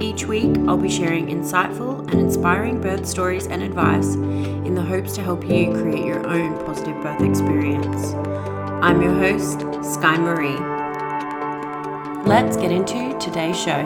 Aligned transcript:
Each 0.00 0.24
week, 0.24 0.56
I'll 0.66 0.78
be 0.78 0.88
sharing 0.88 1.26
insightful 1.26 2.10
and 2.10 2.20
inspiring 2.20 2.80
birth 2.80 3.04
stories 3.04 3.46
and 3.46 3.62
advice 3.62 4.14
in 4.14 4.74
the 4.74 4.80
hopes 4.80 5.14
to 5.16 5.22
help 5.22 5.44
you 5.44 5.72
create 5.72 6.06
your 6.06 6.26
own 6.26 6.56
positive 6.64 7.02
birth 7.02 7.20
experience. 7.20 8.14
I'm 8.82 9.02
your 9.02 9.12
host, 9.12 9.60
Sky 9.84 10.16
Marie. 10.16 10.56
Let's 12.26 12.56
get 12.56 12.72
into 12.72 13.14
today's 13.18 13.60
show. 13.60 13.82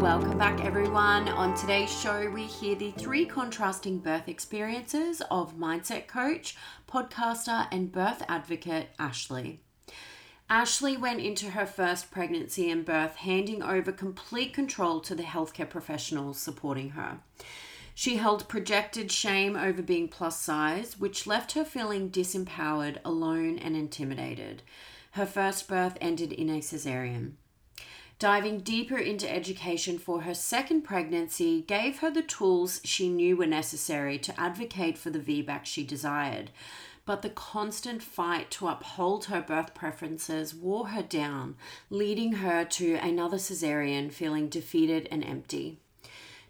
Welcome 0.00 0.38
back, 0.38 0.64
everyone. 0.64 1.28
On 1.28 1.54
today's 1.54 1.96
show, 1.96 2.28
we 2.30 2.46
hear 2.46 2.74
the 2.74 2.90
three 2.90 3.24
contrasting 3.24 3.98
birth 3.98 4.28
experiences 4.28 5.22
of 5.30 5.56
mindset 5.56 6.08
coach, 6.08 6.56
podcaster, 6.88 7.68
and 7.70 7.92
birth 7.92 8.24
advocate 8.28 8.88
Ashley. 8.98 9.63
Ashley 10.50 10.96
went 10.96 11.20
into 11.20 11.50
her 11.50 11.66
first 11.66 12.10
pregnancy 12.10 12.70
and 12.70 12.84
birth 12.84 13.16
handing 13.16 13.62
over 13.62 13.90
complete 13.92 14.52
control 14.52 15.00
to 15.00 15.14
the 15.14 15.22
healthcare 15.22 15.68
professionals 15.68 16.38
supporting 16.38 16.90
her. 16.90 17.20
She 17.94 18.16
held 18.16 18.48
projected 18.48 19.10
shame 19.10 19.56
over 19.56 19.80
being 19.80 20.08
plus 20.08 20.40
size, 20.40 20.98
which 20.98 21.26
left 21.26 21.52
her 21.52 21.64
feeling 21.64 22.10
disempowered, 22.10 22.98
alone, 23.04 23.58
and 23.58 23.76
intimidated. 23.76 24.62
Her 25.12 25.26
first 25.26 25.68
birth 25.68 25.96
ended 26.00 26.32
in 26.32 26.50
a 26.50 26.60
cesarean. 26.60 27.32
Diving 28.18 28.60
deeper 28.60 28.98
into 28.98 29.32
education 29.32 29.98
for 29.98 30.22
her 30.22 30.34
second 30.34 30.82
pregnancy 30.82 31.62
gave 31.62 31.98
her 31.98 32.10
the 32.10 32.22
tools 32.22 32.80
she 32.84 33.08
knew 33.08 33.36
were 33.36 33.46
necessary 33.46 34.18
to 34.18 34.40
advocate 34.40 34.98
for 34.98 35.10
the 35.10 35.18
VBAC 35.18 35.64
she 35.64 35.84
desired. 35.84 36.50
But 37.06 37.22
the 37.22 37.30
constant 37.30 38.02
fight 38.02 38.50
to 38.52 38.68
uphold 38.68 39.26
her 39.26 39.42
birth 39.42 39.74
preferences 39.74 40.54
wore 40.54 40.88
her 40.88 41.02
down, 41.02 41.56
leading 41.90 42.34
her 42.34 42.64
to 42.64 42.94
another 42.94 43.36
cesarean 43.36 44.10
feeling 44.10 44.48
defeated 44.48 45.06
and 45.10 45.22
empty. 45.22 45.78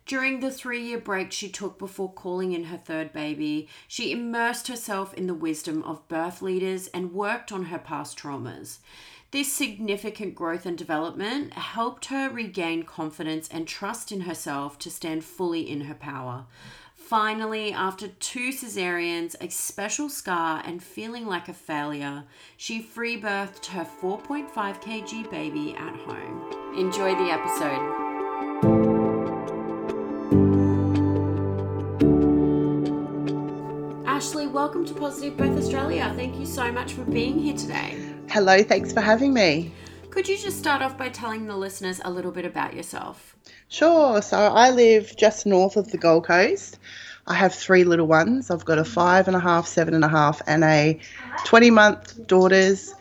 During 0.06 0.40
the 0.40 0.50
three 0.50 0.82
year 0.82 0.98
break 0.98 1.32
she 1.32 1.48
took 1.48 1.78
before 1.78 2.12
calling 2.12 2.52
in 2.52 2.64
her 2.64 2.76
third 2.76 3.12
baby, 3.12 3.68
she 3.88 4.12
immersed 4.12 4.68
herself 4.68 5.14
in 5.14 5.26
the 5.26 5.34
wisdom 5.34 5.82
of 5.82 6.06
birth 6.08 6.42
leaders 6.42 6.88
and 6.88 7.14
worked 7.14 7.50
on 7.50 7.64
her 7.66 7.78
past 7.78 8.18
traumas. 8.18 8.78
This 9.30 9.52
significant 9.52 10.36
growth 10.36 10.66
and 10.66 10.78
development 10.78 11.54
helped 11.54 12.04
her 12.04 12.28
regain 12.28 12.84
confidence 12.84 13.48
and 13.48 13.66
trust 13.66 14.12
in 14.12 14.20
herself 14.20 14.78
to 14.80 14.90
stand 14.90 15.24
fully 15.24 15.68
in 15.68 15.82
her 15.82 15.94
power. 15.94 16.44
Finally, 17.04 17.70
after 17.70 18.08
two 18.08 18.48
cesareans, 18.48 19.36
a 19.38 19.50
special 19.50 20.08
scar, 20.08 20.62
and 20.64 20.82
feeling 20.82 21.26
like 21.26 21.50
a 21.50 21.52
failure, 21.52 22.24
she 22.56 22.80
free 22.80 23.20
birthed 23.20 23.66
her 23.66 23.84
4.5 23.84 24.50
kg 24.50 25.30
baby 25.30 25.74
at 25.76 25.94
home. 25.96 26.74
Enjoy 26.74 27.14
the 27.14 27.30
episode. 27.30 27.78
Ashley, 34.06 34.46
welcome 34.46 34.86
to 34.86 34.94
Positive 34.94 35.36
Birth 35.36 35.58
Australia. 35.58 36.10
Thank 36.16 36.40
you 36.40 36.46
so 36.46 36.72
much 36.72 36.94
for 36.94 37.04
being 37.04 37.38
here 37.38 37.54
today. 37.54 37.98
Hello, 38.30 38.62
thanks 38.62 38.94
for 38.94 39.02
having 39.02 39.34
me. 39.34 39.74
Could 40.14 40.28
you 40.28 40.38
just 40.38 40.58
start 40.58 40.80
off 40.80 40.96
by 40.96 41.08
telling 41.08 41.46
the 41.46 41.56
listeners 41.56 42.00
a 42.04 42.08
little 42.08 42.30
bit 42.30 42.44
about 42.44 42.74
yourself? 42.74 43.34
Sure. 43.68 44.22
So 44.22 44.38
I 44.38 44.70
live 44.70 45.16
just 45.16 45.44
north 45.44 45.76
of 45.76 45.90
the 45.90 45.98
Gold 45.98 46.24
Coast. 46.24 46.78
I 47.26 47.34
have 47.34 47.52
three 47.52 47.82
little 47.82 48.06
ones. 48.06 48.48
I've 48.48 48.64
got 48.64 48.78
a 48.78 48.84
five 48.84 49.26
and 49.26 49.36
a 49.36 49.40
half, 49.40 49.66
seven 49.66 49.92
and 49.92 50.04
a 50.04 50.08
half, 50.08 50.40
and 50.46 50.62
a 50.62 51.00
20 51.46 51.70
month 51.72 52.28
daughters 52.28 52.94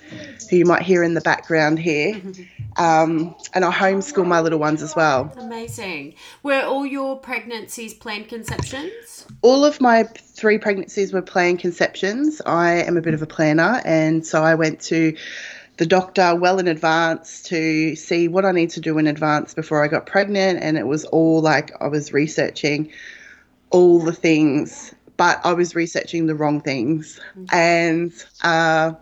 who 0.50 0.57
you 0.57 0.66
might 0.66 0.81
hear 0.81 1.03
in 1.03 1.13
the 1.13 1.22
background 1.22 1.78
here. 1.78 2.19
Um, 2.78 3.35
and 3.53 3.63
I 3.63 3.72
homeschool 3.72 4.25
my 4.25 4.41
little 4.41 4.57
ones 4.57 4.81
as 4.81 4.96
well. 4.96 5.31
Amazing. 5.38 6.16
Were 6.41 6.62
all 6.62 6.84
your 6.84 7.19
pregnancies 7.19 7.94
planned 7.94 8.28
conceptions? 8.28 9.28
All 9.44 9.63
of 9.63 9.79
my 9.79 10.03
three 10.03 10.57
pregnancies 10.57 11.13
were 11.13 11.22
planned 11.22 11.59
conceptions. 11.59 12.41
I 12.44 12.72
am 12.72 12.97
a 12.97 13.02
bit 13.02 13.13
of 13.13 13.22
a 13.22 13.28
planner, 13.28 13.84
and 13.85 14.25
so 14.25 14.44
I 14.44 14.56
went 14.56 14.81
to 14.81 15.16
the 15.78 15.85
doctor 15.85 16.35
well 16.35 16.59
in 16.59 16.67
advance 16.67 17.41
to 17.44 17.95
see 17.95 18.28
what 18.28 18.45
I 18.45 18.51
need 18.51 18.72
to 18.72 18.79
do 18.79 18.97
in 18.97 19.07
advance 19.07 19.53
before 19.53 19.84
I 19.84 19.88
got 19.88 20.06
pregnant. 20.06 20.61
And 20.61 20.78
it 20.78 20.85
was 20.85 21.06
all 21.06 21.41
like 21.41 21.72
I 21.81 21.88
was 21.88 22.13
researching 22.13 22.91
all 23.72 24.00
the 24.00 24.13
things, 24.13 24.94
but 25.17 25.41
I 25.44 25.53
was 25.53 25.75
researching 25.75 26.28
the 26.28 26.35
wrong 26.35 26.61
things. 26.61 27.19
Mm-hmm. 27.35 27.56
And, 27.56 28.13
uh, 28.44 28.94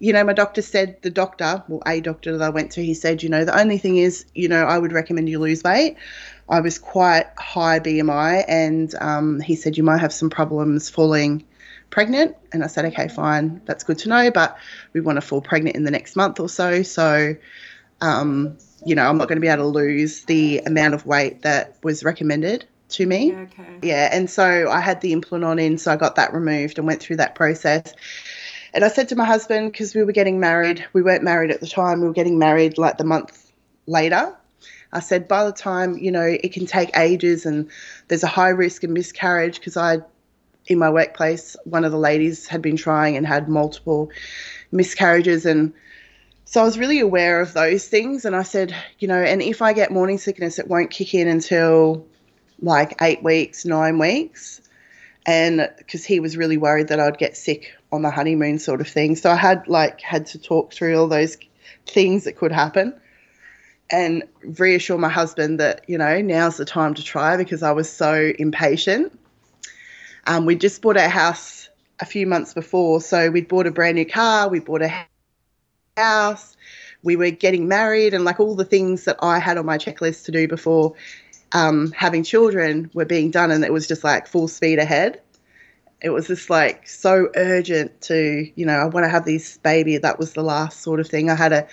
you 0.00 0.12
know, 0.12 0.22
my 0.24 0.34
doctor 0.34 0.60
said, 0.60 1.00
the 1.02 1.10
doctor, 1.10 1.64
well, 1.68 1.82
a 1.86 2.00
doctor 2.00 2.36
that 2.36 2.44
I 2.44 2.50
went 2.50 2.72
to, 2.72 2.84
he 2.84 2.92
said, 2.92 3.22
you 3.22 3.28
know, 3.28 3.44
the 3.44 3.58
only 3.58 3.78
thing 3.78 3.96
is, 3.96 4.26
you 4.34 4.48
know, 4.48 4.64
I 4.64 4.78
would 4.78 4.92
recommend 4.92 5.28
you 5.28 5.38
lose 5.38 5.62
weight. 5.62 5.96
I 6.48 6.60
was 6.60 6.78
quite 6.78 7.26
high 7.38 7.78
BMI, 7.78 8.44
and 8.48 8.94
um, 9.00 9.40
he 9.40 9.54
said, 9.54 9.78
you 9.78 9.84
might 9.84 10.00
have 10.00 10.12
some 10.12 10.28
problems 10.28 10.90
falling 10.90 11.44
pregnant. 11.92 12.36
And 12.52 12.64
I 12.64 12.66
said, 12.66 12.84
okay, 12.86 13.06
fine, 13.06 13.60
that's 13.66 13.84
good 13.84 13.98
to 13.98 14.08
know, 14.08 14.32
but 14.32 14.58
we 14.92 15.00
want 15.00 15.18
to 15.18 15.20
fall 15.20 15.40
pregnant 15.40 15.76
in 15.76 15.84
the 15.84 15.92
next 15.92 16.16
month 16.16 16.40
or 16.40 16.48
so. 16.48 16.82
So, 16.82 17.36
um, 18.00 18.58
you 18.84 18.96
know, 18.96 19.06
I'm 19.08 19.18
not 19.18 19.28
going 19.28 19.36
to 19.36 19.40
be 19.40 19.46
able 19.46 19.70
to 19.70 19.78
lose 19.78 20.24
the 20.24 20.58
amount 20.66 20.94
of 20.94 21.06
weight 21.06 21.42
that 21.42 21.76
was 21.84 22.02
recommended 22.02 22.64
to 22.88 23.06
me. 23.06 23.30
Yeah, 23.30 23.40
okay. 23.40 23.78
Yeah, 23.82 24.08
and 24.10 24.28
so 24.28 24.68
I 24.70 24.80
had 24.80 25.00
the 25.00 25.12
implant 25.12 25.44
on 25.44 25.60
in, 25.60 25.78
so 25.78 25.92
I 25.92 25.96
got 25.96 26.16
that 26.16 26.34
removed 26.34 26.78
and 26.78 26.86
went 26.86 27.00
through 27.00 27.16
that 27.16 27.36
process. 27.36 27.92
And 28.74 28.84
I 28.84 28.88
said 28.88 29.10
to 29.10 29.16
my 29.16 29.26
husband, 29.26 29.70
because 29.70 29.94
we 29.94 30.02
were 30.02 30.12
getting 30.12 30.40
married, 30.40 30.84
we 30.94 31.02
weren't 31.02 31.22
married 31.22 31.50
at 31.50 31.60
the 31.60 31.68
time, 31.68 32.00
we 32.00 32.06
were 32.08 32.14
getting 32.14 32.38
married 32.38 32.78
like 32.78 32.96
the 32.96 33.04
month 33.04 33.52
later. 33.86 34.34
I 34.94 35.00
said, 35.00 35.28
by 35.28 35.44
the 35.44 35.52
time, 35.52 35.96
you 35.96 36.10
know, 36.10 36.24
it 36.24 36.52
can 36.52 36.66
take 36.66 36.96
ages 36.96 37.46
and 37.46 37.70
there's 38.08 38.22
a 38.22 38.28
high 38.28 38.50
risk 38.50 38.84
of 38.84 38.90
miscarriage 38.90 39.58
because 39.58 39.76
I, 39.76 39.98
in 40.66 40.78
my 40.78 40.90
workplace, 40.90 41.56
one 41.64 41.84
of 41.84 41.92
the 41.92 41.98
ladies 41.98 42.46
had 42.46 42.62
been 42.62 42.76
trying 42.76 43.16
and 43.16 43.26
had 43.26 43.48
multiple 43.48 44.10
miscarriages. 44.70 45.44
And 45.46 45.72
so 46.44 46.60
I 46.60 46.64
was 46.64 46.78
really 46.78 47.00
aware 47.00 47.40
of 47.40 47.52
those 47.52 47.86
things. 47.86 48.24
And 48.24 48.36
I 48.36 48.42
said, 48.42 48.74
you 48.98 49.08
know, 49.08 49.20
and 49.20 49.42
if 49.42 49.62
I 49.62 49.72
get 49.72 49.90
morning 49.90 50.18
sickness, 50.18 50.58
it 50.58 50.68
won't 50.68 50.90
kick 50.90 51.14
in 51.14 51.28
until 51.28 52.06
like 52.60 52.96
eight 53.02 53.22
weeks, 53.22 53.64
nine 53.64 53.98
weeks. 53.98 54.60
And 55.26 55.70
because 55.78 56.04
he 56.04 56.20
was 56.20 56.36
really 56.36 56.56
worried 56.56 56.88
that 56.88 56.98
I'd 56.98 57.18
get 57.18 57.36
sick 57.36 57.72
on 57.92 58.02
the 58.02 58.10
honeymoon 58.10 58.58
sort 58.58 58.80
of 58.80 58.88
thing. 58.88 59.16
So 59.16 59.30
I 59.30 59.36
had 59.36 59.68
like 59.68 60.00
had 60.00 60.26
to 60.26 60.38
talk 60.38 60.72
through 60.72 60.98
all 60.98 61.08
those 61.08 61.36
things 61.86 62.24
that 62.24 62.36
could 62.36 62.52
happen 62.52 62.94
and 63.90 64.24
reassure 64.42 64.98
my 64.98 65.08
husband 65.08 65.60
that, 65.60 65.88
you 65.88 65.98
know, 65.98 66.20
now's 66.22 66.56
the 66.56 66.64
time 66.64 66.94
to 66.94 67.04
try 67.04 67.36
because 67.36 67.62
I 67.62 67.72
was 67.72 67.90
so 67.90 68.32
impatient. 68.38 69.16
Um, 70.26 70.46
we 70.46 70.54
just 70.54 70.82
bought 70.82 70.96
our 70.96 71.08
house 71.08 71.68
a 72.00 72.04
few 72.04 72.26
months 72.26 72.54
before. 72.54 73.00
So 73.00 73.30
we'd 73.30 73.48
bought 73.48 73.66
a 73.66 73.70
brand 73.70 73.96
new 73.96 74.06
car, 74.06 74.48
we 74.48 74.60
bought 74.60 74.82
a 74.82 75.06
house, 75.96 76.56
we 77.02 77.16
were 77.16 77.30
getting 77.30 77.68
married 77.68 78.14
and 78.14 78.24
like 78.24 78.40
all 78.40 78.54
the 78.54 78.64
things 78.64 79.04
that 79.04 79.16
I 79.20 79.38
had 79.38 79.58
on 79.58 79.66
my 79.66 79.78
checklist 79.78 80.24
to 80.26 80.32
do 80.32 80.48
before 80.48 80.94
um, 81.52 81.92
having 81.92 82.22
children 82.22 82.90
were 82.94 83.04
being 83.04 83.30
done, 83.30 83.50
and 83.50 83.64
it 83.64 83.72
was 83.72 83.86
just 83.86 84.04
like 84.04 84.26
full 84.26 84.48
speed 84.48 84.78
ahead. 84.78 85.20
It 86.00 86.10
was 86.10 86.26
just 86.26 86.50
like 86.50 86.88
so 86.88 87.28
urgent 87.36 88.00
to, 88.02 88.50
you 88.56 88.66
know, 88.66 88.72
I 88.72 88.86
want 88.86 89.04
to 89.04 89.08
have 89.08 89.24
this 89.24 89.58
baby. 89.58 89.98
That 89.98 90.18
was 90.18 90.32
the 90.32 90.42
last 90.42 90.80
sort 90.80 90.98
of 90.98 91.06
thing. 91.06 91.30
I 91.30 91.36
had 91.36 91.52
a, 91.52 91.68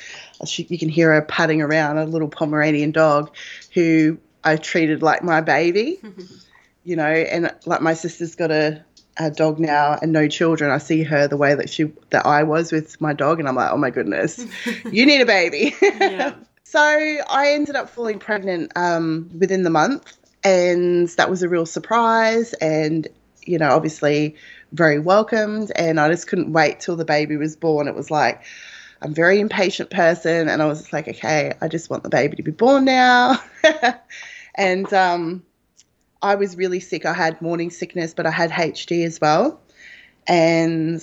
you 0.46 0.78
can 0.78 0.90
hear 0.90 1.13
her 1.13 1.22
padding 1.24 1.62
around, 1.62 1.98
a 1.98 2.06
little 2.06 2.28
Pomeranian 2.28 2.92
dog 2.92 3.31
who 3.74 4.19
I 4.44 4.57
treated 4.57 5.01
like 5.01 5.24
my 5.24 5.42
baby, 5.42 6.00
you 6.89 6.95
know, 6.95 7.03
and 7.03 7.53
like 7.68 7.81
my 7.81 7.94
sister's 7.94 8.33
got 8.33 8.50
a, 8.50 8.83
a 9.18 9.30
dog 9.30 9.59
now 9.59 10.00
and 10.01 10.12
no 10.12 10.27
children. 10.27 10.71
I 10.71 10.80
see 10.80 11.03
her 11.03 11.27
the 11.27 11.38
way 11.38 11.53
that 11.53 11.69
she 11.69 11.91
that 12.09 12.25
I 12.25 12.41
was 12.41 12.71
with 12.71 13.00
my 13.00 13.13
dog, 13.13 13.39
and 13.39 13.47
I'm 13.47 13.56
like, 13.56 13.71
oh 13.71 13.77
my 13.77 13.91
goodness, 13.91 14.44
you 14.91 15.06
need 15.06 15.21
a 15.21 15.25
baby. 15.25 15.75
Yeah. 15.81 16.33
So 16.63 16.80
I 16.80 17.53
ended 17.53 17.75
up 17.75 17.89
falling 17.89 18.19
pregnant 18.19 18.74
um, 18.75 19.27
within 19.36 19.63
the 19.63 19.71
month, 19.71 20.15
and 20.44 21.09
that 21.18 21.27
was 21.27 21.41
a 21.41 21.50
real 21.50 21.65
surprise. 21.65 22.53
And 22.53 23.07
you 23.44 23.57
know, 23.57 23.71
obviously, 23.71 24.36
very 24.71 25.00
welcomed. 25.00 25.71
And 25.75 26.00
I 26.00 26.12
just 26.12 26.27
couldn't 26.27 26.53
wait 26.53 26.80
till 26.80 26.95
the 26.95 27.06
baby 27.06 27.38
was 27.38 27.56
born. 27.56 27.88
It 27.88 27.95
was 27.95 28.12
like 28.12 28.44
I'm 29.01 29.13
a 29.13 29.15
very 29.15 29.39
impatient 29.39 29.89
person, 29.89 30.47
and 30.47 30.62
I 30.62 30.68
was 30.68 30.94
like, 30.94 31.07
okay, 31.07 31.53
I 31.59 31.68
just 31.69 31.89
want 31.89 32.03
the 32.03 32.09
baby 32.09 32.36
to 32.36 32.44
be 32.44 32.51
born 32.51 32.86
now. 32.86 33.41
and 34.56 34.94
um, 34.94 35.44
I 36.21 36.36
was 36.36 36.57
really 36.57 36.80
sick. 36.80 37.06
I 37.06 37.13
had 37.13 37.42
morning 37.42 37.69
sickness, 37.69 38.13
but 38.13 38.25
I 38.25 38.31
had 38.31 38.51
HG 38.51 39.06
as 39.06 39.21
well, 39.21 39.62
and 40.27 41.01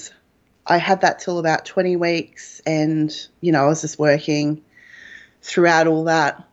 I 0.67 0.79
had 0.79 1.01
that 1.03 1.21
till 1.21 1.39
about 1.39 1.65
20 1.65 1.97
weeks. 1.97 2.61
And 2.67 3.15
you 3.41 3.53
know, 3.53 3.65
I 3.65 3.67
was 3.67 3.81
just 3.81 3.99
working 3.99 4.63
throughout 5.47 5.87
all 5.87 6.05
that, 6.05 6.45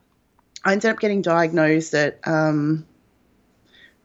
I 0.63 0.71
ended 0.71 0.91
up 0.91 0.99
getting 0.99 1.21
diagnosed 1.21 1.93
at 1.93 2.19
um, 2.25 2.85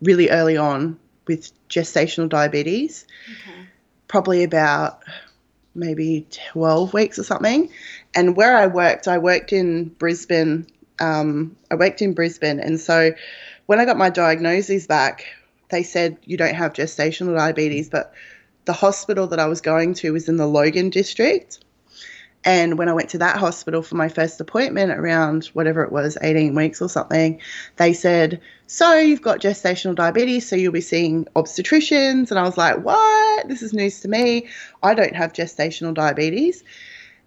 really 0.01 0.31
early 0.31 0.57
on 0.57 0.99
with 1.27 1.53
gestational 1.69 2.29
diabetes, 2.29 3.07
okay. 3.31 3.59
probably 4.09 4.43
about 4.43 5.03
maybe 5.75 6.27
12 6.53 6.95
weeks 6.95 7.19
or 7.19 7.23
something. 7.23 7.71
And 8.15 8.35
where 8.35 8.57
I 8.57 8.67
worked, 8.67 9.07
I 9.07 9.19
worked 9.19 9.53
in 9.53 9.85
Brisbane. 9.85 10.67
Um, 10.99 11.57
I 11.71 11.77
worked 11.77 12.03
in 12.03 12.15
Brisbane. 12.15 12.59
And 12.59 12.81
so 12.81 13.13
when 13.69 13.79
I 13.79 13.85
got 13.85 13.99
my 13.99 14.09
diagnoses 14.09 14.87
back, 14.87 15.27
they 15.69 15.83
said 15.83 16.17
you 16.25 16.39
don't 16.39 16.55
have 16.55 16.73
gestational 16.73 17.37
diabetes, 17.37 17.91
but 17.91 18.15
the 18.65 18.73
hospital 18.73 19.27
that 19.27 19.39
I 19.39 19.45
was 19.45 19.61
going 19.61 19.93
to 19.95 20.11
was 20.15 20.27
in 20.27 20.39
the 20.39 20.47
Logan 20.47 20.89
district. 20.89 21.59
And 22.45 22.79
when 22.79 22.89
I 22.89 22.95
went 22.95 23.11
to 23.11 23.19
that 23.19 23.37
hospital 23.37 23.83
for 23.83 23.95
my 23.97 24.09
first 24.09 24.41
appointment 24.41 24.93
around 24.93 25.51
whatever 25.53 25.85
it 25.85 25.93
was, 25.93 26.17
18 26.23 26.55
weeks 26.55 26.81
or 26.81 26.89
something, 26.89 27.43
they 27.77 27.93
said, 27.93 28.41
So 28.69 28.95
you've 28.95 29.21
got 29.21 29.41
gestational 29.41 29.95
diabetes, 29.95 30.49
so 30.49 30.57
you'll 30.57 30.73
be 30.73 30.81
seeing 30.81 31.27
obstetricians. 31.37 32.31
And 32.31 32.39
I 32.39 32.45
was 32.45 32.57
like, 32.57 32.83
What? 32.83 33.49
This 33.49 33.61
is 33.61 33.75
news 33.75 34.01
to 34.01 34.09
me. 34.09 34.49
I 34.83 34.95
don't 34.95 35.15
have 35.15 35.35
gestational 35.35 35.93
diabetes. 35.93 36.65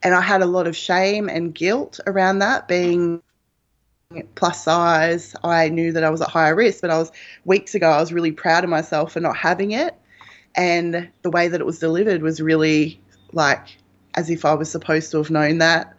And 0.01 0.15
I 0.15 0.21
had 0.21 0.41
a 0.41 0.47
lot 0.47 0.65
of 0.65 0.75
shame 0.75 1.29
and 1.29 1.53
guilt 1.53 1.99
around 2.07 2.39
that 2.39 2.67
being 2.67 3.21
plus 4.35 4.63
size. 4.63 5.35
I 5.43 5.69
knew 5.69 5.91
that 5.91 6.03
I 6.03 6.09
was 6.09 6.21
at 6.21 6.29
higher 6.29 6.55
risk, 6.55 6.81
but 6.81 6.89
I 6.89 6.97
was 6.97 7.11
weeks 7.45 7.75
ago, 7.75 7.89
I 7.89 7.99
was 7.99 8.13
really 8.13 8.31
proud 8.31 8.63
of 8.63 8.69
myself 8.69 9.13
for 9.13 9.19
not 9.19 9.35
having 9.35 9.71
it. 9.71 9.95
And 10.55 11.09
the 11.21 11.31
way 11.31 11.47
that 11.47 11.61
it 11.61 11.65
was 11.65 11.79
delivered 11.79 12.21
was 12.21 12.41
really 12.41 12.99
like 13.33 13.77
as 14.15 14.29
if 14.29 14.45
I 14.45 14.53
was 14.53 14.69
supposed 14.69 15.11
to 15.11 15.17
have 15.17 15.29
known 15.29 15.59
that. 15.59 15.93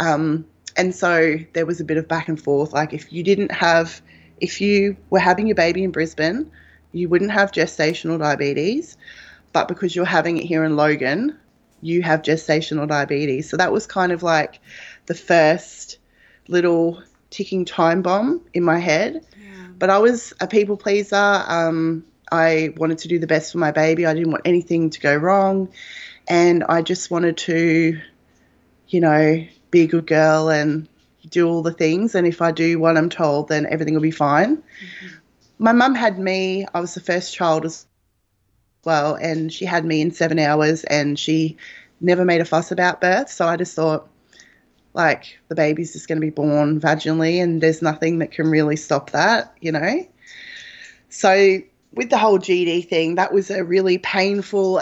Um, 0.00 0.44
and 0.76 0.94
so 0.94 1.36
there 1.52 1.66
was 1.66 1.80
a 1.80 1.84
bit 1.84 1.96
of 1.96 2.08
back 2.08 2.28
and 2.28 2.40
forth. 2.40 2.72
Like, 2.72 2.92
if 2.92 3.12
you 3.12 3.22
didn't 3.22 3.52
have, 3.52 4.02
if 4.40 4.60
you 4.60 4.96
were 5.10 5.20
having 5.20 5.46
your 5.46 5.54
baby 5.54 5.84
in 5.84 5.92
Brisbane, 5.92 6.50
you 6.92 7.08
wouldn't 7.08 7.30
have 7.30 7.52
gestational 7.52 8.18
diabetes. 8.18 8.96
But 9.52 9.68
because 9.68 9.94
you're 9.94 10.04
having 10.04 10.38
it 10.38 10.44
here 10.44 10.64
in 10.64 10.74
Logan, 10.74 11.38
you 11.80 12.02
have 12.02 12.22
gestational 12.22 12.88
diabetes. 12.88 13.48
So 13.48 13.56
that 13.56 13.70
was 13.70 13.86
kind 13.86 14.10
of 14.10 14.22
like 14.22 14.60
the 15.06 15.14
first 15.14 15.98
little 16.48 17.02
ticking 17.34 17.64
time 17.64 18.00
bomb 18.00 18.40
in 18.54 18.62
my 18.62 18.78
head. 18.78 19.26
Yeah. 19.36 19.66
But 19.76 19.90
I 19.90 19.98
was 19.98 20.32
a 20.40 20.46
people 20.46 20.76
pleaser. 20.76 21.16
Um, 21.16 22.04
I 22.30 22.72
wanted 22.76 22.98
to 22.98 23.08
do 23.08 23.18
the 23.18 23.26
best 23.26 23.52
for 23.52 23.58
my 23.58 23.72
baby. 23.72 24.06
I 24.06 24.14
didn't 24.14 24.30
want 24.30 24.46
anything 24.46 24.90
to 24.90 25.00
go 25.00 25.14
wrong 25.16 25.68
and 26.28 26.64
I 26.64 26.82
just 26.82 27.10
wanted 27.10 27.36
to, 27.38 28.00
you 28.88 29.00
know, 29.00 29.46
be 29.70 29.82
a 29.82 29.86
good 29.86 30.06
girl 30.06 30.48
and 30.48 30.88
do 31.28 31.48
all 31.48 31.62
the 31.62 31.72
things. 31.72 32.14
And 32.14 32.26
if 32.26 32.40
I 32.40 32.52
do 32.52 32.78
what 32.78 32.96
I'm 32.96 33.10
told, 33.10 33.48
then 33.48 33.66
everything 33.66 33.94
will 33.94 34.00
be 34.00 34.10
fine. 34.10 34.58
Mm-hmm. 34.58 35.06
My 35.58 35.72
mum 35.72 35.94
had 35.94 36.18
me, 36.18 36.66
I 36.72 36.80
was 36.80 36.94
the 36.94 37.00
first 37.00 37.34
child 37.34 37.64
as 37.64 37.86
well, 38.84 39.14
and 39.14 39.52
she 39.52 39.64
had 39.64 39.84
me 39.84 40.00
in 40.00 40.12
seven 40.12 40.38
hours 40.38 40.84
and 40.84 41.18
she 41.18 41.56
never 42.00 42.24
made 42.24 42.40
a 42.40 42.44
fuss 42.44 42.70
about 42.70 43.00
birth. 43.00 43.30
So 43.30 43.46
I 43.46 43.56
just 43.56 43.74
thought, 43.74 44.08
like, 44.94 45.38
the 45.48 45.54
baby's 45.54 45.92
just 45.92 46.08
going 46.08 46.20
to 46.20 46.26
be 46.26 46.30
born 46.30 46.80
vaginally 46.80 47.42
and 47.42 47.60
there's 47.60 47.82
nothing 47.82 48.20
that 48.20 48.30
can 48.30 48.48
really 48.48 48.76
stop 48.76 49.10
that, 49.10 49.54
you 49.60 49.72
know? 49.72 50.06
So 51.08 51.58
with 51.92 52.10
the 52.10 52.18
whole 52.18 52.38
GD 52.38 52.88
thing, 52.88 53.16
that 53.16 53.32
was 53.32 53.50
a 53.50 53.62
really 53.62 53.98
painful 53.98 54.80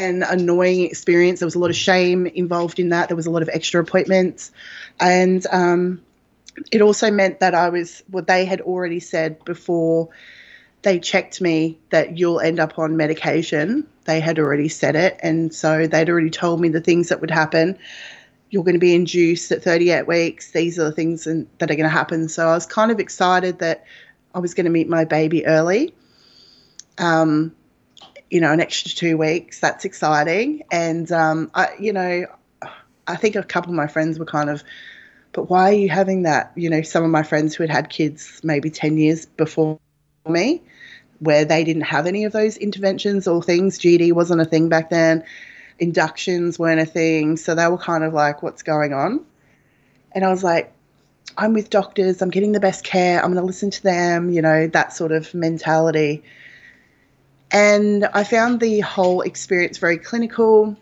an 0.00 0.22
annoying 0.22 0.86
experience. 0.86 1.40
There 1.40 1.46
was 1.46 1.54
a 1.54 1.58
lot 1.58 1.70
of 1.70 1.76
shame 1.76 2.26
involved 2.26 2.78
in 2.78 2.90
that. 2.90 3.08
There 3.08 3.16
was 3.16 3.26
a 3.26 3.30
lot 3.30 3.42
of 3.42 3.50
extra 3.52 3.82
appointments, 3.82 4.50
and 4.98 5.46
um, 5.50 6.00
it 6.72 6.80
also 6.80 7.10
meant 7.10 7.40
that 7.40 7.54
I 7.54 7.68
was 7.68 8.02
what 8.08 8.26
they 8.26 8.44
had 8.44 8.60
already 8.60 9.00
said 9.00 9.44
before 9.44 10.08
they 10.82 10.98
checked 10.98 11.40
me 11.40 11.78
that 11.90 12.18
you'll 12.18 12.40
end 12.40 12.58
up 12.58 12.78
on 12.78 12.96
medication. 12.96 13.86
They 14.04 14.20
had 14.20 14.38
already 14.38 14.68
said 14.68 14.96
it, 14.96 15.20
and 15.22 15.54
so 15.54 15.86
they'd 15.86 16.08
already 16.08 16.30
told 16.30 16.60
me 16.60 16.70
the 16.70 16.80
things 16.80 17.10
that 17.10 17.20
would 17.20 17.30
happen. 17.30 17.78
You're 18.50 18.64
going 18.64 18.74
to 18.74 18.80
be 18.80 18.94
induced 18.94 19.52
at 19.52 19.62
38 19.62 20.06
weeks. 20.06 20.50
These 20.50 20.78
are 20.78 20.84
the 20.84 20.92
things 20.92 21.24
that 21.24 21.62
are 21.62 21.66
going 21.66 21.82
to 21.82 21.88
happen. 21.88 22.28
So 22.28 22.48
I 22.48 22.54
was 22.54 22.66
kind 22.66 22.90
of 22.90 22.98
excited 22.98 23.60
that 23.60 23.84
I 24.34 24.40
was 24.40 24.54
going 24.54 24.64
to 24.64 24.70
meet 24.70 24.88
my 24.88 25.04
baby 25.04 25.46
early. 25.46 25.94
Um, 26.98 27.54
you 28.28 28.40
know, 28.40 28.52
an 28.52 28.60
extra 28.60 28.90
two 28.90 29.16
weeks. 29.16 29.60
That's 29.60 29.84
exciting. 29.84 30.62
And, 30.70 31.10
um, 31.10 31.50
I, 31.54 31.70
you 31.78 31.92
know, 31.92 32.26
I 33.06 33.16
think 33.16 33.36
a 33.36 33.42
couple 33.42 33.70
of 33.70 33.76
my 33.76 33.88
friends 33.88 34.18
were 34.18 34.24
kind 34.24 34.50
of, 34.50 34.62
but 35.32 35.50
why 35.50 35.70
are 35.70 35.74
you 35.74 35.88
having 35.88 36.22
that? 36.22 36.52
You 36.56 36.70
know, 36.70 36.82
some 36.82 37.04
of 37.04 37.10
my 37.10 37.22
friends 37.22 37.54
who 37.54 37.62
had 37.62 37.70
had 37.70 37.88
kids 37.88 38.40
maybe 38.42 38.70
10 38.70 38.98
years 38.98 39.26
before 39.26 39.78
me, 40.28 40.62
where 41.18 41.44
they 41.44 41.64
didn't 41.64 41.82
have 41.82 42.06
any 42.06 42.24
of 42.24 42.32
those 42.32 42.56
interventions 42.56 43.28
or 43.28 43.42
things. 43.42 43.78
GD 43.78 44.12
wasn't 44.12 44.40
a 44.40 44.44
thing 44.44 44.68
back 44.68 44.90
then, 44.90 45.24
inductions 45.80 46.58
weren't 46.58 46.80
a 46.80 46.86
thing. 46.86 47.36
So 47.36 47.54
they 47.54 47.66
were 47.66 47.78
kind 47.78 48.04
of 48.04 48.12
like, 48.12 48.42
what's 48.42 48.62
going 48.62 48.92
on? 48.92 49.24
And 50.12 50.24
I 50.24 50.28
was 50.28 50.44
like, 50.44 50.72
I'm 51.36 51.54
with 51.54 51.70
doctors, 51.70 52.22
I'm 52.22 52.30
getting 52.30 52.52
the 52.52 52.60
best 52.60 52.84
care, 52.84 53.18
I'm 53.18 53.32
going 53.32 53.42
to 53.42 53.46
listen 53.46 53.70
to 53.70 53.82
them, 53.82 54.30
you 54.30 54.42
know, 54.42 54.66
that 54.68 54.92
sort 54.92 55.12
of 55.12 55.32
mentality. 55.32 56.22
And 57.50 58.04
I 58.04 58.24
found 58.24 58.60
the 58.60 58.80
whole 58.80 59.22
experience 59.22 59.78
very 59.78 59.98
clinical. 59.98 60.76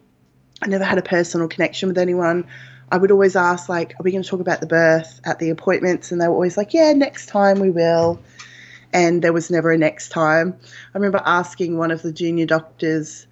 I 0.60 0.66
never 0.66 0.84
had 0.84 0.98
a 0.98 1.02
personal 1.02 1.48
connection 1.48 1.88
with 1.88 1.98
anyone. 1.98 2.46
I 2.90 2.96
would 2.96 3.10
always 3.10 3.36
ask, 3.36 3.68
like, 3.68 3.92
are 3.92 4.02
we 4.02 4.10
going 4.10 4.22
to 4.22 4.28
talk 4.28 4.40
about 4.40 4.60
the 4.60 4.66
birth 4.66 5.20
at 5.24 5.38
the 5.38 5.50
appointments? 5.50 6.10
And 6.10 6.20
they 6.20 6.26
were 6.26 6.34
always 6.34 6.56
like, 6.56 6.74
yeah, 6.74 6.92
next 6.92 7.26
time 7.26 7.60
we 7.60 7.70
will. 7.70 8.18
And 8.92 9.22
there 9.22 9.34
was 9.34 9.50
never 9.50 9.70
a 9.70 9.78
next 9.78 10.08
time. 10.08 10.58
I 10.94 10.98
remember 10.98 11.22
asking 11.24 11.76
one 11.76 11.90
of 11.90 12.02
the 12.02 12.12
junior 12.12 12.46
doctors, 12.46 13.26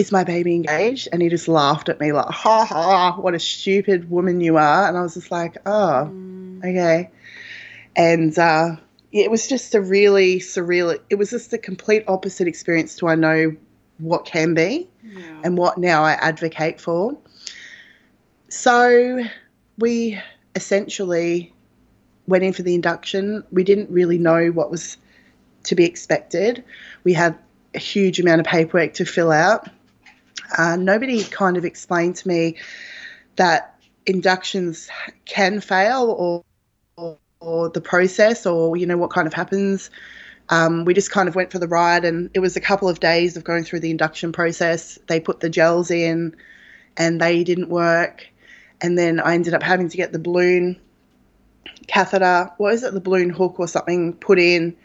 is 0.00 0.10
my 0.10 0.24
baby 0.24 0.54
engaged? 0.54 1.08
And 1.12 1.20
he 1.20 1.28
just 1.28 1.46
laughed 1.46 1.90
at 1.90 2.00
me, 2.00 2.12
like, 2.12 2.24
ha 2.26 2.64
ha, 2.64 3.16
what 3.20 3.34
a 3.34 3.38
stupid 3.38 4.10
woman 4.10 4.40
you 4.40 4.56
are. 4.56 4.88
And 4.88 4.96
I 4.96 5.02
was 5.02 5.12
just 5.12 5.30
like, 5.30 5.58
oh, 5.66 6.08
mm. 6.10 6.58
okay. 6.60 7.10
And 7.94 8.36
uh, 8.38 8.76
it 9.12 9.30
was 9.30 9.46
just 9.46 9.74
a 9.74 9.80
really 9.80 10.38
surreal. 10.38 10.98
It 11.10 11.16
was 11.16 11.28
just 11.28 11.52
a 11.52 11.58
complete 11.58 12.04
opposite 12.08 12.48
experience 12.48 12.96
to 12.96 13.08
I 13.08 13.14
know 13.14 13.54
what 13.98 14.24
can 14.24 14.54
be 14.54 14.88
yeah. 15.02 15.40
and 15.44 15.58
what 15.58 15.76
now 15.76 16.02
I 16.02 16.12
advocate 16.12 16.80
for. 16.80 17.18
So 18.48 19.22
we 19.78 20.18
essentially 20.54 21.52
went 22.26 22.42
in 22.42 22.54
for 22.54 22.62
the 22.62 22.74
induction. 22.74 23.44
We 23.52 23.64
didn't 23.64 23.90
really 23.90 24.16
know 24.16 24.48
what 24.48 24.70
was 24.70 24.96
to 25.64 25.74
be 25.74 25.84
expected. 25.84 26.64
We 27.04 27.12
had 27.12 27.36
a 27.74 27.78
huge 27.78 28.18
amount 28.18 28.40
of 28.40 28.46
paperwork 28.46 28.94
to 28.94 29.04
fill 29.04 29.30
out. 29.30 29.68
Uh, 30.56 30.76
nobody 30.76 31.24
kind 31.24 31.56
of 31.56 31.64
explained 31.64 32.16
to 32.16 32.28
me 32.28 32.56
that 33.36 33.80
inductions 34.06 34.88
can 35.24 35.60
fail 35.60 36.10
or 36.10 36.44
or 37.40 37.70
the 37.70 37.80
process 37.80 38.44
or 38.44 38.76
you 38.76 38.86
know 38.86 38.98
what 38.98 39.10
kind 39.10 39.26
of 39.26 39.32
happens 39.32 39.90
um, 40.50 40.84
we 40.84 40.92
just 40.92 41.10
kind 41.10 41.28
of 41.28 41.34
went 41.34 41.50
for 41.50 41.58
the 41.58 41.68
ride 41.68 42.04
and 42.04 42.28
it 42.34 42.40
was 42.40 42.56
a 42.56 42.60
couple 42.60 42.88
of 42.88 43.00
days 43.00 43.36
of 43.36 43.44
going 43.44 43.64
through 43.64 43.80
the 43.80 43.90
induction 43.90 44.32
process 44.32 44.98
they 45.06 45.20
put 45.20 45.40
the 45.40 45.48
gels 45.48 45.90
in 45.90 46.36
and 46.98 47.20
they 47.20 47.42
didn't 47.44 47.70
work 47.70 48.26
and 48.80 48.96
then 48.98 49.20
I 49.20 49.34
ended 49.34 49.54
up 49.54 49.62
having 49.62 49.88
to 49.88 49.96
get 49.96 50.12
the 50.12 50.18
balloon 50.18 50.80
catheter, 51.86 52.50
what 52.56 52.74
is 52.74 52.82
it, 52.82 52.94
the 52.94 53.00
balloon 53.00 53.30
hook 53.30 53.58
or 53.58 53.68
something 53.68 54.14
put 54.14 54.38
in. 54.38 54.76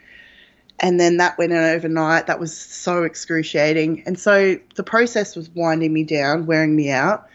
And 0.79 0.99
then 0.99 1.17
that 1.17 1.37
went 1.37 1.53
in 1.53 1.57
overnight. 1.57 2.27
That 2.27 2.39
was 2.39 2.55
so 2.55 3.03
excruciating. 3.03 4.03
And 4.05 4.19
so 4.19 4.59
the 4.75 4.83
process 4.83 5.35
was 5.35 5.49
winding 5.51 5.93
me 5.93 6.03
down, 6.03 6.45
wearing 6.45 6.75
me 6.75 6.91
out. 6.91 7.27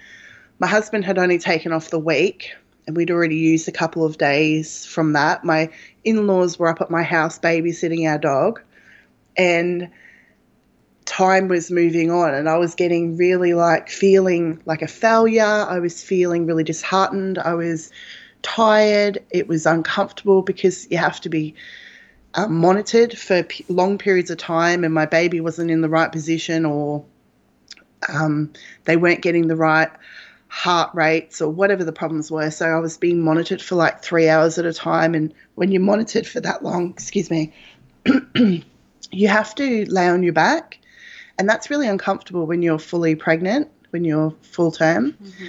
My 0.58 0.66
husband 0.66 1.06
had 1.06 1.18
only 1.18 1.38
taken 1.38 1.72
off 1.72 1.88
the 1.88 1.98
week, 1.98 2.52
and 2.86 2.94
we'd 2.94 3.10
already 3.10 3.36
used 3.36 3.66
a 3.66 3.72
couple 3.72 4.04
of 4.04 4.18
days 4.18 4.84
from 4.84 5.14
that. 5.14 5.42
My 5.42 5.70
in 6.04 6.26
laws 6.26 6.58
were 6.58 6.68
up 6.68 6.82
at 6.82 6.90
my 6.90 7.02
house 7.02 7.38
babysitting 7.38 8.06
our 8.06 8.18
dog, 8.18 8.60
and 9.38 9.88
time 11.06 11.48
was 11.48 11.70
moving 11.70 12.10
on, 12.10 12.34
and 12.34 12.46
I 12.46 12.58
was 12.58 12.74
getting 12.74 13.16
really 13.16 13.54
like 13.54 13.88
feeling 13.88 14.60
like 14.66 14.82
a 14.82 14.86
failure. 14.86 15.44
I 15.44 15.78
was 15.78 16.04
feeling 16.04 16.44
really 16.44 16.64
disheartened. 16.64 17.38
I 17.38 17.54
was 17.54 17.90
tired. 18.42 19.18
It 19.30 19.48
was 19.48 19.64
uncomfortable 19.64 20.42
because 20.42 20.86
you 20.90 20.98
have 20.98 21.20
to 21.22 21.30
be 21.30 21.54
um, 22.34 22.56
monitored 22.56 23.16
for 23.16 23.42
p- 23.42 23.64
long 23.68 23.98
periods 23.98 24.30
of 24.30 24.38
time, 24.38 24.84
and 24.84 24.94
my 24.94 25.06
baby 25.06 25.40
wasn't 25.40 25.70
in 25.70 25.80
the 25.80 25.88
right 25.88 26.10
position, 26.10 26.64
or 26.64 27.04
um, 28.08 28.52
they 28.84 28.96
weren't 28.96 29.22
getting 29.22 29.48
the 29.48 29.56
right 29.56 29.90
heart 30.48 30.94
rates, 30.94 31.40
or 31.40 31.50
whatever 31.50 31.84
the 31.84 31.92
problems 31.92 32.30
were. 32.30 32.50
So 32.50 32.66
I 32.66 32.78
was 32.78 32.96
being 32.96 33.22
monitored 33.22 33.62
for 33.62 33.76
like 33.76 34.02
three 34.02 34.28
hours 34.28 34.58
at 34.58 34.66
a 34.66 34.72
time, 34.72 35.14
and 35.14 35.34
when 35.54 35.72
you're 35.72 35.82
monitored 35.82 36.26
for 36.26 36.40
that 36.40 36.62
long, 36.62 36.90
excuse 36.90 37.30
me, 37.30 37.52
you 38.34 39.28
have 39.28 39.54
to 39.56 39.84
lay 39.86 40.08
on 40.08 40.22
your 40.22 40.32
back, 40.32 40.78
and 41.38 41.48
that's 41.48 41.70
really 41.70 41.88
uncomfortable 41.88 42.46
when 42.46 42.62
you're 42.62 42.78
fully 42.78 43.14
pregnant, 43.14 43.68
when 43.90 44.04
you're 44.04 44.34
full 44.42 44.70
term. 44.70 45.12
Mm-hmm. 45.12 45.46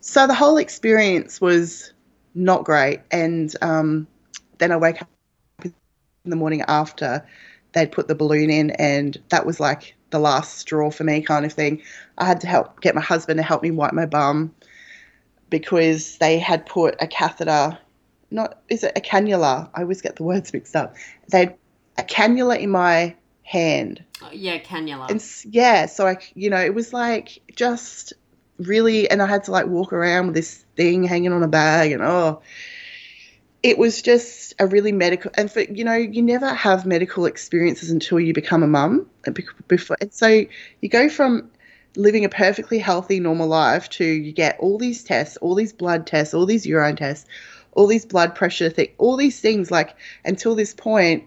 So 0.00 0.26
the 0.28 0.34
whole 0.34 0.56
experience 0.56 1.40
was 1.40 1.92
not 2.36 2.64
great. 2.64 3.00
And 3.10 3.52
um, 3.62 4.06
then 4.58 4.70
I 4.70 4.76
wake 4.76 5.02
the 6.30 6.36
morning 6.36 6.62
after 6.68 7.26
they'd 7.72 7.92
put 7.92 8.08
the 8.08 8.14
balloon 8.14 8.50
in, 8.50 8.70
and 8.72 9.20
that 9.28 9.46
was 9.46 9.60
like 9.60 9.94
the 10.10 10.18
last 10.18 10.58
straw 10.58 10.90
for 10.90 11.04
me, 11.04 11.20
kind 11.20 11.44
of 11.44 11.52
thing. 11.52 11.82
I 12.18 12.24
had 12.24 12.40
to 12.40 12.46
help 12.46 12.80
get 12.80 12.94
my 12.94 13.00
husband 13.00 13.38
to 13.38 13.42
help 13.42 13.62
me 13.62 13.70
wipe 13.70 13.92
my 13.92 14.06
bum 14.06 14.54
because 15.50 16.18
they 16.18 16.38
had 16.38 16.66
put 16.66 16.96
a 17.00 17.06
catheter, 17.06 17.78
not 18.30 18.60
is 18.68 18.82
it 18.84 18.92
a 18.96 19.00
cannula? 19.00 19.68
I 19.74 19.82
always 19.82 20.00
get 20.00 20.16
the 20.16 20.22
words 20.22 20.52
mixed 20.52 20.74
up. 20.74 20.96
They 21.30 21.54
a 21.98 22.02
cannula 22.02 22.58
in 22.58 22.70
my 22.70 23.14
hand. 23.42 24.02
Oh, 24.22 24.30
yeah, 24.32 24.58
cannula. 24.58 25.10
And 25.10 25.54
yeah, 25.54 25.86
so 25.86 26.06
I, 26.06 26.18
you 26.34 26.50
know, 26.50 26.60
it 26.60 26.74
was 26.74 26.92
like 26.92 27.40
just 27.54 28.12
really, 28.58 29.08
and 29.10 29.22
I 29.22 29.26
had 29.26 29.44
to 29.44 29.50
like 29.50 29.66
walk 29.66 29.92
around 29.92 30.26
with 30.26 30.34
this 30.34 30.64
thing 30.76 31.04
hanging 31.04 31.32
on 31.32 31.42
a 31.42 31.48
bag, 31.48 31.92
and 31.92 32.02
oh, 32.02 32.42
it 33.66 33.78
was 33.78 34.00
just 34.00 34.54
a 34.60 34.66
really 34.68 34.92
medical. 34.92 35.32
And 35.34 35.50
for 35.50 35.60
you 35.60 35.82
know, 35.82 35.96
you 35.96 36.22
never 36.22 36.54
have 36.54 36.86
medical 36.86 37.26
experiences 37.26 37.90
until 37.90 38.20
you 38.20 38.32
become 38.32 38.62
a 38.62 38.68
mum. 38.68 39.10
Uh, 39.26 39.32
before, 39.66 39.96
and 40.00 40.14
so 40.14 40.28
you 40.80 40.88
go 40.88 41.08
from 41.08 41.50
living 41.96 42.24
a 42.24 42.28
perfectly 42.28 42.78
healthy, 42.78 43.18
normal 43.18 43.48
life 43.48 43.88
to 43.88 44.04
you 44.04 44.30
get 44.30 44.56
all 44.60 44.78
these 44.78 45.02
tests, 45.02 45.36
all 45.38 45.56
these 45.56 45.72
blood 45.72 46.06
tests, 46.06 46.32
all 46.32 46.46
these 46.46 46.64
urine 46.64 46.94
tests, 46.94 47.28
all 47.72 47.88
these 47.88 48.06
blood 48.06 48.36
pressure 48.36 48.70
things, 48.70 48.90
all 48.98 49.16
these 49.16 49.40
things. 49.40 49.68
Like 49.68 49.96
until 50.24 50.54
this 50.54 50.72
point, 50.72 51.24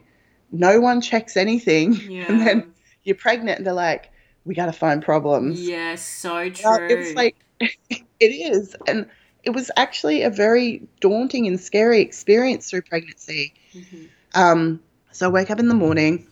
no 0.50 0.80
one 0.80 1.02
checks 1.02 1.36
anything, 1.36 1.94
yeah. 1.94 2.24
and 2.30 2.40
then 2.40 2.74
you're 3.04 3.18
pregnant, 3.18 3.58
and 3.58 3.68
they're 3.68 3.74
like 3.74 4.12
we 4.46 4.56
got 4.56 4.68
to 4.68 4.74
find 4.74 5.04
problems. 5.04 5.62
Yes, 5.62 6.02
so 6.02 6.50
true. 6.50 6.88
it's 6.90 7.18
like 7.18 7.36
it 7.60 8.06
is, 8.22 8.78
and 8.88 9.08
it 9.44 9.52
was 9.52 9.72
actually 9.76 10.24
a 10.24 10.30
very 10.30 10.88
daunting 11.00 11.48
and 11.48 11.60
scary 11.60 12.02
experience 12.02 12.70
through 12.70 12.82
pregnancy. 12.84 13.54
Mm-hmm. 13.74 14.06
Um, 14.34 14.82
so 15.12 15.28
I 15.28 15.32
wake 15.32 15.50
up 15.50 15.60
in 15.60 15.68
the 15.68 15.76
morning, 15.76 16.28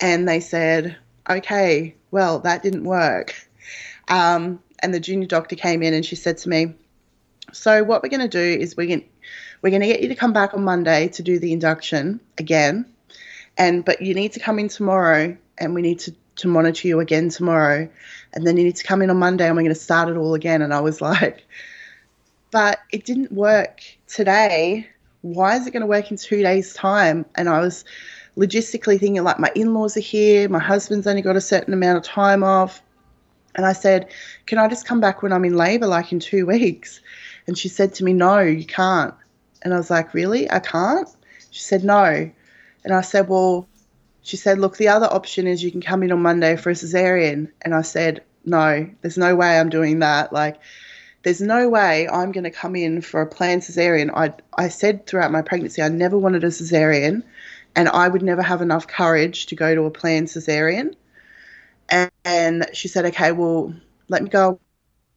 and 0.00 0.28
they 0.28 0.40
said, 0.40 0.96
"Okay, 1.28 1.94
well 2.10 2.40
that 2.40 2.62
didn't 2.62 2.84
work." 2.84 3.34
Um, 4.08 4.60
and 4.80 4.94
the 4.94 5.00
junior 5.00 5.26
doctor 5.26 5.56
came 5.56 5.82
in 5.82 5.92
and 5.92 6.04
she 6.04 6.16
said 6.16 6.38
to 6.38 6.48
me, 6.48 6.74
"So 7.52 7.84
what 7.84 8.02
we're 8.02 8.08
going 8.08 8.20
to 8.20 8.28
do 8.28 8.60
is 8.60 8.76
we're 8.76 8.86
going 8.86 9.08
we're 9.62 9.70
going 9.70 9.82
to 9.82 9.88
get 9.88 10.00
you 10.00 10.08
to 10.08 10.14
come 10.14 10.32
back 10.32 10.54
on 10.54 10.64
Monday 10.64 11.08
to 11.08 11.22
do 11.22 11.38
the 11.38 11.52
induction 11.52 12.20
again, 12.38 12.86
and 13.56 13.84
but 13.84 14.00
you 14.00 14.14
need 14.14 14.32
to 14.32 14.40
come 14.40 14.58
in 14.58 14.68
tomorrow, 14.68 15.36
and 15.58 15.74
we 15.74 15.82
need 15.82 16.00
to 16.00 16.14
to 16.38 16.48
monitor 16.48 16.88
you 16.88 17.00
again 17.00 17.28
tomorrow. 17.28 17.88
And 18.32 18.46
then 18.46 18.56
you 18.56 18.64
need 18.64 18.76
to 18.76 18.84
come 18.84 19.02
in 19.02 19.10
on 19.10 19.18
Monday 19.18 19.46
and 19.46 19.56
we're 19.56 19.62
going 19.62 19.74
to 19.74 19.80
start 19.80 20.08
it 20.08 20.16
all 20.16 20.34
again. 20.34 20.62
And 20.62 20.72
I 20.72 20.80
was 20.80 21.00
like, 21.12 21.44
but 22.50 22.80
it 22.92 23.04
didn't 23.04 23.32
work 23.32 23.82
today. 24.06 24.88
Why 25.22 25.56
is 25.56 25.66
it 25.66 25.72
going 25.72 25.80
to 25.82 25.86
work 25.86 26.10
in 26.10 26.16
two 26.16 26.42
days' 26.42 26.72
time? 26.74 27.26
And 27.34 27.48
I 27.48 27.60
was 27.60 27.84
logistically 28.36 28.98
thinking, 28.98 29.22
like, 29.22 29.38
my 29.38 29.50
in 29.54 29.74
laws 29.74 29.96
are 29.96 30.00
here, 30.00 30.48
my 30.48 30.58
husband's 30.58 31.06
only 31.06 31.22
got 31.22 31.36
a 31.36 31.40
certain 31.40 31.74
amount 31.74 31.98
of 31.98 32.04
time 32.04 32.42
off. 32.42 32.80
And 33.54 33.66
I 33.66 33.72
said, 33.72 34.08
Can 34.46 34.58
I 34.58 34.68
just 34.68 34.86
come 34.86 35.00
back 35.00 35.22
when 35.22 35.32
I'm 35.32 35.44
in 35.44 35.56
labor, 35.56 35.86
like 35.86 36.12
in 36.12 36.20
two 36.20 36.46
weeks? 36.46 37.00
And 37.46 37.58
she 37.58 37.68
said 37.68 37.94
to 37.94 38.04
me, 38.04 38.12
No, 38.12 38.38
you 38.38 38.64
can't. 38.64 39.14
And 39.62 39.74
I 39.74 39.76
was 39.76 39.90
like, 39.90 40.14
Really? 40.14 40.50
I 40.50 40.60
can't? 40.60 41.08
She 41.50 41.62
said, 41.62 41.82
No. 41.84 42.30
And 42.84 42.94
I 42.94 43.00
said, 43.00 43.28
Well, 43.28 43.66
she 44.22 44.36
said, 44.36 44.58
Look, 44.58 44.76
the 44.76 44.88
other 44.88 45.06
option 45.06 45.46
is 45.46 45.64
you 45.64 45.72
can 45.72 45.80
come 45.80 46.02
in 46.02 46.12
on 46.12 46.22
Monday 46.22 46.56
for 46.56 46.70
a 46.70 46.74
cesarean. 46.74 47.50
And 47.62 47.74
I 47.74 47.82
said, 47.82 48.22
No, 48.44 48.88
there's 49.00 49.18
no 49.18 49.34
way 49.34 49.58
I'm 49.58 49.70
doing 49.70 49.98
that. 49.98 50.32
Like, 50.32 50.60
there's 51.28 51.42
no 51.42 51.68
way 51.68 52.08
I'm 52.08 52.32
going 52.32 52.44
to 52.44 52.50
come 52.50 52.74
in 52.74 53.02
for 53.02 53.20
a 53.20 53.26
planned 53.26 53.60
cesarean. 53.60 54.10
I, 54.14 54.32
I 54.56 54.68
said 54.68 55.06
throughout 55.06 55.30
my 55.30 55.42
pregnancy 55.42 55.82
I 55.82 55.90
never 55.90 56.16
wanted 56.16 56.42
a 56.42 56.46
cesarean, 56.46 57.22
and 57.76 57.86
I 57.90 58.08
would 58.08 58.22
never 58.22 58.40
have 58.40 58.62
enough 58.62 58.86
courage 58.86 59.44
to 59.48 59.54
go 59.54 59.74
to 59.74 59.84
a 59.84 59.90
planned 59.90 60.28
cesarean. 60.28 60.94
And, 61.90 62.10
and 62.24 62.66
she 62.72 62.88
said, 62.88 63.04
Okay, 63.04 63.32
well, 63.32 63.74
let 64.08 64.22
me 64.22 64.30
go 64.30 64.58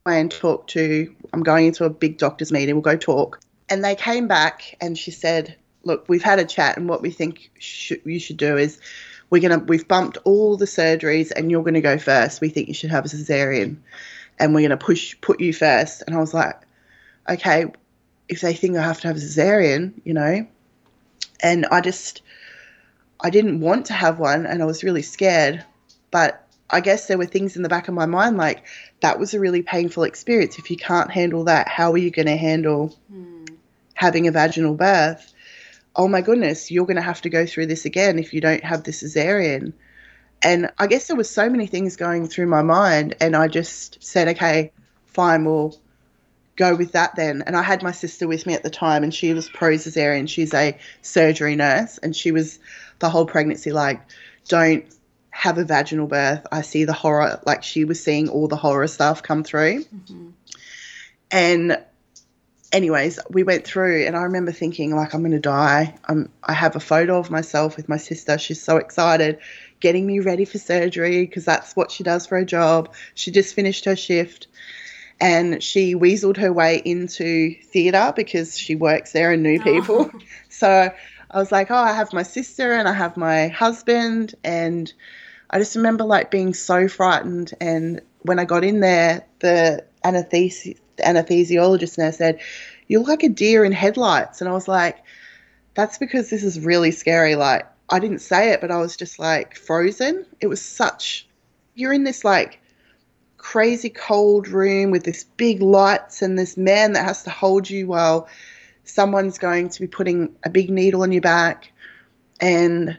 away 0.04 0.20
and 0.20 0.30
talk 0.30 0.66
to, 0.66 1.14
I'm 1.32 1.42
going 1.42 1.64
into 1.64 1.86
a 1.86 1.90
big 1.90 2.18
doctor's 2.18 2.52
meeting, 2.52 2.74
we'll 2.74 2.82
go 2.82 2.98
talk. 2.98 3.40
And 3.70 3.82
they 3.82 3.94
came 3.94 4.28
back 4.28 4.76
and 4.82 4.98
she 4.98 5.12
said, 5.12 5.56
look, 5.82 6.10
we've 6.10 6.22
had 6.22 6.38
a 6.38 6.44
chat, 6.44 6.76
and 6.76 6.90
what 6.90 7.00
we 7.00 7.10
think 7.10 7.50
sh- 7.58 7.92
you 8.04 8.20
should 8.20 8.36
do 8.36 8.58
is 8.58 8.78
we're 9.30 9.40
gonna 9.40 9.60
we've 9.60 9.88
bumped 9.88 10.18
all 10.24 10.58
the 10.58 10.66
surgeries, 10.66 11.32
and 11.34 11.50
you're 11.50 11.62
gonna 11.62 11.80
go 11.80 11.96
first. 11.96 12.42
We 12.42 12.50
think 12.50 12.68
you 12.68 12.74
should 12.74 12.90
have 12.90 13.06
a 13.06 13.08
cesarean, 13.08 13.78
and 14.38 14.54
we're 14.54 14.62
gonna 14.62 14.76
push 14.76 15.16
put 15.20 15.40
you 15.40 15.52
first. 15.52 16.02
And 16.06 16.14
I 16.16 16.18
was 16.18 16.34
like, 16.34 16.60
okay, 17.28 17.66
if 18.28 18.40
they 18.40 18.54
think 18.54 18.76
I 18.76 18.82
have 18.82 19.00
to 19.02 19.08
have 19.08 19.16
a 19.16 19.20
cesarean, 19.20 19.94
you 20.04 20.14
know, 20.14 20.46
and 21.42 21.66
I 21.66 21.80
just 21.80 22.22
I 23.20 23.30
didn't 23.30 23.60
want 23.60 23.86
to 23.86 23.92
have 23.92 24.18
one, 24.18 24.46
and 24.46 24.62
I 24.62 24.66
was 24.66 24.84
really 24.84 25.02
scared, 25.02 25.64
but. 26.10 26.38
I 26.74 26.80
guess 26.80 27.06
there 27.06 27.18
were 27.18 27.26
things 27.26 27.54
in 27.54 27.62
the 27.62 27.68
back 27.68 27.88
of 27.88 27.92
my 27.92 28.06
mind 28.06 28.38
like 28.38 28.64
that 29.00 29.18
was 29.18 29.34
a 29.34 29.38
really 29.38 29.60
painful 29.60 30.04
experience. 30.04 30.58
If 30.58 30.70
you 30.70 30.78
can't 30.78 31.10
handle 31.10 31.44
that, 31.44 31.68
how 31.68 31.92
are 31.92 31.98
you 31.98 32.10
going 32.10 32.28
to 32.28 32.36
handle 32.36 32.96
hmm. 33.10 33.44
having 33.92 34.26
a 34.26 34.32
vaginal 34.32 34.74
birth? 34.74 35.34
oh 35.96 36.08
my 36.08 36.20
goodness, 36.20 36.70
you're 36.70 36.86
going 36.86 36.96
to 36.96 37.02
have 37.02 37.22
to 37.22 37.30
go 37.30 37.46
through 37.46 37.66
this 37.66 37.84
again 37.84 38.18
if 38.18 38.32
you 38.32 38.40
don't 38.40 38.64
have 38.64 38.84
the 38.84 38.92
cesarean. 38.92 39.72
And 40.44 40.70
I 40.78 40.86
guess 40.88 41.06
there 41.06 41.16
was 41.16 41.30
so 41.30 41.48
many 41.48 41.66
things 41.66 41.96
going 41.96 42.26
through 42.26 42.48
my 42.48 42.62
mind, 42.62 43.14
and 43.20 43.36
I 43.36 43.48
just 43.48 44.02
said, 44.02 44.28
okay, 44.28 44.72
fine, 45.06 45.44
we'll 45.44 45.78
go 46.56 46.74
with 46.74 46.92
that 46.92 47.14
then. 47.14 47.42
And 47.46 47.56
I 47.56 47.62
had 47.62 47.82
my 47.82 47.92
sister 47.92 48.26
with 48.26 48.46
me 48.46 48.54
at 48.54 48.62
the 48.62 48.70
time, 48.70 49.04
and 49.04 49.14
she 49.14 49.32
was 49.32 49.48
pro 49.48 49.72
cesarean. 49.72 50.28
She's 50.28 50.52
a 50.52 50.76
surgery 51.00 51.56
nurse, 51.56 51.98
and 51.98 52.14
she 52.14 52.32
was 52.32 52.58
the 52.98 53.08
whole 53.08 53.26
pregnancy 53.26 53.72
like, 53.72 54.00
don't 54.48 54.84
have 55.30 55.58
a 55.58 55.64
vaginal 55.64 56.06
birth. 56.06 56.46
I 56.52 56.62
see 56.62 56.84
the 56.84 56.92
horror, 56.92 57.40
like 57.46 57.62
she 57.62 57.84
was 57.84 58.02
seeing 58.02 58.28
all 58.28 58.48
the 58.48 58.56
horror 58.56 58.86
stuff 58.86 59.22
come 59.22 59.44
through. 59.44 59.84
Mm-hmm. 59.84 60.30
And 61.30 61.78
anyways, 62.72 63.18
we 63.30 63.42
went 63.44 63.64
through, 63.64 64.04
and 64.06 64.16
I 64.16 64.22
remember 64.22 64.52
thinking, 64.52 64.94
like, 64.94 65.14
I'm 65.14 65.22
going 65.22 65.32
to 65.32 65.40
die. 65.40 65.94
I'm, 66.04 66.30
I 66.42 66.52
have 66.52 66.76
a 66.76 66.80
photo 66.80 67.18
of 67.18 67.30
myself 67.30 67.76
with 67.76 67.88
my 67.88 67.96
sister. 67.96 68.36
She's 68.38 68.62
so 68.62 68.76
excited, 68.76 69.38
getting 69.82 70.06
me 70.06 70.20
ready 70.20 70.46
for 70.46 70.56
surgery 70.56 71.26
because 71.26 71.44
that's 71.44 71.76
what 71.76 71.90
she 71.90 72.02
does 72.04 72.26
for 72.26 72.38
a 72.38 72.44
job. 72.46 72.94
She 73.14 73.30
just 73.30 73.54
finished 73.54 73.84
her 73.84 73.96
shift 73.96 74.46
and 75.20 75.62
she 75.62 75.94
weaseled 75.94 76.38
her 76.38 76.52
way 76.52 76.80
into 76.84 77.54
theatre 77.64 78.12
because 78.16 78.56
she 78.56 78.76
works 78.76 79.12
there 79.12 79.32
and 79.32 79.42
knew 79.42 79.60
oh. 79.60 79.64
people. 79.64 80.10
Oh. 80.14 80.20
So 80.48 80.92
I 81.28 81.38
was 81.38 81.50
like, 81.50 81.72
oh, 81.72 81.74
I 81.74 81.92
have 81.92 82.12
my 82.12 82.22
sister 82.22 82.72
and 82.72 82.86
I 82.86 82.92
have 82.92 83.16
my 83.16 83.48
husband. 83.48 84.34
And 84.44 84.92
I 85.50 85.58
just 85.58 85.74
remember 85.74 86.04
like 86.04 86.30
being 86.30 86.54
so 86.54 86.86
frightened. 86.86 87.52
And 87.60 88.00
when 88.20 88.38
I 88.38 88.44
got 88.44 88.62
in 88.62 88.78
there, 88.78 89.26
the 89.40 89.84
anesthesia 90.04 90.74
the 90.96 91.02
anesthesiologist 91.02 91.98
and 91.98 92.06
I 92.06 92.10
said, 92.10 92.40
You 92.86 92.98
look 93.00 93.08
like 93.08 93.22
a 93.24 93.28
deer 93.28 93.64
in 93.64 93.72
headlights. 93.72 94.40
And 94.40 94.48
I 94.48 94.52
was 94.52 94.68
like, 94.68 94.98
That's 95.74 95.98
because 95.98 96.30
this 96.30 96.44
is 96.44 96.60
really 96.60 96.92
scary. 96.92 97.34
Like, 97.34 97.66
I 97.92 97.98
didn't 97.98 98.20
say 98.20 98.52
it, 98.52 98.62
but 98.62 98.70
I 98.70 98.78
was 98.78 98.96
just 98.96 99.18
like 99.18 99.54
frozen. 99.54 100.24
It 100.40 100.46
was 100.46 100.62
such, 100.62 101.28
you're 101.74 101.92
in 101.92 102.04
this 102.04 102.24
like 102.24 102.62
crazy 103.36 103.90
cold 103.90 104.48
room 104.48 104.90
with 104.90 105.04
this 105.04 105.24
big 105.24 105.60
lights 105.60 106.22
and 106.22 106.38
this 106.38 106.56
man 106.56 106.94
that 106.94 107.04
has 107.04 107.24
to 107.24 107.30
hold 107.30 107.68
you 107.68 107.88
while 107.88 108.28
someone's 108.84 109.36
going 109.36 109.68
to 109.68 109.80
be 109.80 109.86
putting 109.86 110.34
a 110.42 110.48
big 110.48 110.70
needle 110.70 111.02
in 111.02 111.12
your 111.12 111.20
back 111.20 111.70
and 112.40 112.98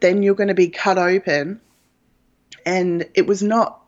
then 0.00 0.24
you're 0.24 0.34
going 0.34 0.48
to 0.48 0.54
be 0.54 0.68
cut 0.68 0.98
open 0.98 1.60
and 2.66 3.08
it 3.14 3.26
was 3.26 3.42
not 3.42 3.80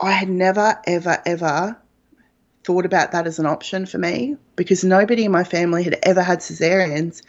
I 0.00 0.12
had 0.12 0.28
never 0.28 0.78
ever 0.86 1.20
ever 1.24 1.76
thought 2.62 2.84
about 2.84 3.12
that 3.12 3.26
as 3.26 3.38
an 3.38 3.46
option 3.46 3.86
for 3.86 3.98
me 3.98 4.36
because 4.54 4.84
nobody 4.84 5.24
in 5.24 5.32
my 5.32 5.44
family 5.44 5.82
had 5.82 5.98
ever 6.02 6.22
had 6.22 6.40
cesareans 6.40 7.22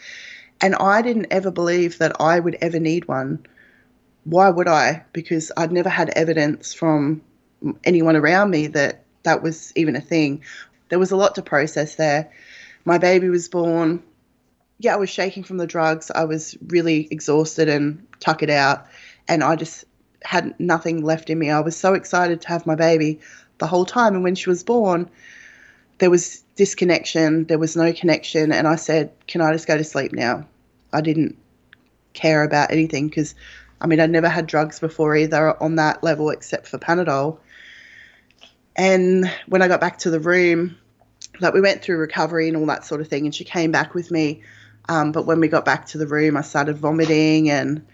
and 0.62 0.76
I 0.76 1.02
didn't 1.02 1.28
ever 1.32 1.52
believe 1.52 1.98
that 2.00 2.20
I 2.20 2.40
would 2.40 2.58
ever 2.62 2.80
need 2.80 3.08
one. 3.08 3.46
Why 4.24 4.50
would 4.50 4.68
I? 4.68 5.06
Because 5.14 5.52
I'd 5.56 5.72
never 5.72 5.90
had 5.90 6.10
evidence 6.10 6.74
from 6.74 7.22
anyone 7.84 8.16
around 8.16 8.52
me 8.52 8.68
that 8.68 9.04
that 9.24 9.42
was 9.42 9.74
even 9.76 9.96
a 9.96 10.02
thing. 10.02 10.44
There 10.90 11.00
was 11.00 11.12
a 11.12 11.18
lot 11.18 11.36
to 11.36 11.42
process 11.42 11.96
there. 11.96 12.32
My 12.86 12.98
baby 12.98 13.30
was 13.30 13.48
born. 13.48 14.04
Yeah, 14.80 14.94
I 14.94 14.98
was 14.98 15.10
shaking 15.10 15.44
from 15.44 15.58
the 15.58 15.68
drugs. 15.68 16.12
I 16.14 16.26
was 16.26 16.58
really 16.68 17.08
exhausted 17.12 17.70
and 17.70 18.06
tuck 18.20 18.44
it 18.44 18.50
out. 18.50 18.88
And 19.28 19.44
I 19.44 19.56
just 19.56 19.86
had 20.22 20.60
nothing 20.60 21.04
left 21.04 21.30
in 21.30 21.40
me. 21.40 21.50
I 21.50 21.60
was 21.60 21.76
so 21.76 21.94
excited 21.94 22.42
to 22.42 22.48
have 22.50 22.66
my 22.66 22.76
baby 22.76 23.20
the 23.58 23.68
whole 23.68 23.86
time. 23.86 24.16
And 24.16 24.24
when 24.24 24.36
she 24.36 24.50
was 24.50 24.64
born, 24.64 25.10
there 26.00 26.10
was 26.10 26.44
disconnection, 26.56 27.46
there 27.46 27.60
was 27.60 27.76
no 27.76 27.94
connection. 27.94 28.52
And 28.52 28.68
I 28.68 28.76
said, 28.76 29.12
Can 29.28 29.42
I 29.42 29.54
just 29.54 29.68
go 29.68 29.78
to 29.78 29.84
sleep 29.84 30.12
now? 30.12 30.48
I 30.92 31.02
didn't 31.02 31.38
care 32.14 32.44
about 32.44 32.72
anything 32.72 33.08
because, 33.08 33.36
I 33.80 33.88
mean, 33.88 34.00
I'd 34.00 34.10
never 34.10 34.28
had 34.28 34.48
drugs 34.48 34.80
before 34.80 35.16
either 35.16 35.62
on 35.62 35.76
that 35.76 36.04
level 36.04 36.30
except 36.30 36.68
for 36.68 36.78
Panadol. 36.78 37.40
And 38.76 39.32
when 39.48 39.62
I 39.62 39.68
got 39.68 39.82
back 39.82 40.00
to 40.00 40.10
the 40.10 40.20
room, 40.20 40.78
like 41.40 41.54
we 41.54 41.62
went 41.62 41.82
through 41.82 41.98
recovery 41.98 42.48
and 42.48 42.58
all 42.58 42.66
that 42.68 42.86
sort 42.86 43.02
of 43.02 43.08
thing, 43.08 43.26
and 43.26 43.36
she 43.36 43.44
came 43.44 43.72
back 43.72 43.94
with 43.94 44.10
me. 44.10 44.42
Um, 44.88 45.12
but 45.12 45.26
when 45.26 45.40
we 45.40 45.48
got 45.48 45.66
back 45.66 45.86
to 45.88 45.98
the 45.98 46.08
room, 46.08 46.36
I 46.38 46.42
started 46.42 46.78
vomiting, 46.78 47.50
and 47.50 47.86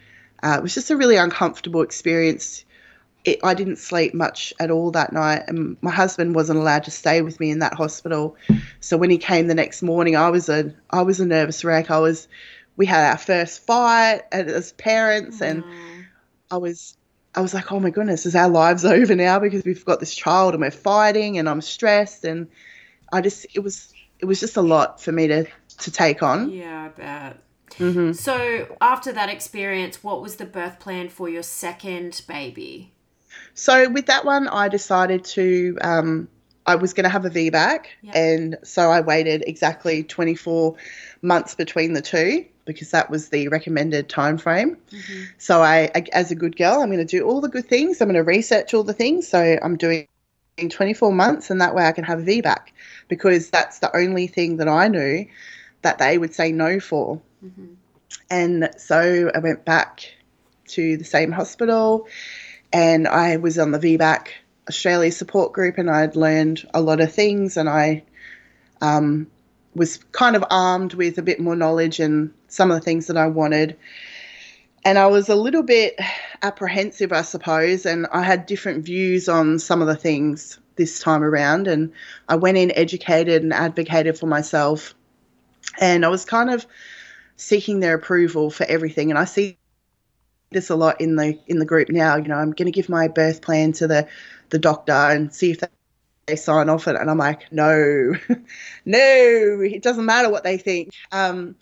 uh, 0.43 0.55
it 0.57 0.63
was 0.63 0.73
just 0.73 0.91
a 0.91 0.95
really 0.95 1.17
uncomfortable 1.17 1.81
experience. 1.81 2.64
It, 3.25 3.39
I 3.43 3.53
didn't 3.55 3.77
sleep 3.77 4.13
much 4.13 4.53
at 4.59 4.71
all 4.71 4.91
that 4.91 5.11
night, 5.11 5.43
and 5.47 5.77
my 5.81 5.91
husband 5.91 6.35
wasn't 6.35 6.59
allowed 6.59 6.83
to 6.83 6.91
stay 6.91 7.21
with 7.21 7.39
me 7.39 7.49
in 7.51 7.59
that 7.59 7.73
hospital. 7.73 8.35
So 8.79 8.97
when 8.97 9.09
he 9.09 9.17
came 9.17 9.47
the 9.47 9.55
next 9.55 9.81
morning, 9.81 10.15
I 10.15 10.29
was 10.29 10.47
a 10.47 10.73
I 10.91 11.01
was 11.01 11.19
a 11.19 11.25
nervous 11.25 11.63
wreck. 11.63 11.91
I 11.91 11.99
was 11.99 12.27
we 12.77 12.85
had 12.85 13.09
our 13.09 13.17
first 13.17 13.65
fight 13.65 14.21
as 14.31 14.73
parents, 14.73 15.41
and 15.41 15.63
I 16.51 16.57
was 16.57 16.97
I 17.33 17.41
was 17.41 17.53
like, 17.53 17.71
oh 17.71 17.79
my 17.79 17.89
goodness, 17.89 18.25
is 18.25 18.35
our 18.35 18.49
lives 18.49 18.85
over 18.97 19.15
now 19.15 19.39
because 19.39 19.63
we've 19.65 19.85
got 19.85 19.99
this 19.99 20.15
child 20.15 20.53
and 20.53 20.61
we're 20.61 20.71
fighting, 20.71 21.37
and 21.37 21.49
I'm 21.49 21.61
stressed, 21.61 22.23
and 22.23 22.47
I 23.11 23.21
just 23.21 23.45
it 23.53 23.59
was 23.59 23.93
it 24.19 24.25
was 24.25 24.39
just 24.39 24.57
a 24.57 24.61
lot 24.61 25.01
for 25.01 25.11
me 25.11 25.27
to 25.27 25.45
to 25.79 25.91
take 25.91 26.23
on. 26.23 26.51
Yeah, 26.51 26.85
I 26.85 26.87
bet. 26.89 27.37
hmm 27.77 28.11
So, 28.13 28.77
after 28.79 29.11
that 29.11 29.29
experience, 29.29 30.03
what 30.03 30.21
was 30.21 30.37
the 30.37 30.45
birth 30.45 30.79
plan 30.79 31.09
for 31.09 31.27
your 31.27 31.43
second 31.43 32.21
baby? 32.27 32.93
So 33.53 33.89
with 33.89 34.05
that 34.07 34.25
one, 34.25 34.47
I 34.47 34.67
decided 34.69 35.23
to. 35.25 35.77
Um, 35.81 36.27
I 36.67 36.75
was 36.75 36.93
going 36.93 37.03
to 37.03 37.09
have 37.09 37.25
a 37.25 37.29
VBAC, 37.29 37.85
Yeah. 38.01 38.17
and 38.17 38.57
so 38.63 38.89
I 38.89 38.99
waited 39.01 39.43
exactly 39.45 40.03
24 40.03 40.75
months 41.21 41.53
between 41.53 41.93
the 41.93 42.01
two 42.01 42.43
because 42.65 42.89
that 42.89 43.11
was 43.11 43.29
the 43.29 43.47
recommended 43.49 44.09
time 44.09 44.39
frame. 44.39 44.75
So 45.37 45.61
I, 45.61 45.91
as 46.11 46.31
a 46.31 46.35
good 46.35 46.57
girl, 46.57 46.81
I'm 46.81 46.87
going 46.87 46.97
to 46.97 47.05
do 47.05 47.23
all 47.23 47.39
the 47.39 47.49
good 47.49 47.67
things. 47.67 48.01
I'm 48.01 48.07
going 48.07 48.15
to 48.15 48.23
research 48.23 48.73
all 48.73 48.81
the 48.83 48.93
things. 48.93 49.27
So 49.27 49.59
I'm 49.61 49.77
doing 49.77 50.07
24 50.57 51.13
months, 51.13 51.51
and 51.51 51.61
that 51.61 51.75
way 51.75 51.85
I 51.85 51.91
can 51.91 52.03
have 52.03 52.19
a 52.19 52.23
VBAC 52.23 52.69
because 53.09 53.51
that's 53.51 53.77
the 53.79 53.95
only 53.95 54.25
thing 54.25 54.57
that 54.57 54.67
I 54.67 54.87
knew 54.87 55.27
that 55.83 55.99
they 55.99 56.17
would 56.17 56.33
say 56.33 56.51
no 56.51 56.79
for. 56.79 57.21
And 58.31 58.69
so 58.77 59.31
I 59.35 59.37
went 59.39 59.65
back 59.65 60.11
to 60.69 60.97
the 60.97 61.03
same 61.03 61.31
hospital 61.31 62.07
and 62.75 63.07
I 63.07 63.37
was 63.37 63.57
on 63.57 63.71
the 63.71 63.79
VBAC 63.79 64.27
Australia 64.67 65.09
support 65.09 65.53
group 65.53 65.77
and 65.77 65.89
I'd 65.89 66.17
learned 66.17 66.67
a 66.73 66.81
lot 66.81 66.99
of 66.99 67.13
things 67.13 67.55
and 67.55 67.69
I 67.69 68.03
um, 68.81 69.27
was 69.75 69.99
kind 70.11 70.35
of 70.35 70.43
armed 70.49 70.93
with 70.93 71.17
a 71.17 71.21
bit 71.21 71.39
more 71.39 71.55
knowledge 71.55 72.01
and 72.01 72.33
some 72.49 72.71
of 72.71 72.75
the 72.75 72.83
things 72.83 73.07
that 73.07 73.15
I 73.15 73.27
wanted. 73.27 73.77
And 74.83 74.97
I 74.97 75.07
was 75.07 75.29
a 75.29 75.35
little 75.35 75.63
bit 75.63 75.97
apprehensive, 76.41 77.13
I 77.13 77.21
suppose, 77.21 77.85
and 77.85 78.07
I 78.11 78.23
had 78.23 78.45
different 78.45 78.83
views 78.83 79.29
on 79.29 79.57
some 79.57 79.81
of 79.81 79.87
the 79.87 79.95
things 79.95 80.59
this 80.75 80.99
time 80.99 81.23
around. 81.23 81.69
And 81.69 81.93
I 82.27 82.35
went 82.35 82.57
in 82.57 82.73
educated 82.75 83.41
and 83.41 83.53
advocated 83.53 84.19
for 84.19 84.27
myself. 84.27 84.93
And 85.79 86.03
I 86.03 86.09
was 86.09 86.25
kind 86.25 86.49
of 86.49 86.67
seeking 87.37 87.79
their 87.79 87.95
approval 87.95 88.51
for 88.51 88.65
everything. 88.65 89.11
And 89.11 89.17
I 89.17 89.23
see 89.23 89.57
this 90.55 90.71
a 90.71 90.75
lot 90.75 90.99
in 90.99 91.15
the 91.15 91.37
in 91.47 91.59
the 91.59 91.65
group 91.65 91.89
now. 91.89 92.15
You 92.15 92.29
know, 92.29 92.37
I'm 92.37 92.51
going 92.51 92.65
to 92.65 92.71
give 92.71 92.89
my 92.89 93.07
birth 93.07 93.41
plan 93.43 93.73
to 93.73 93.87
the 93.87 94.07
the 94.49 94.59
doctor 94.59 94.93
and 94.93 95.33
see 95.33 95.51
if 95.51 95.59
they, 95.59 96.35
sign 96.35 96.69
off 96.69 96.87
it. 96.87 96.95
And 96.95 97.11
I'm 97.11 97.19
like, 97.19 97.51
no, 97.51 98.13
no, 98.85 98.97
it 98.97 99.83
doesn't 99.83 100.05
matter 100.05 100.31
what 100.31 100.43
they 100.43 100.57
think. 100.57 100.89
Um, 101.11 101.55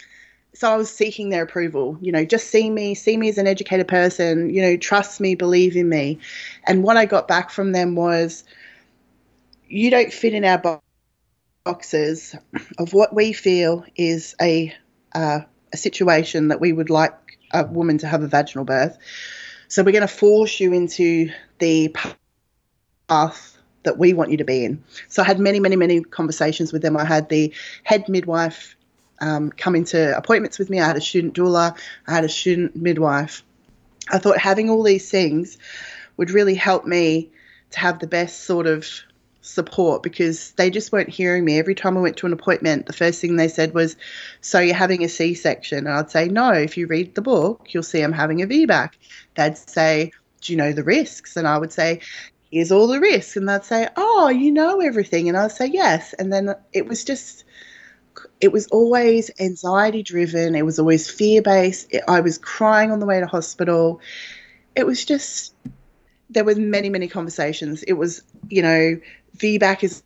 so 0.54 0.72
I 0.72 0.78
was 0.78 0.90
seeking 0.90 1.30
their 1.30 1.44
approval. 1.44 1.98
You 2.00 2.14
know, 2.14 2.24
just 2.24 2.50
see 2.50 2.70
me, 2.70 2.96
see 2.96 3.18
me 3.18 3.28
as 3.28 3.38
an 3.38 3.48
educated 3.48 3.90
person. 3.90 4.50
You 4.54 4.62
know, 4.62 4.78
trust 4.78 5.20
me, 5.20 5.36
believe 5.36 5.76
in 5.76 5.90
me. 5.90 6.20
And 6.66 6.84
what 6.84 6.96
I 6.96 7.06
got 7.06 7.28
back 7.28 7.50
from 7.50 7.74
them 7.74 7.96
was, 7.96 8.46
you 9.68 9.90
don't 9.90 10.14
fit 10.14 10.34
in 10.34 10.46
our 10.46 10.60
bo- 10.60 10.82
boxes 11.66 12.36
of 12.78 12.94
what 12.94 13.14
we 13.14 13.34
feel 13.34 13.84
is 13.98 14.36
a 14.42 14.74
uh, 15.14 15.42
a 15.74 15.78
situation 15.78 16.50
that 16.50 16.62
we 16.62 16.72
would 16.72 16.90
like 16.90 17.14
a 17.54 17.66
woman 17.66 17.98
to 18.00 18.08
have 18.08 18.24
a 18.24 18.28
vaginal 18.28 18.66
birth. 18.66 18.98
So 19.68 19.84
we're 19.84 19.92
going 19.92 20.02
to 20.02 20.08
force 20.08 20.60
you 20.60 20.74
into 20.74 21.32
the 21.60 21.96
path 23.08 23.58
that 23.84 23.98
we 23.98 24.14
want 24.14 24.32
you 24.32 24.38
to 24.38 24.44
be 24.44 24.66
in. 24.66 24.84
So 25.10 25.22
I 25.22 25.26
had 25.26 25.40
many, 25.40 25.60
many, 25.60 25.76
many 25.76 26.02
conversations 26.02 26.72
with 26.72 26.82
them. 26.82 26.98
I 26.98 27.06
had 27.06 27.30
the 27.30 27.54
head 27.84 28.08
midwife 28.08 28.76
um, 29.20 29.52
come 29.52 29.76
into 29.76 30.16
appointments 30.18 30.60
with 30.60 30.70
me. 30.70 30.80
I 30.80 30.88
had 30.88 30.98
a 30.98 31.02
student 31.02 31.34
doula. 31.34 31.78
I 32.08 32.12
had 32.12 32.24
a 32.24 32.30
student 32.30 32.76
midwife. 32.76 33.44
I 34.10 34.18
thought 34.18 34.38
having 34.38 34.70
all 34.70 34.84
these 34.84 35.10
things 35.10 35.58
would 36.18 36.32
really 36.32 36.56
help 36.56 36.86
me 36.86 37.32
to 37.72 37.80
have 37.80 38.00
the 38.00 38.08
best 38.08 38.44
sort 38.44 38.68
of 38.68 38.88
support 39.44 40.02
because 40.02 40.52
they 40.52 40.70
just 40.70 40.92
weren't 40.92 41.10
hearing 41.10 41.46
me. 41.46 41.60
Every 41.60 41.76
time 41.76 41.98
I 41.98 42.02
went 42.02 42.18
to 42.18 42.26
an 42.26 42.34
appointment, 42.34 42.86
the 42.86 42.94
first 42.94 43.22
thing 43.22 43.36
they 43.36 43.50
said 43.50 43.74
was, 43.74 43.96
So 44.42 44.60
you're 44.60 44.74
having 44.74 45.04
a 45.04 45.10
C 45.10 45.36
section? 45.36 45.80
And 45.80 45.90
I'd 45.90 46.10
say, 46.10 46.30
No, 46.30 46.52
if 46.52 46.78
you 46.78 46.88
read 46.88 47.14
the 47.14 47.22
book, 47.22 47.68
you'll 47.74 47.84
see 47.84 48.02
I'm 48.02 48.14
having 48.14 48.42
a 48.42 48.48
VBAC. 48.48 48.94
They'd 49.36 49.58
say, 49.58 50.12
Do 50.42 50.54
you 50.54 50.58
know 50.58 50.72
the 50.72 50.84
risks? 50.84 51.36
And 51.38 51.48
I 51.48 51.58
would 51.58 51.72
say, 51.72 52.00
Here's 52.50 52.72
all 52.72 52.88
the 52.88 53.00
risks. 53.00 53.36
And 53.36 53.48
they'd 53.48 53.66
say, 53.66 53.88
Oh, 53.96 54.30
you 54.30 54.52
know 54.52 54.80
everything. 54.80 55.28
And 55.28 55.38
I'd 55.38 55.52
say, 55.52 55.68
Yes. 55.68 56.14
And 56.14 56.32
then 56.32 56.56
it 56.72 56.88
was 56.88 57.04
just, 57.04 57.44
it 58.40 58.52
was 58.52 58.68
always 58.68 59.30
anxiety 59.40 60.04
driven. 60.04 60.56
It 60.56 60.66
was 60.66 60.80
always 60.80 61.10
fear 61.10 61.42
based. 61.42 61.94
I 62.08 62.22
was 62.22 62.38
crying 62.38 62.92
on 62.92 63.00
the 63.00 63.06
way 63.06 63.20
to 63.20 63.28
hospital. 63.28 64.00
It 64.76 64.86
was 64.86 65.04
just, 65.04 65.54
there 66.30 66.46
were 66.46 66.56
many, 66.56 66.90
many 66.90 67.08
conversations. 67.08 67.84
It 67.84 67.94
was, 67.94 68.24
you 68.50 68.62
know, 68.62 69.00
VBAC 69.38 69.84
is 69.84 70.04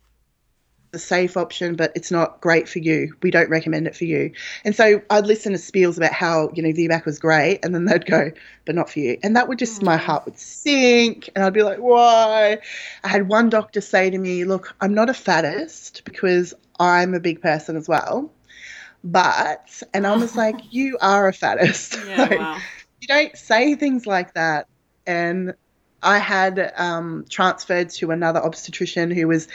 the 0.90 0.98
safe 0.98 1.36
option, 1.36 1.76
but 1.76 1.92
it's 1.94 2.10
not 2.10 2.40
great 2.40 2.68
for 2.68 2.78
you. 2.78 3.14
We 3.22 3.30
don't 3.30 3.50
recommend 3.50 3.86
it 3.86 3.96
for 3.96 4.04
you. 4.04 4.32
And 4.64 4.74
so 4.74 5.02
I'd 5.10 5.26
listen 5.26 5.52
to 5.52 5.58
spiels 5.58 5.96
about 5.96 6.12
how, 6.12 6.50
you 6.54 6.62
know, 6.62 6.70
VBAC 6.70 7.04
was 7.04 7.18
great, 7.18 7.60
and 7.62 7.74
then 7.74 7.84
they'd 7.84 8.06
go, 8.06 8.30
but 8.64 8.74
not 8.74 8.90
for 8.90 9.00
you. 9.00 9.18
And 9.22 9.36
that 9.36 9.48
would 9.48 9.58
just, 9.58 9.82
my 9.82 9.96
mm. 9.96 10.00
heart 10.00 10.24
would 10.24 10.38
sink, 10.38 11.28
and 11.34 11.44
I'd 11.44 11.52
be 11.52 11.62
like, 11.62 11.78
why? 11.78 12.58
I 13.04 13.08
had 13.08 13.28
one 13.28 13.50
doctor 13.50 13.80
say 13.80 14.10
to 14.10 14.18
me, 14.18 14.44
look, 14.44 14.74
I'm 14.80 14.94
not 14.94 15.10
a 15.10 15.14
fattest 15.14 16.04
because 16.04 16.54
I'm 16.80 17.14
a 17.14 17.20
big 17.20 17.42
person 17.42 17.76
as 17.76 17.88
well. 17.88 18.30
But, 19.04 19.82
and 19.94 20.06
I 20.06 20.16
was 20.16 20.36
like, 20.36 20.56
you 20.70 20.98
are 21.00 21.28
a 21.28 21.32
fattest. 21.32 21.98
Yeah, 22.08 22.22
Like, 22.22 22.38
wow. 22.38 22.58
you 23.00 23.08
don't 23.08 23.36
say 23.36 23.74
things 23.74 24.06
like 24.06 24.34
that. 24.34 24.66
And 25.06 25.54
I 26.02 26.18
had 26.18 26.72
um, 26.76 27.24
transferred 27.28 27.90
to 27.90 28.10
another 28.10 28.40
obstetrician 28.40 29.10
who 29.10 29.28
was 29.28 29.48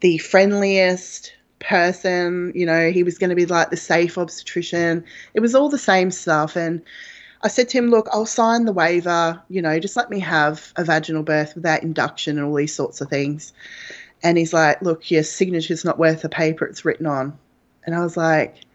the 0.00 0.18
friendliest 0.18 1.32
person. 1.58 2.52
You 2.54 2.66
know, 2.66 2.90
he 2.90 3.02
was 3.02 3.18
going 3.18 3.30
to 3.30 3.36
be 3.36 3.46
like 3.46 3.70
the 3.70 3.76
safe 3.76 4.18
obstetrician. 4.18 5.04
It 5.34 5.40
was 5.40 5.54
all 5.54 5.68
the 5.68 5.78
same 5.78 6.10
stuff. 6.10 6.56
And 6.56 6.82
I 7.42 7.48
said 7.48 7.68
to 7.70 7.78
him, 7.78 7.90
Look, 7.90 8.08
I'll 8.12 8.26
sign 8.26 8.64
the 8.64 8.72
waiver, 8.72 9.40
you 9.48 9.62
know, 9.62 9.78
just 9.78 9.96
let 9.96 10.10
me 10.10 10.20
have 10.20 10.72
a 10.76 10.84
vaginal 10.84 11.22
birth 11.22 11.54
without 11.54 11.82
induction 11.82 12.38
and 12.38 12.46
all 12.46 12.54
these 12.54 12.74
sorts 12.74 13.00
of 13.00 13.08
things. 13.08 13.52
And 14.22 14.36
he's 14.38 14.52
like, 14.52 14.82
Look, 14.82 15.10
your 15.10 15.22
signature's 15.22 15.84
not 15.84 15.98
worth 15.98 16.22
the 16.22 16.28
paper 16.28 16.66
it's 16.66 16.84
written 16.84 17.06
on. 17.06 17.38
And 17.84 17.94
I 17.94 18.00
was 18.00 18.16
like, 18.16 18.65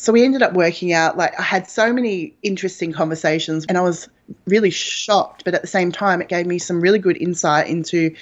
So 0.00 0.14
we 0.14 0.24
ended 0.24 0.40
up 0.40 0.54
working 0.54 0.94
out, 0.94 1.18
like, 1.18 1.38
I 1.38 1.42
had 1.42 1.68
so 1.68 1.92
many 1.92 2.34
interesting 2.42 2.90
conversations 2.90 3.66
and 3.66 3.76
I 3.76 3.82
was 3.82 4.08
really 4.46 4.70
shocked, 4.70 5.44
but 5.44 5.52
at 5.52 5.60
the 5.60 5.68
same 5.68 5.92
time, 5.92 6.22
it 6.22 6.28
gave 6.28 6.46
me 6.46 6.58
some 6.58 6.80
really 6.80 6.98
good 6.98 7.18
insight 7.18 7.66
into 7.68 8.14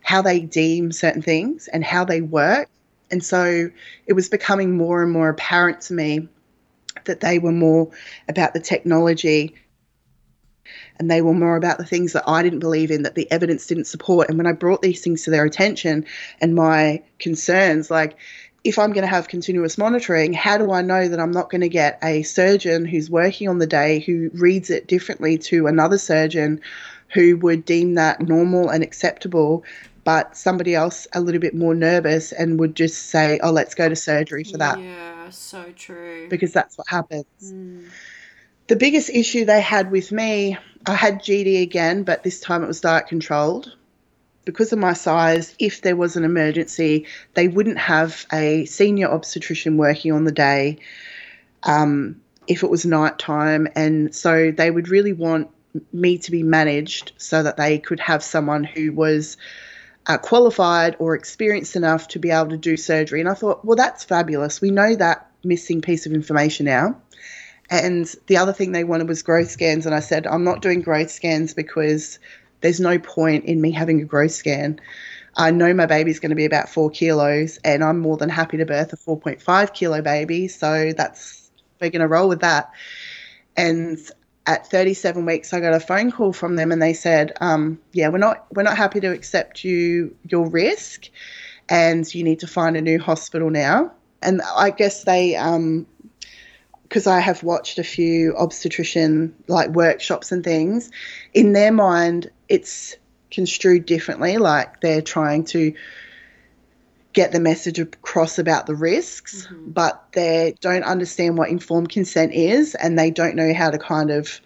how 0.00 0.22
they 0.22 0.38
deem 0.38 0.92
certain 0.92 1.20
things 1.20 1.66
and 1.66 1.82
how 1.82 2.04
they 2.04 2.20
work. 2.20 2.68
And 3.10 3.24
so 3.24 3.68
it 4.06 4.12
was 4.12 4.28
becoming 4.28 4.76
more 4.76 5.02
and 5.02 5.10
more 5.10 5.28
apparent 5.28 5.80
to 5.82 5.92
me 5.92 6.28
that 7.06 7.18
they 7.18 7.40
were 7.40 7.50
more 7.50 7.90
about 8.28 8.54
the 8.54 8.60
technology 8.60 9.56
and 11.00 11.10
they 11.10 11.20
were 11.20 11.34
more 11.34 11.56
about 11.56 11.78
the 11.78 11.84
things 11.84 12.12
that 12.12 12.28
I 12.28 12.44
didn't 12.44 12.60
believe 12.60 12.92
in, 12.92 13.02
that 13.02 13.16
the 13.16 13.28
evidence 13.32 13.66
didn't 13.66 13.86
support. 13.86 14.28
And 14.28 14.38
when 14.38 14.46
I 14.46 14.52
brought 14.52 14.82
these 14.82 15.02
things 15.02 15.24
to 15.24 15.32
their 15.32 15.44
attention 15.44 16.06
and 16.40 16.54
my 16.54 17.02
concerns, 17.18 17.90
like 17.90 18.16
if 18.68 18.78
I'm 18.78 18.92
going 18.92 19.02
to 19.02 19.08
have 19.08 19.28
continuous 19.28 19.78
monitoring, 19.78 20.34
how 20.34 20.58
do 20.58 20.72
I 20.72 20.82
know 20.82 21.08
that 21.08 21.18
I'm 21.18 21.30
not 21.30 21.48
going 21.48 21.62
to 21.62 21.70
get 21.70 21.98
a 22.02 22.22
surgeon 22.22 22.84
who's 22.84 23.08
working 23.08 23.48
on 23.48 23.56
the 23.56 23.66
day 23.66 24.00
who 24.00 24.30
reads 24.34 24.68
it 24.68 24.86
differently 24.86 25.38
to 25.38 25.66
another 25.66 25.96
surgeon 25.96 26.60
who 27.14 27.38
would 27.38 27.64
deem 27.64 27.94
that 27.94 28.20
normal 28.20 28.68
and 28.68 28.84
acceptable, 28.84 29.64
but 30.04 30.36
somebody 30.36 30.74
else 30.74 31.06
a 31.14 31.20
little 31.22 31.40
bit 31.40 31.54
more 31.54 31.74
nervous 31.74 32.30
and 32.30 32.60
would 32.60 32.76
just 32.76 33.06
say, 33.06 33.40
oh, 33.42 33.52
let's 33.52 33.74
go 33.74 33.88
to 33.88 33.96
surgery 33.96 34.44
for 34.44 34.58
that? 34.58 34.78
Yeah, 34.78 35.30
so 35.30 35.72
true. 35.74 36.28
Because 36.28 36.52
that's 36.52 36.76
what 36.76 36.88
happens. 36.88 37.24
Mm. 37.42 37.88
The 38.66 38.76
biggest 38.76 39.08
issue 39.08 39.46
they 39.46 39.62
had 39.62 39.90
with 39.90 40.12
me, 40.12 40.58
I 40.84 40.94
had 40.94 41.22
GD 41.22 41.62
again, 41.62 42.02
but 42.02 42.22
this 42.22 42.38
time 42.38 42.62
it 42.62 42.66
was 42.66 42.82
diet 42.82 43.06
controlled 43.06 43.72
because 44.48 44.72
of 44.72 44.78
my 44.78 44.94
size, 44.94 45.54
if 45.58 45.82
there 45.82 45.94
was 45.94 46.16
an 46.16 46.24
emergency, 46.24 47.04
they 47.34 47.48
wouldn't 47.48 47.76
have 47.76 48.24
a 48.32 48.64
senior 48.64 49.06
obstetrician 49.06 49.76
working 49.76 50.10
on 50.10 50.24
the 50.24 50.32
day 50.32 50.78
um, 51.64 52.18
if 52.46 52.62
it 52.62 52.70
was 52.70 52.86
night 52.86 53.18
time. 53.18 53.68
And 53.76 54.14
so 54.14 54.50
they 54.50 54.70
would 54.70 54.88
really 54.88 55.12
want 55.12 55.50
me 55.92 56.16
to 56.16 56.30
be 56.30 56.42
managed 56.42 57.12
so 57.18 57.42
that 57.42 57.58
they 57.58 57.78
could 57.78 58.00
have 58.00 58.22
someone 58.22 58.64
who 58.64 58.90
was 58.90 59.36
uh, 60.06 60.16
qualified 60.16 60.96
or 60.98 61.14
experienced 61.14 61.76
enough 61.76 62.08
to 62.08 62.18
be 62.18 62.30
able 62.30 62.48
to 62.48 62.56
do 62.56 62.78
surgery. 62.78 63.20
And 63.20 63.28
I 63.28 63.34
thought, 63.34 63.62
well, 63.66 63.76
that's 63.76 64.02
fabulous. 64.02 64.62
We 64.62 64.70
know 64.70 64.94
that 64.94 65.30
missing 65.44 65.82
piece 65.82 66.06
of 66.06 66.12
information 66.12 66.64
now. 66.64 66.96
And 67.68 68.06
the 68.28 68.38
other 68.38 68.54
thing 68.54 68.72
they 68.72 68.84
wanted 68.84 69.08
was 69.08 69.22
growth 69.22 69.50
scans. 69.50 69.84
And 69.84 69.94
I 69.94 70.00
said, 70.00 70.26
I'm 70.26 70.42
not 70.42 70.62
doing 70.62 70.80
growth 70.80 71.10
scans 71.10 71.52
because 71.52 72.18
there's 72.60 72.80
no 72.80 72.98
point 72.98 73.44
in 73.44 73.60
me 73.60 73.70
having 73.70 74.00
a 74.00 74.04
growth 74.04 74.32
scan. 74.32 74.80
I 75.36 75.50
know 75.50 75.72
my 75.72 75.86
baby's 75.86 76.18
going 76.18 76.30
to 76.30 76.36
be 76.36 76.44
about 76.44 76.68
four 76.68 76.90
kilos, 76.90 77.58
and 77.64 77.84
I'm 77.84 78.00
more 78.00 78.16
than 78.16 78.28
happy 78.28 78.56
to 78.56 78.66
birth 78.66 78.92
a 78.92 78.96
4.5 78.96 79.72
kilo 79.72 80.02
baby. 80.02 80.48
So 80.48 80.92
that's 80.96 81.50
we're 81.80 81.90
going 81.90 82.00
to 82.00 82.08
roll 82.08 82.28
with 82.28 82.40
that. 82.40 82.70
And 83.56 83.98
at 84.46 84.68
37 84.68 85.26
weeks, 85.26 85.52
I 85.52 85.60
got 85.60 85.74
a 85.74 85.80
phone 85.80 86.10
call 86.10 86.32
from 86.32 86.56
them, 86.56 86.72
and 86.72 86.82
they 86.82 86.94
said, 86.94 87.32
um, 87.40 87.78
"Yeah, 87.92 88.08
we're 88.08 88.18
not 88.18 88.46
we're 88.54 88.62
not 88.62 88.76
happy 88.76 89.00
to 89.00 89.12
accept 89.12 89.62
you 89.62 90.16
your 90.24 90.48
risk, 90.48 91.08
and 91.68 92.12
you 92.12 92.24
need 92.24 92.40
to 92.40 92.46
find 92.46 92.76
a 92.76 92.80
new 92.80 92.98
hospital 92.98 93.50
now." 93.50 93.92
And 94.22 94.42
I 94.56 94.70
guess 94.70 95.04
they 95.04 95.36
um, 95.36 95.86
because 96.82 97.06
I 97.06 97.20
have 97.20 97.42
watched 97.42 97.78
a 97.78 97.84
few 97.84 98.34
obstetrician 98.36 99.34
like 99.46 99.70
workshops 99.70 100.32
and 100.32 100.42
things, 100.42 100.90
in 101.34 101.52
their 101.52 101.70
mind, 101.70 102.30
it's 102.48 102.96
construed 103.30 103.86
differently. 103.86 104.38
Like 104.38 104.80
they're 104.80 105.02
trying 105.02 105.44
to 105.46 105.74
get 107.12 107.32
the 107.32 107.40
message 107.40 107.78
across 107.78 108.38
about 108.38 108.66
the 108.66 108.74
risks, 108.74 109.46
mm-hmm. 109.46 109.70
but 109.70 110.06
they 110.12 110.54
don't 110.60 110.84
understand 110.84 111.36
what 111.36 111.48
informed 111.48 111.90
consent 111.90 112.32
is 112.32 112.74
and 112.74 112.98
they 112.98 113.10
don't 113.10 113.34
know 113.34 113.52
how 113.52 113.70
to 113.70 113.78
kind 113.78 114.10
of 114.10 114.40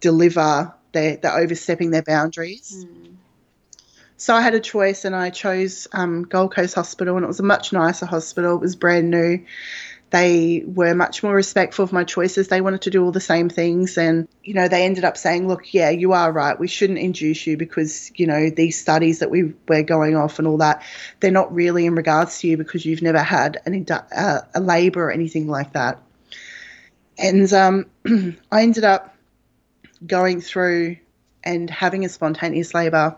deliver. 0.00 0.72
They're, 0.92 1.16
they're 1.16 1.36
overstepping 1.36 1.90
their 1.90 2.02
boundaries. 2.02 2.86
Mm. 2.86 3.14
So 4.16 4.34
I 4.34 4.40
had 4.40 4.54
a 4.54 4.60
choice 4.60 5.04
and 5.04 5.14
I 5.14 5.30
chose 5.30 5.86
um, 5.92 6.24
Gold 6.24 6.52
Coast 6.52 6.74
Hospital, 6.74 7.16
and 7.16 7.24
it 7.24 7.28
was 7.28 7.38
a 7.38 7.44
much 7.44 7.72
nicer 7.72 8.04
hospital. 8.04 8.56
It 8.56 8.60
was 8.60 8.74
brand 8.74 9.10
new 9.10 9.44
they 10.10 10.62
were 10.66 10.94
much 10.94 11.22
more 11.22 11.34
respectful 11.34 11.84
of 11.84 11.92
my 11.92 12.04
choices. 12.04 12.48
They 12.48 12.60
wanted 12.60 12.82
to 12.82 12.90
do 12.90 13.04
all 13.04 13.12
the 13.12 13.20
same 13.20 13.50
things. 13.50 13.98
And, 13.98 14.26
you 14.42 14.54
know, 14.54 14.66
they 14.66 14.84
ended 14.84 15.04
up 15.04 15.16
saying, 15.16 15.46
look, 15.46 15.74
yeah, 15.74 15.90
you 15.90 16.12
are 16.12 16.32
right. 16.32 16.58
We 16.58 16.68
shouldn't 16.68 16.98
induce 16.98 17.46
you 17.46 17.56
because, 17.56 18.10
you 18.14 18.26
know, 18.26 18.48
these 18.48 18.80
studies 18.80 19.18
that 19.18 19.30
we 19.30 19.54
were 19.68 19.82
going 19.82 20.16
off 20.16 20.38
and 20.38 20.48
all 20.48 20.58
that, 20.58 20.82
they're 21.20 21.30
not 21.30 21.54
really 21.54 21.84
in 21.84 21.94
regards 21.94 22.40
to 22.40 22.48
you 22.48 22.56
because 22.56 22.86
you've 22.86 23.02
never 23.02 23.18
had 23.18 23.60
an, 23.66 23.86
uh, 23.90 24.40
a 24.54 24.60
labour 24.60 25.04
or 25.04 25.10
anything 25.10 25.46
like 25.46 25.74
that. 25.74 26.00
And 27.18 27.52
um, 27.52 27.86
I 28.50 28.62
ended 28.62 28.84
up 28.84 29.14
going 30.06 30.40
through 30.40 30.96
and 31.44 31.68
having 31.68 32.04
a 32.04 32.08
spontaneous 32.08 32.72
labour 32.72 33.16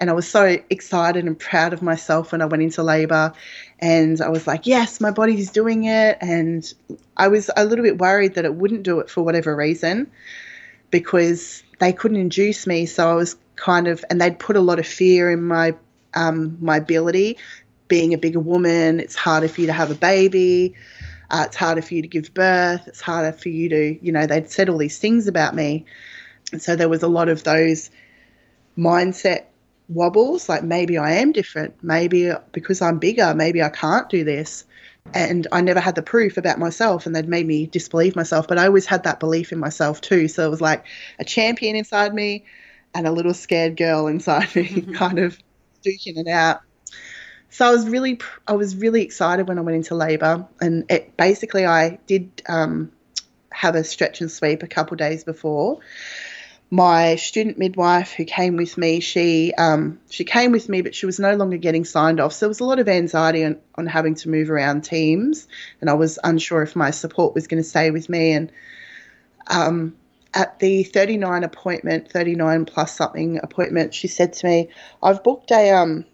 and 0.00 0.08
I 0.08 0.14
was 0.14 0.26
so 0.26 0.58
excited 0.70 1.26
and 1.26 1.38
proud 1.38 1.74
of 1.74 1.82
myself 1.82 2.32
when 2.32 2.40
I 2.40 2.46
went 2.46 2.62
into 2.62 2.82
labor. 2.82 3.34
And 3.78 4.20
I 4.22 4.30
was 4.30 4.46
like, 4.46 4.66
yes, 4.66 4.98
my 4.98 5.10
body's 5.10 5.50
doing 5.50 5.84
it. 5.84 6.16
And 6.22 6.72
I 7.18 7.28
was 7.28 7.50
a 7.54 7.66
little 7.66 7.84
bit 7.84 7.98
worried 7.98 8.34
that 8.34 8.46
it 8.46 8.54
wouldn't 8.54 8.82
do 8.82 9.00
it 9.00 9.10
for 9.10 9.22
whatever 9.22 9.54
reason 9.54 10.10
because 10.90 11.62
they 11.80 11.92
couldn't 11.92 12.16
induce 12.16 12.66
me. 12.66 12.86
So 12.86 13.10
I 13.10 13.14
was 13.14 13.36
kind 13.56 13.88
of, 13.88 14.02
and 14.08 14.18
they'd 14.18 14.38
put 14.38 14.56
a 14.56 14.60
lot 14.60 14.78
of 14.78 14.86
fear 14.86 15.30
in 15.30 15.42
my 15.42 15.74
um, 16.14 16.56
my 16.60 16.78
ability. 16.78 17.36
Being 17.86 18.14
a 18.14 18.18
bigger 18.18 18.40
woman, 18.40 19.00
it's 19.00 19.14
harder 19.14 19.48
for 19.48 19.60
you 19.60 19.66
to 19.66 19.72
have 19.72 19.90
a 19.90 19.94
baby. 19.94 20.74
Uh, 21.30 21.44
it's 21.46 21.56
harder 21.56 21.82
for 21.82 21.94
you 21.94 22.02
to 22.02 22.08
give 22.08 22.32
birth. 22.32 22.88
It's 22.88 23.00
harder 23.00 23.32
for 23.32 23.50
you 23.50 23.68
to, 23.68 24.04
you 24.04 24.12
know, 24.12 24.26
they'd 24.26 24.50
said 24.50 24.68
all 24.68 24.78
these 24.78 24.98
things 24.98 25.28
about 25.28 25.54
me. 25.54 25.84
And 26.52 26.62
so 26.62 26.74
there 26.74 26.88
was 26.88 27.02
a 27.02 27.08
lot 27.08 27.28
of 27.28 27.44
those 27.44 27.90
mindset 28.76 29.44
wobbles 29.90 30.48
like 30.48 30.62
maybe 30.62 30.96
I 30.96 31.16
am 31.16 31.32
different, 31.32 31.82
maybe 31.82 32.30
because 32.52 32.80
I'm 32.80 32.98
bigger, 32.98 33.34
maybe 33.34 33.62
I 33.62 33.68
can't 33.68 34.08
do 34.08 34.24
this. 34.24 34.64
And 35.14 35.46
I 35.50 35.62
never 35.62 35.80
had 35.80 35.94
the 35.94 36.02
proof 36.02 36.36
about 36.36 36.58
myself, 36.58 37.06
and 37.06 37.16
they'd 37.16 37.28
made 37.28 37.46
me 37.46 37.66
disbelieve 37.66 38.14
myself. 38.14 38.46
But 38.46 38.58
I 38.58 38.66
always 38.66 38.86
had 38.86 39.04
that 39.04 39.18
belief 39.18 39.50
in 39.50 39.58
myself 39.58 40.00
too. 40.00 40.28
So 40.28 40.46
it 40.46 40.50
was 40.50 40.60
like 40.60 40.84
a 41.18 41.24
champion 41.24 41.74
inside 41.74 42.14
me 42.14 42.44
and 42.94 43.06
a 43.06 43.10
little 43.10 43.34
scared 43.34 43.76
girl 43.76 44.06
inside 44.06 44.54
me, 44.54 44.68
mm-hmm. 44.68 44.92
kind 44.94 45.18
of 45.18 45.38
duking 45.84 46.18
it 46.18 46.28
out. 46.28 46.60
So 47.48 47.66
I 47.66 47.70
was 47.72 47.88
really, 47.88 48.20
I 48.46 48.52
was 48.52 48.76
really 48.76 49.02
excited 49.02 49.48
when 49.48 49.58
I 49.58 49.62
went 49.62 49.76
into 49.76 49.94
labour, 49.96 50.46
and 50.60 50.84
it, 50.88 51.16
basically 51.16 51.66
I 51.66 51.98
did 52.06 52.42
um, 52.48 52.92
have 53.50 53.74
a 53.74 53.82
stretch 53.82 54.20
and 54.20 54.30
sweep 54.30 54.62
a 54.62 54.68
couple 54.68 54.96
days 54.96 55.24
before, 55.24 55.80
my 56.70 57.16
student 57.16 57.58
midwife 57.58 58.12
who 58.12 58.24
came 58.24 58.56
with 58.56 58.78
me, 58.78 59.00
she 59.00 59.52
um, 59.54 59.98
she 60.08 60.22
came 60.24 60.52
with 60.52 60.68
me, 60.68 60.82
but 60.82 60.94
she 60.94 61.04
was 61.04 61.18
no 61.18 61.34
longer 61.34 61.56
getting 61.56 61.84
signed 61.84 62.20
off. 62.20 62.32
So 62.32 62.46
there 62.46 62.48
was 62.48 62.60
a 62.60 62.64
lot 62.64 62.78
of 62.78 62.88
anxiety 62.88 63.44
on, 63.44 63.58
on 63.74 63.86
having 63.86 64.14
to 64.16 64.30
move 64.30 64.50
around 64.50 64.82
teams, 64.82 65.48
and 65.80 65.90
I 65.90 65.94
was 65.94 66.20
unsure 66.22 66.62
if 66.62 66.76
my 66.76 66.92
support 66.92 67.34
was 67.34 67.48
going 67.48 67.60
to 67.60 67.68
stay 67.68 67.90
with 67.90 68.08
me. 68.08 68.32
And 68.32 68.52
um, 69.48 69.96
at 70.32 70.60
the 70.60 70.84
39 70.84 71.42
appointment, 71.42 72.12
39 72.12 72.64
plus 72.66 72.96
something 72.96 73.40
appointment, 73.42 73.92
she 73.92 74.06
said 74.06 74.32
to 74.34 74.46
me, 74.46 74.68
"I've 75.02 75.24
booked 75.24 75.50
a 75.50 75.70
um 75.72 76.04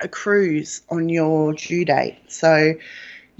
a 0.00 0.06
cruise 0.06 0.82
on 0.88 1.08
your 1.08 1.54
due 1.54 1.84
date, 1.84 2.18
so." 2.28 2.74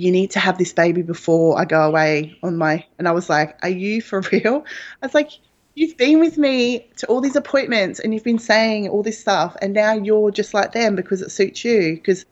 You 0.01 0.13
need 0.13 0.31
to 0.31 0.39
have 0.39 0.59
this 0.59 0.73
baby 0.73 1.03
before 1.03 1.59
I 1.59 1.65
go 1.65 1.83
away 1.83 2.39
on 2.45 2.57
my. 2.57 2.85
And 3.01 3.09
I 3.09 3.11
was 3.11 3.29
like, 3.29 3.59
Are 3.65 3.69
you 3.69 4.01
for 4.01 4.21
real? 4.33 4.65
I 5.03 5.07
was 5.07 5.13
like, 5.13 5.33
you've 5.79 5.97
been 5.97 6.19
with 6.19 6.37
me 6.37 6.85
to 6.97 7.07
all 7.07 7.21
these 7.21 7.37
appointments 7.37 8.01
and 8.01 8.13
you've 8.13 8.25
been 8.25 8.39
saying 8.39 8.89
all 8.89 9.05
this 9.05 9.19
stuff 9.19 9.57
and 9.63 9.73
now 9.73 9.93
you're 9.93 10.33
just 10.33 10.53
like 10.53 10.73
them 10.73 10.97
because 10.97 11.23
it 11.23 11.31
suits 11.31 11.65
you 11.65 11.95
because 11.95 12.25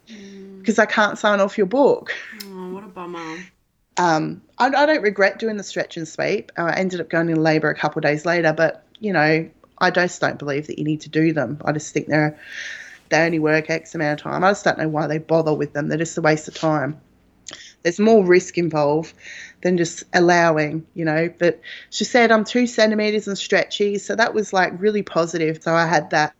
because 0.59 0.75
mm. 0.75 0.83
I 0.83 0.87
can't 0.87 1.17
sign 1.17 1.41
off 1.41 1.57
your 1.57 1.69
book. 1.69 2.13
Oh, 2.45 2.73
what 2.75 2.83
a 2.83 2.89
bummer. 2.89 3.37
Um, 3.99 4.43
I, 4.59 4.67
I, 4.67 4.87
don't 4.87 5.01
regret 5.01 5.39
doing 5.39 5.57
the 5.57 5.63
stretch 5.63 5.97
and 5.97 6.09
sweep. 6.09 6.51
I 6.59 6.75
ended 6.75 7.01
up 7.01 7.09
going 7.09 7.31
in 7.31 7.41
labour 7.41 7.71
a 7.71 7.75
couple 7.75 8.01
of 8.01 8.03
days 8.03 8.27
later, 8.27 8.53
but 8.53 8.85
you 8.99 9.13
know, 9.13 9.49
I 9.79 9.91
just 9.91 10.21
don't 10.21 10.39
believe 10.39 10.67
that 10.67 10.79
you 10.79 10.85
need 10.85 11.03
to 11.03 11.09
do 11.09 11.33
them. 11.33 11.63
I 11.65 11.71
just 11.71 11.95
think 11.95 12.09
they're 12.09 12.39
they 13.11 13.25
only 13.25 13.39
work 13.39 13.71
X 13.71 13.95
amount 13.95 14.21
of 14.21 14.25
time. 14.25 14.43
I 14.43 14.51
just 14.51 14.65
don't 14.65 14.79
know 14.79 14.89
why 14.89 15.07
they 15.07 15.19
bother 15.19 15.55
with 15.55 15.73
them. 15.73 15.87
They're 15.87 15.99
just 15.99 16.19
a 16.19 16.21
waste 16.21 16.49
of 16.49 16.55
time 16.55 17.01
there's 17.87 18.01
more 18.01 18.25
risk 18.25 18.59
involved 18.59 19.15
than 19.63 19.77
just 19.77 20.03
allowing, 20.13 20.85
you 20.95 21.05
know. 21.05 21.33
But 21.39 21.61
she 21.91 22.03
said 22.03 22.33
I'm 22.33 22.43
two 22.43 22.67
centimeters 22.67 23.29
and 23.29 23.39
stretchy, 23.39 23.99
so 23.99 24.17
that 24.17 24.35
was 24.35 24.53
like 24.53 24.73
really 24.81 25.05
positive. 25.05 25.63
So 25.63 25.73
I 25.73 25.87
had 25.87 26.11
that 26.11 26.35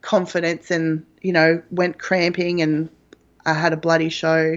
confidence 0.00 0.70
and, 0.70 1.04
you 1.20 1.34
know, 1.34 1.62
went 1.70 1.98
cramping 1.98 2.62
and 2.62 2.88
I 3.44 3.52
had 3.52 3.74
a 3.74 3.76
bloody 3.76 4.08
show. 4.08 4.56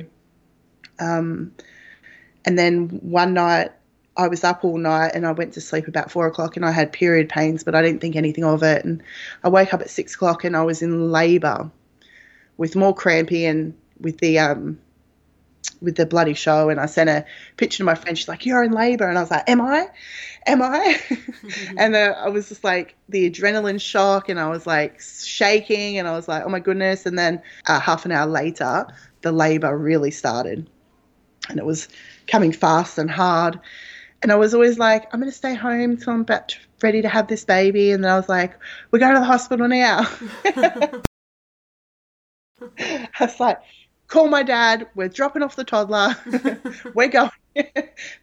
Um, 0.97 1.53
and 2.45 2.57
then 2.57 2.87
one 3.01 3.33
night 3.33 3.71
I 4.15 4.29
was 4.29 4.45
up 4.45 4.63
all 4.63 4.77
night 4.77 5.11
and 5.15 5.27
I 5.27 5.33
went 5.33 5.51
to 5.55 5.61
sleep 5.61 5.89
about 5.89 6.09
four 6.09 6.25
o'clock 6.25 6.55
and 6.55 6.65
I 6.65 6.71
had 6.71 6.93
period 6.93 7.27
pains, 7.27 7.65
but 7.65 7.75
I 7.75 7.81
didn't 7.81 7.99
think 7.99 8.15
anything 8.15 8.45
of 8.45 8.63
it. 8.63 8.85
And 8.85 9.03
I 9.43 9.49
woke 9.49 9.73
up 9.73 9.81
at 9.81 9.89
six 9.89 10.15
o'clock 10.15 10.45
and 10.45 10.55
I 10.55 10.63
was 10.63 10.81
in 10.81 11.11
labour 11.11 11.69
with 12.55 12.77
more 12.77 12.95
crampy 12.95 13.45
and 13.45 13.73
with 13.99 14.19
the 14.19 14.39
um, 14.39 14.79
with 15.81 15.95
the 15.95 16.05
bloody 16.05 16.33
show, 16.33 16.69
and 16.69 16.79
I 16.79 16.85
sent 16.85 17.09
a 17.09 17.25
picture 17.57 17.77
to 17.77 17.83
my 17.83 17.95
friend. 17.95 18.17
She's 18.17 18.27
like, 18.27 18.45
"You're 18.45 18.63
in 18.63 18.71
labour," 18.71 19.07
and 19.07 19.17
I 19.17 19.21
was 19.21 19.31
like, 19.31 19.49
"Am 19.49 19.61
I? 19.61 19.87
Am 20.47 20.61
I?" 20.61 20.99
and 21.77 21.95
uh, 21.95 22.15
I 22.17 22.29
was 22.29 22.49
just 22.49 22.63
like 22.63 22.95
the 23.09 23.29
adrenaline 23.29 23.79
shock, 23.81 24.29
and 24.29 24.39
I 24.39 24.49
was 24.49 24.65
like 24.65 25.01
shaking, 25.01 25.97
and 25.97 26.07
I 26.07 26.11
was 26.11 26.27
like, 26.27 26.43
"Oh 26.45 26.49
my 26.49 26.59
goodness!" 26.59 27.05
And 27.05 27.17
then 27.17 27.41
uh, 27.67 27.79
half 27.79 28.05
an 28.05 28.11
hour 28.11 28.27
later, 28.27 28.87
the 29.21 29.31
labour 29.31 29.77
really 29.77 30.11
started, 30.11 30.69
and 31.49 31.59
it 31.59 31.65
was 31.65 31.87
coming 32.27 32.51
fast 32.51 32.97
and 32.97 33.11
hard. 33.11 33.59
And 34.21 34.31
I 34.31 34.35
was 34.35 34.53
always 34.53 34.79
like, 34.79 35.13
I'm 35.13 35.19
going 35.19 35.29
to 35.29 35.37
stay 35.37 35.53
home 35.53 35.91
until 35.91 36.13
I'm 36.13 36.21
about 36.21 36.57
ready 36.81 37.01
to 37.01 37.09
have 37.09 37.27
this 37.27 37.43
baby. 37.43 37.91
And 37.91 38.01
then 38.01 38.09
I 38.09 38.15
was 38.15 38.29
like, 38.29 38.57
we're 38.89 38.99
going 38.99 39.15
to 39.15 39.19
the 39.19 39.25
hospital 39.25 39.67
now. 39.67 40.09
I 42.79 43.09
was 43.19 43.39
like, 43.39 43.59
call 44.13 44.27
my 44.27 44.43
dad. 44.43 44.87
We're 44.93 45.09
dropping 45.09 45.41
off 45.41 45.55
the 45.55 45.63
toddler. 45.63 46.15
we're 46.93 47.07
going. 47.07 47.31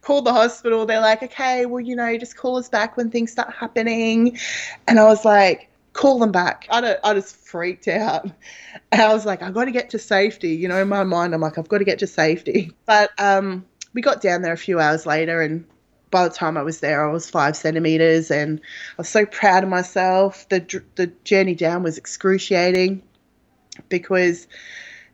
call 0.01 0.21
the 0.21 0.31
hospital. 0.31 0.85
They're 0.85 1.01
like, 1.01 1.21
okay, 1.21 1.65
well, 1.65 1.81
you 1.81 1.97
know, 1.97 2.17
just 2.17 2.37
call 2.37 2.55
us 2.57 2.69
back 2.69 2.95
when 2.95 3.11
things 3.11 3.33
start 3.33 3.53
happening. 3.53 4.37
And 4.87 4.99
I 4.99 5.03
was 5.03 5.25
like, 5.25 5.69
call 5.91 6.19
them 6.19 6.31
back. 6.31 6.65
I, 6.69 6.95
I 7.03 7.13
just 7.13 7.35
freaked 7.35 7.89
out. 7.89 8.25
And 8.93 9.01
I 9.01 9.13
was 9.13 9.25
like, 9.25 9.41
I've 9.41 9.53
got 9.53 9.65
to 9.65 9.71
get 9.71 9.89
to 9.89 9.99
safety. 9.99 10.55
You 10.55 10.69
know, 10.69 10.81
in 10.81 10.87
my 10.87 11.03
mind, 11.03 11.33
I'm 11.33 11.41
like, 11.41 11.57
I've 11.57 11.67
got 11.67 11.79
to 11.79 11.85
get 11.85 11.99
to 11.99 12.07
safety. 12.07 12.71
But 12.85 13.11
um, 13.17 13.65
we 13.93 14.01
got 14.01 14.21
down 14.21 14.43
there 14.43 14.53
a 14.53 14.57
few 14.57 14.79
hours 14.79 15.05
later 15.05 15.41
and 15.41 15.65
by 16.09 16.25
the 16.25 16.33
time 16.33 16.57
I 16.57 16.61
was 16.61 16.79
there, 16.81 17.07
I 17.07 17.11
was 17.13 17.29
five 17.29 17.55
centimeters, 17.55 18.31
and 18.31 18.59
I 18.59 18.95
was 18.97 19.07
so 19.07 19.25
proud 19.25 19.63
of 19.63 19.69
myself. 19.69 20.45
the 20.49 20.83
The 20.95 21.07
journey 21.23 21.55
down 21.55 21.83
was 21.83 21.97
excruciating 21.97 23.01
because 23.87 24.45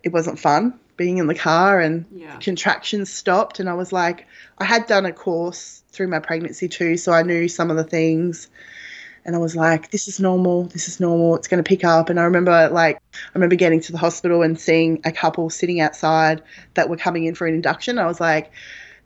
it 0.03 0.13
wasn't 0.13 0.39
fun 0.39 0.79
being 0.97 1.19
in 1.19 1.27
the 1.27 1.35
car, 1.35 1.79
and 1.79 2.05
yeah. 2.11 2.37
contractions 2.37 3.11
stopped. 3.11 3.59
And 3.59 3.69
I 3.69 3.73
was 3.75 3.93
like, 3.93 4.27
I 4.57 4.65
had 4.65 4.87
done 4.87 5.05
a 5.05 5.13
course 5.13 5.83
through 5.91 6.07
my 6.07 6.19
pregnancy 6.19 6.67
too, 6.67 6.97
so 6.97 7.13
I 7.13 7.23
knew 7.23 7.47
some 7.47 7.69
of 7.69 7.77
the 7.77 7.83
things. 7.83 8.49
And 9.23 9.35
I 9.35 9.39
was 9.39 9.55
like, 9.55 9.91
this 9.91 10.07
is 10.07 10.21
normal. 10.21 10.63
This 10.63 10.87
is 10.87 11.01
normal. 11.01 11.35
It's 11.35 11.49
going 11.49 11.61
to 11.61 11.67
pick 11.67 11.83
up. 11.83 12.09
And 12.09 12.17
I 12.17 12.23
remember, 12.23 12.69
like, 12.69 12.95
I 12.95 13.31
remember 13.33 13.57
getting 13.57 13.81
to 13.81 13.91
the 13.91 13.97
hospital 13.97 14.41
and 14.41 14.57
seeing 14.57 15.01
a 15.03 15.11
couple 15.11 15.49
sitting 15.49 15.81
outside 15.81 16.41
that 16.75 16.89
were 16.89 16.95
coming 16.95 17.25
in 17.25 17.35
for 17.35 17.45
an 17.45 17.53
induction. 17.53 17.99
I 17.99 18.05
was 18.05 18.21
like, 18.21 18.51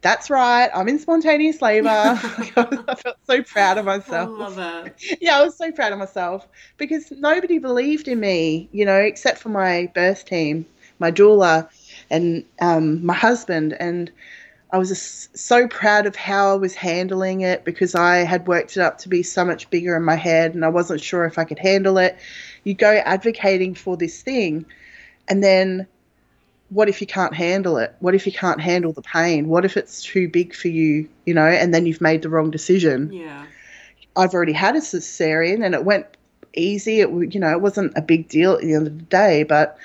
that's 0.02 0.30
right, 0.30 0.70
I'm 0.74 0.88
in 0.88 1.00
spontaneous 1.00 1.62
labor. 1.62 1.88
I 1.90 2.96
felt 2.96 3.18
so 3.24 3.44
proud 3.44 3.78
of 3.78 3.86
myself. 3.86 4.30
I 4.30 4.48
love 4.48 4.58
it. 4.88 5.18
Yeah, 5.22 5.38
I 5.38 5.44
was 5.44 5.56
so 5.56 5.72
proud 5.72 5.92
of 5.92 6.00
myself 6.00 6.48
because 6.78 7.12
nobody 7.12 7.60
believed 7.60 8.08
in 8.08 8.20
me, 8.20 8.68
you 8.72 8.86
know, 8.86 8.98
except 8.98 9.38
for 9.38 9.50
my 9.50 9.92
birth 9.94 10.26
team, 10.26 10.66
my 11.02 11.12
doula, 11.12 11.68
and 12.10 12.46
um, 12.62 13.06
my 13.06 13.14
husband. 13.14 13.76
And 13.80 14.10
I 14.72 14.78
was 14.78 14.88
just 14.88 15.38
so 15.38 15.68
proud 15.68 16.06
of 16.06 16.16
how 16.16 16.54
I 16.54 16.56
was 16.56 16.74
handling 16.74 17.42
it 17.42 17.66
because 17.66 17.94
I 17.94 18.18
had 18.20 18.48
worked 18.48 18.78
it 18.78 18.82
up 18.82 19.00
to 19.00 19.10
be 19.10 19.24
so 19.24 19.44
much 19.44 19.70
bigger 19.70 19.98
in 19.98 20.04
my 20.04 20.16
head 20.16 20.56
and 20.56 20.64
I 20.64 20.70
wasn't 20.70 21.02
sure 21.02 21.26
if 21.26 21.38
I 21.38 21.44
could 21.44 21.60
handle 21.60 21.98
it. 21.98 22.18
You 22.64 22.74
go 22.74 23.02
advocating 23.06 23.76
for 23.76 23.98
this 23.98 24.22
thing, 24.22 24.66
and 25.28 25.44
then 25.44 25.88
what 26.70 26.88
if 26.88 27.02
you 27.02 27.08
can't 27.08 27.34
handle 27.34 27.78
it? 27.78 27.94
What 28.00 28.16
if 28.16 28.26
you 28.26 28.32
can't 28.32 28.62
handle 28.62 28.94
the 28.94 29.02
pain? 29.02 29.50
What 29.50 29.66
if 29.66 29.76
it's 29.76 30.02
too 30.02 30.30
big 30.30 30.56
for 30.56 30.70
you, 30.70 31.10
you 31.26 31.34
know, 31.34 31.46
and 31.46 31.74
then 31.74 31.86
you've 31.86 32.00
made 32.00 32.22
the 32.22 32.30
wrong 32.30 32.50
decision? 32.50 33.12
Yeah. 33.12 33.46
I've 34.16 34.34
already 34.34 34.54
had 34.54 34.76
a 34.78 34.80
cesarean 34.80 35.66
and 35.66 35.76
it 35.76 35.84
went 35.84 36.06
easy. 36.54 37.02
It, 37.02 37.10
you 37.34 37.40
know, 37.42 37.52
it 37.52 37.60
wasn't 37.60 37.92
a 37.98 38.02
big 38.02 38.30
deal 38.30 38.54
at 38.54 38.62
the 38.62 38.74
end 38.74 38.88
of 38.88 38.98
the 38.98 39.04
day, 39.04 39.44
but 39.44 39.78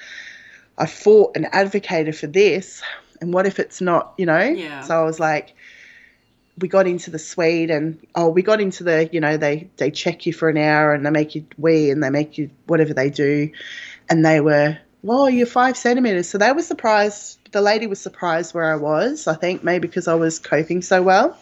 I 0.79 0.87
fought 0.87 1.37
and 1.37 1.47
advocated 1.53 2.17
for 2.17 2.27
this. 2.27 2.83
And 3.21 3.33
what 3.33 3.47
if 3.47 3.59
it's 3.59 3.81
not, 3.81 4.15
you 4.19 4.27
know? 4.27 4.43
Yeah. 4.43 4.83
So 4.83 5.01
I 5.01 5.05
was 5.05 5.19
like, 5.19 5.55
we 6.59 6.69
got 6.69 6.87
into 6.87 7.11
the 7.11 7.19
suite 7.19 7.71
and 7.71 7.99
oh 8.15 8.29
we 8.29 8.41
got 8.41 8.63
into 8.63 8.83
the 8.83 9.11
you 9.13 9.21
know 9.21 9.37
they 9.37 9.69
they 9.77 9.91
check 9.91 10.25
you 10.25 10.33
for 10.33 10.49
an 10.49 10.57
hour 10.57 10.95
and 10.95 11.05
they 11.05 11.11
make 11.11 11.35
you 11.35 11.45
wee 11.59 11.91
and 11.91 12.03
they 12.03 12.09
make 12.09 12.39
you 12.39 12.49
whatever 12.67 12.95
they 12.95 13.11
do 13.11 13.51
and 14.09 14.25
they 14.25 14.41
were 14.41 14.79
well, 15.07 15.31
you're 15.31 15.47
five 15.47 15.77
centimeters. 15.77 16.29
So 16.29 16.39
they 16.39 16.51
were 16.53 16.63
surprised. 16.63 17.39
The 17.53 17.61
lady 17.61 17.87
was 17.87 18.01
surprised 18.01 18.55
where 18.55 18.73
I 18.73 18.77
was, 18.77 19.29
I 19.29 19.35
think, 19.35 19.63
maybe 19.63 19.87
because 19.87 20.09
I 20.09 20.15
was 20.15 20.41
coping 20.41 20.83
so 20.83 21.01
well. 21.01 21.39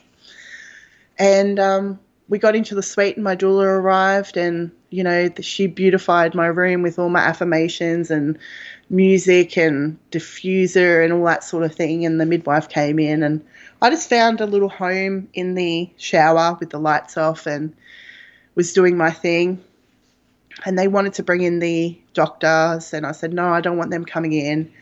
And 1.18 1.58
um, 1.58 1.98
we 2.28 2.38
got 2.38 2.56
into 2.56 2.74
the 2.74 2.82
suite, 2.82 3.16
and 3.16 3.24
my 3.24 3.37
doula 3.37 3.64
arrived, 3.64 4.37
and, 4.37 4.70
you 4.90 5.04
know, 5.04 5.28
she 5.40 5.66
beautified 5.66 6.34
my 6.34 6.46
room 6.46 6.82
with 6.82 6.98
all 6.98 7.10
my 7.10 7.20
affirmations 7.20 8.10
and 8.10 8.38
music 8.88 9.58
and 9.58 9.98
diffuser 10.10 11.04
and 11.04 11.12
all 11.12 11.24
that 11.24 11.44
sort 11.44 11.64
of 11.64 11.74
thing. 11.74 12.06
And 12.06 12.20
the 12.20 12.26
midwife 12.26 12.68
came 12.68 12.98
in, 12.98 13.22
and 13.22 13.44
I 13.82 13.90
just 13.90 14.08
found 14.08 14.40
a 14.40 14.46
little 14.46 14.68
home 14.68 15.28
in 15.34 15.54
the 15.54 15.90
shower 15.96 16.56
with 16.58 16.70
the 16.70 16.78
lights 16.78 17.16
off 17.16 17.46
and 17.46 17.74
was 18.54 18.72
doing 18.72 18.96
my 18.96 19.10
thing 19.10 19.62
and 20.64 20.78
they 20.78 20.88
wanted 20.88 21.14
to 21.14 21.22
bring 21.22 21.42
in 21.42 21.58
the 21.58 21.98
doctors, 22.12 22.92
and 22.92 23.04
I 23.04 23.12
said, 23.12 23.32
no, 23.32 23.48
I 23.48 23.60
don't 23.60 23.76
want 23.76 23.90
them 23.90 24.04
coming 24.04 24.32
in. 24.32 24.72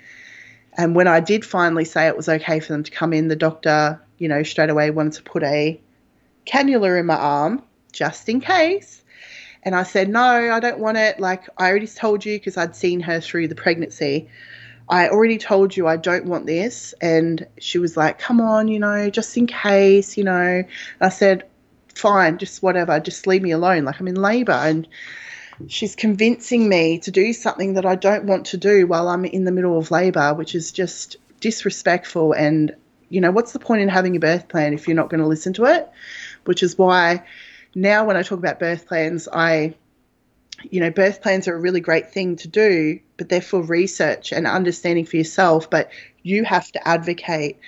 And 0.74 0.94
when 0.94 1.08
I 1.08 1.20
did 1.20 1.44
finally 1.44 1.84
say 1.84 2.06
it 2.06 2.16
was 2.16 2.28
okay 2.28 2.60
for 2.60 2.72
them 2.72 2.82
to 2.82 2.90
come 2.90 3.12
in, 3.12 3.28
the 3.28 3.36
doctor, 3.36 4.00
you 4.18 4.28
know, 4.28 4.42
straight 4.42 4.70
away 4.70 4.90
wanted 4.90 5.14
to 5.14 5.22
put 5.22 5.42
a 5.42 5.80
cannula 6.46 6.98
in 6.98 7.06
my 7.06 7.16
arm 7.16 7.62
just 7.92 8.28
in 8.28 8.40
case. 8.40 9.02
And 9.62 9.76
I 9.76 9.84
said, 9.84 10.08
no, 10.08 10.20
I 10.20 10.58
don't 10.58 10.80
want 10.80 10.98
it. 10.98 11.20
Like, 11.20 11.48
I 11.56 11.68
already 11.68 11.86
told 11.86 12.24
you 12.24 12.36
because 12.36 12.56
I'd 12.56 12.74
seen 12.74 13.00
her 13.00 13.20
through 13.20 13.48
the 13.48 13.54
pregnancy. 13.54 14.28
I 14.88 15.08
already 15.08 15.38
told 15.38 15.76
you 15.76 15.86
I 15.86 15.96
don't 15.96 16.26
want 16.26 16.46
this. 16.46 16.94
And 17.00 17.46
she 17.58 17.78
was 17.78 17.96
like, 17.96 18.18
come 18.18 18.40
on, 18.40 18.66
you 18.66 18.80
know, 18.80 19.08
just 19.08 19.36
in 19.36 19.46
case, 19.46 20.16
you 20.16 20.24
know. 20.24 20.32
And 20.32 20.66
I 21.00 21.10
said, 21.10 21.44
fine, 21.94 22.38
just 22.38 22.62
whatever, 22.62 22.98
just 22.98 23.26
leave 23.26 23.42
me 23.42 23.52
alone. 23.52 23.84
Like, 23.84 24.00
I'm 24.00 24.08
in 24.08 24.20
labor. 24.20 24.52
And 24.52 24.88
she's 25.68 25.94
convincing 25.94 26.68
me 26.68 26.98
to 26.98 27.12
do 27.12 27.32
something 27.32 27.74
that 27.74 27.86
I 27.86 27.94
don't 27.94 28.24
want 28.24 28.46
to 28.46 28.56
do 28.56 28.88
while 28.88 29.08
I'm 29.08 29.24
in 29.24 29.44
the 29.44 29.52
middle 29.52 29.78
of 29.78 29.92
labour, 29.92 30.34
which 30.34 30.56
is 30.56 30.72
just 30.72 31.16
disrespectful. 31.38 32.32
And, 32.32 32.74
you 33.10 33.20
know, 33.20 33.30
what's 33.30 33.52
the 33.52 33.60
point 33.60 33.82
in 33.82 33.88
having 33.88 34.16
a 34.16 34.20
birth 34.20 34.48
plan 34.48 34.74
if 34.74 34.88
you're 34.88 34.96
not 34.96 35.08
going 35.08 35.20
to 35.20 35.26
listen 35.26 35.52
to 35.54 35.66
it? 35.66 35.88
Which 36.44 36.62
is 36.62 36.76
why 36.76 37.24
now 37.74 38.04
when 38.04 38.16
I 38.16 38.22
talk 38.22 38.38
about 38.38 38.58
birth 38.58 38.86
plans, 38.86 39.28
I, 39.32 39.74
you 40.70 40.80
know, 40.80 40.90
birth 40.90 41.22
plans 41.22 41.48
are 41.48 41.54
a 41.54 41.60
really 41.60 41.80
great 41.80 42.10
thing 42.10 42.36
to 42.36 42.48
do, 42.48 43.00
but 43.16 43.28
they're 43.28 43.40
for 43.40 43.62
research 43.62 44.32
and 44.32 44.46
understanding 44.46 45.06
for 45.06 45.16
yourself, 45.16 45.70
but 45.70 45.90
you 46.22 46.44
have 46.44 46.70
to 46.72 46.88
advocate. 46.88 47.58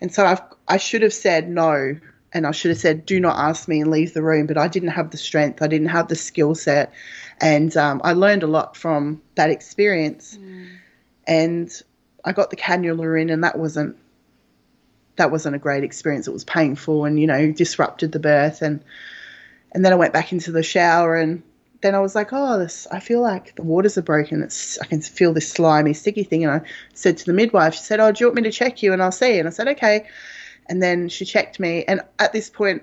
And 0.00 0.12
so 0.12 0.26
I've, 0.26 0.42
I 0.68 0.76
should 0.76 1.02
have 1.02 1.14
said 1.14 1.48
no 1.48 1.98
and 2.32 2.46
I 2.46 2.50
should 2.50 2.70
have 2.70 2.78
said, 2.78 3.06
do 3.06 3.18
not 3.18 3.38
ask 3.38 3.66
me 3.66 3.80
and 3.80 3.90
leave 3.90 4.12
the 4.12 4.22
room. 4.22 4.46
But 4.46 4.58
I 4.58 4.68
didn't 4.68 4.90
have 4.90 5.10
the 5.10 5.16
strength, 5.16 5.62
I 5.62 5.68
didn't 5.68 5.88
have 5.88 6.08
the 6.08 6.16
skill 6.16 6.54
set. 6.54 6.92
And 7.40 7.74
um, 7.76 8.00
I 8.04 8.12
learned 8.12 8.42
a 8.42 8.46
lot 8.46 8.76
from 8.76 9.22
that 9.36 9.50
experience. 9.50 10.38
Mm. 10.38 10.68
And 11.26 11.82
I 12.24 12.32
got 12.32 12.50
the 12.50 12.56
cannula 12.56 13.20
in, 13.20 13.30
and 13.30 13.42
that 13.44 13.58
wasn't 13.58 13.96
that 15.16 15.30
wasn't 15.30 15.56
a 15.56 15.58
great 15.58 15.84
experience. 15.84 16.28
It 16.28 16.32
was 16.32 16.44
painful, 16.44 17.04
and 17.04 17.18
you 17.18 17.26
know, 17.26 17.52
disrupted 17.52 18.12
the 18.12 18.18
birth. 18.18 18.62
And 18.62 18.82
and 19.72 19.84
then 19.84 19.92
I 19.92 19.96
went 19.96 20.12
back 20.12 20.32
into 20.32 20.52
the 20.52 20.62
shower, 20.62 21.16
and 21.16 21.42
then 21.82 21.94
I 21.94 22.00
was 22.00 22.14
like, 22.14 22.32
oh, 22.32 22.58
this. 22.58 22.86
I 22.90 23.00
feel 23.00 23.20
like 23.20 23.54
the 23.56 23.62
waters 23.62 23.98
are 23.98 24.02
broken. 24.02 24.42
It's 24.42 24.78
I 24.78 24.86
can 24.86 25.00
feel 25.00 25.32
this 25.32 25.50
slimy, 25.50 25.94
sticky 25.94 26.24
thing. 26.24 26.44
And 26.44 26.52
I 26.52 26.68
said 26.94 27.18
to 27.18 27.26
the 27.26 27.32
midwife, 27.32 27.74
she 27.74 27.82
said, 27.82 28.00
oh, 28.00 28.12
do 28.12 28.22
you 28.22 28.26
want 28.28 28.36
me 28.36 28.42
to 28.42 28.52
check 28.52 28.82
you? 28.82 28.92
And 28.92 29.02
I'll 29.02 29.12
see. 29.12 29.38
And 29.38 29.48
I 29.48 29.50
said, 29.50 29.68
okay. 29.68 30.06
And 30.68 30.82
then 30.82 31.08
she 31.08 31.24
checked 31.24 31.60
me. 31.60 31.84
And 31.84 32.00
at 32.18 32.32
this 32.32 32.50
point, 32.50 32.82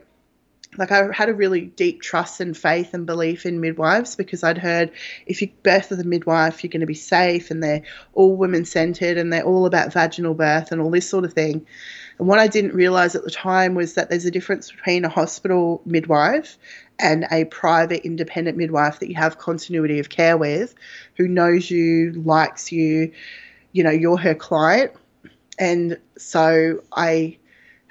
like 0.77 0.91
I 0.91 1.07
had 1.13 1.29
a 1.29 1.33
really 1.33 1.61
deep 1.61 2.01
trust 2.01 2.39
and 2.39 2.55
faith 2.55 2.93
and 2.93 3.05
belief 3.05 3.45
in 3.45 3.61
midwives 3.61 4.15
because 4.15 4.43
I'd 4.43 4.57
heard 4.57 4.91
if 5.25 5.41
you 5.41 5.49
birth 5.63 5.89
with 5.89 5.99
a 5.99 6.05
midwife, 6.05 6.63
you're 6.63 6.71
going 6.71 6.81
to 6.81 6.87
be 6.87 6.93
safe 6.93 7.51
and 7.51 7.63
they're 7.63 7.83
all 8.13 8.35
women 8.35 8.65
centered 8.65 9.17
and 9.17 9.31
they're 9.31 9.43
all 9.43 9.65
about 9.65 9.93
vaginal 9.93 10.33
birth 10.33 10.71
and 10.71 10.81
all 10.81 10.91
this 10.91 11.09
sort 11.09 11.25
of 11.25 11.33
thing. 11.33 11.65
And 12.19 12.27
what 12.27 12.39
I 12.39 12.47
didn't 12.47 12.73
realize 12.73 13.15
at 13.15 13.23
the 13.23 13.31
time 13.31 13.75
was 13.75 13.95
that 13.95 14.09
there's 14.09 14.25
a 14.25 14.31
difference 14.31 14.71
between 14.71 15.05
a 15.05 15.09
hospital 15.09 15.81
midwife 15.85 16.57
and 16.99 17.25
a 17.31 17.45
private 17.45 18.05
independent 18.05 18.57
midwife 18.57 18.99
that 18.99 19.09
you 19.09 19.15
have 19.15 19.37
continuity 19.37 19.99
of 19.99 20.09
care 20.09 20.37
with 20.37 20.75
who 21.17 21.27
knows 21.27 21.69
you, 21.71 22.11
likes 22.13 22.71
you, 22.71 23.11
you 23.71 23.83
know, 23.83 23.91
you're 23.91 24.17
her 24.17 24.35
client. 24.35 24.91
And 25.59 25.99
so 26.17 26.81
I 26.91 27.37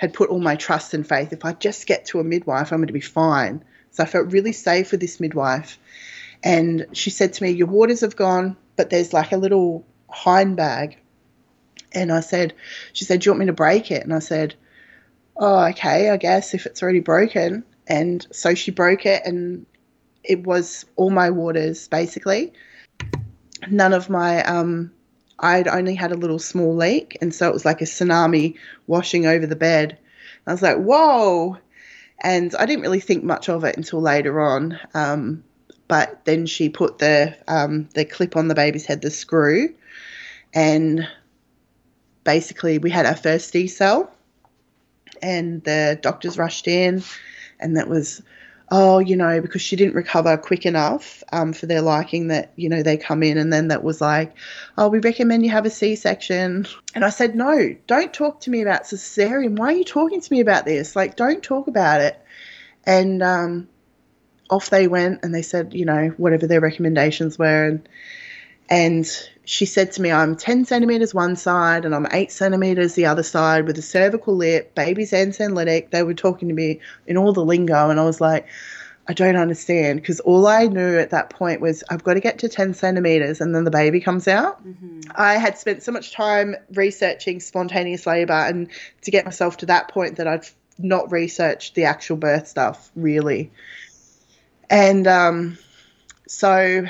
had 0.03 0.12
put 0.12 0.31
all 0.31 0.41
my 0.41 0.57
trust 0.57 0.95
and 0.95 1.09
faith. 1.09 1.33
If 1.33 1.45
I 1.45 1.53
just 1.53 1.87
get 1.87 2.07
to 2.07 2.19
a 2.19 2.25
midwife, 2.25 2.73
I'm 2.73 2.81
going 2.81 2.88
to 2.88 2.93
be 2.93 3.01
fine. 3.01 3.62
So 3.93 4.03
I 4.03 4.07
felt 4.07 4.33
really 4.33 4.51
safe 4.51 4.91
with 4.91 4.99
this 4.99 5.21
midwife. 5.21 5.79
And 6.43 6.87
she 6.93 7.11
said 7.11 7.35
to 7.35 7.43
me, 7.45 7.51
Your 7.51 7.69
waters 7.69 8.01
have 8.01 8.17
gone, 8.17 8.57
but 8.75 8.91
there's 8.91 9.12
like 9.12 9.31
a 9.31 9.37
little 9.37 9.87
hind 10.11 10.57
bag. 10.57 10.99
And 11.93 12.11
I 12.11 12.19
said, 12.19 12.53
She 12.93 13.05
said, 13.05 13.21
Do 13.21 13.27
you 13.27 13.31
want 13.31 13.41
me 13.43 13.47
to 13.47 13.53
break 13.53 13.93
it? 13.93 14.03
And 14.03 14.12
I 14.12 14.19
said, 14.19 14.57
Oh, 15.37 15.67
okay, 15.67 16.11
I 16.11 16.17
guess 16.17 16.53
if 16.53 16.67
it's 16.67 16.83
already 16.83 16.99
broken. 16.99 17.62
And 17.87 18.27
so 18.33 18.57
she 18.57 18.73
broke 18.73 19.07
it, 19.07 19.23
and 19.25 19.67
it 20.25 20.45
was 20.45 20.85
all 20.97 21.11
my 21.11 21.31
waters 21.31 21.87
basically. 21.87 22.53
None 23.71 23.93
of 23.93 24.11
my 24.11 24.43
um, 24.43 24.91
I'd 25.43 25.69
only 25.69 25.95
had 25.95 26.13
a 26.13 26.17
little 26.17 26.39
small 26.39 26.75
leak, 26.75 27.19
and 27.21 27.35
so 27.35 27.49
it 27.49 27.53
was 27.53 27.65
like 27.65 27.81
a 27.81 27.85
tsunami 27.85 28.57
washing 28.87 29.27
over 29.27 29.47
the 29.47 29.57
bed. 29.57 29.99
I 30.47 30.53
was 30.53 30.63
like, 30.63 30.79
whoa. 30.79 31.59
And 32.23 32.55
I 32.55 32.67
didn't 32.67 32.83
really 32.83 33.01
think 33.01 33.25
much 33.25 33.49
of 33.49 33.65
it 33.65 33.77
until 33.77 34.01
later 34.01 34.41
on. 34.41 34.79
Um, 34.95 35.43
but 35.89 36.25
then 36.25 36.47
she 36.47 36.69
put 36.69 36.99
the 36.99 37.37
um, 37.49 37.89
the 37.95 38.05
clip 38.05 38.37
on 38.37 38.49
the 38.49 38.55
baby's 38.55 38.87
head, 38.87 39.03
the 39.03 39.11
screw, 39.11 39.75
and 40.55 41.07
basically 42.25 42.79
we 42.79 42.91
had 42.91 43.05
our 43.05 43.17
first 43.17 43.53
decel, 43.53 44.09
and 45.21 45.63
the 45.65 45.99
doctors 46.01 46.39
rushed 46.39 46.69
in, 46.69 47.03
and 47.61 47.77
that 47.77 47.89
was 47.89 48.23
oh, 48.75 49.01
you 49.01 49.17
know, 49.17 49.39
because 49.43 49.61
she 49.61 49.77
didn't 49.77 49.95
recover 49.95 50.39
quick 50.39 50.65
enough 50.65 51.23
um, 51.31 51.53
for 51.53 51.67
their 51.67 51.83
liking 51.83 52.29
that, 52.29 52.55
you 52.57 52.71
know, 52.71 52.83
they 52.83 52.97
come 52.97 53.23
in 53.23 53.37
and 53.37 53.53
then 53.53 53.69
that 53.69 53.85
was 53.85 54.01
like, 54.01 54.35
oh, 54.79 54.89
we 54.89 54.99
recommend 54.99 55.45
you 55.45 55.51
have 55.51 55.67
a 55.67 55.71
C 55.71 55.95
section. 55.95 56.67
And 56.95 57.05
I 57.05 57.11
said, 57.11 57.37
no, 57.37 57.77
don't 57.87 58.15
talk 58.15 58.41
to 58.41 58.51
me 58.51 58.63
about 58.63 58.85
cesarean. 58.85 59.59
Why 59.59 59.67
are 59.67 59.77
you 59.77 59.85
talking 59.85 60.23
to 60.23 60.33
me 60.33 60.41
about 60.41 60.65
this? 60.65 60.97
Like, 60.97 61.17
don't 61.17 61.43
talk 61.43 61.67
about 61.67 62.01
it. 62.01 62.19
And 62.85 63.23
um, 63.23 63.69
off 64.49 64.71
they 64.71 64.89
went 64.89 65.23
and 65.23 65.35
they 65.35 65.43
said, 65.43 65.75
you 65.75 65.85
know, 65.85 66.09
whatever 66.17 66.47
their 66.47 66.61
recommendations 66.61 67.39
were. 67.39 67.67
And, 67.67 67.87
and 68.73 69.07
she 69.45 69.67
said 69.67 69.93
to 69.93 70.01
me, 70.01 70.11
I'm 70.11 70.35
10 70.35 70.65
centimeters 70.65 71.13
one 71.13 71.37
side 71.37 71.85
and 71.85 71.95
I'm 71.95 72.07
8 72.11 72.33
centimeters 72.33 72.95
the 72.95 73.05
other 73.05 73.23
side 73.23 73.67
with 73.67 73.77
a 73.77 73.83
cervical 73.83 74.35
lip, 74.35 74.75
baby's 74.75 75.13
asynclitic. 75.13 75.91
They 75.91 76.03
were 76.03 76.15
talking 76.15 76.49
to 76.49 76.55
me 76.55 76.81
in 77.07 77.19
all 77.19 77.35
the 77.35 77.45
lingo, 77.45 77.91
and 77.91 78.01
I 78.01 78.05
was 78.05 78.19
like, 78.19 78.47
I 79.09 79.13
don't 79.13 79.37
understand 79.37 80.01
because 80.01 80.21
all 80.21 80.47
I 80.47 80.69
knew 80.69 80.97
at 80.97 81.11
that 81.11 81.29
point 81.29 81.61
was 81.61 81.85
I've 81.91 82.03
got 82.03 82.15
to 82.15 82.21
get 82.21 82.39
to 82.39 82.49
10 82.49 82.73
centimeters 82.73 83.43
and 83.43 83.55
then 83.55 83.65
the 83.65 83.71
baby 83.71 84.01
comes 84.01 84.27
out. 84.27 84.67
Mm-hmm. 84.67 85.01
I 85.17 85.35
had 85.35 85.59
spent 85.59 85.83
so 85.83 85.93
much 85.93 86.13
time 86.13 86.55
researching 86.73 87.41
spontaneous 87.41 88.07
labor 88.07 88.33
and 88.33 88.71
to 89.03 89.11
get 89.11 89.27
myself 89.27 89.59
to 89.59 89.67
that 89.67 89.89
point 89.89 90.17
that 90.17 90.29
I'd 90.29 90.47
not 90.79 91.13
researched 91.13 91.75
the 91.75 91.85
actual 91.85 92.17
birth 92.17 92.47
stuff 92.47 92.91
really. 92.95 93.51
And 94.71 95.07
um, 95.09 95.59
so 96.29 96.87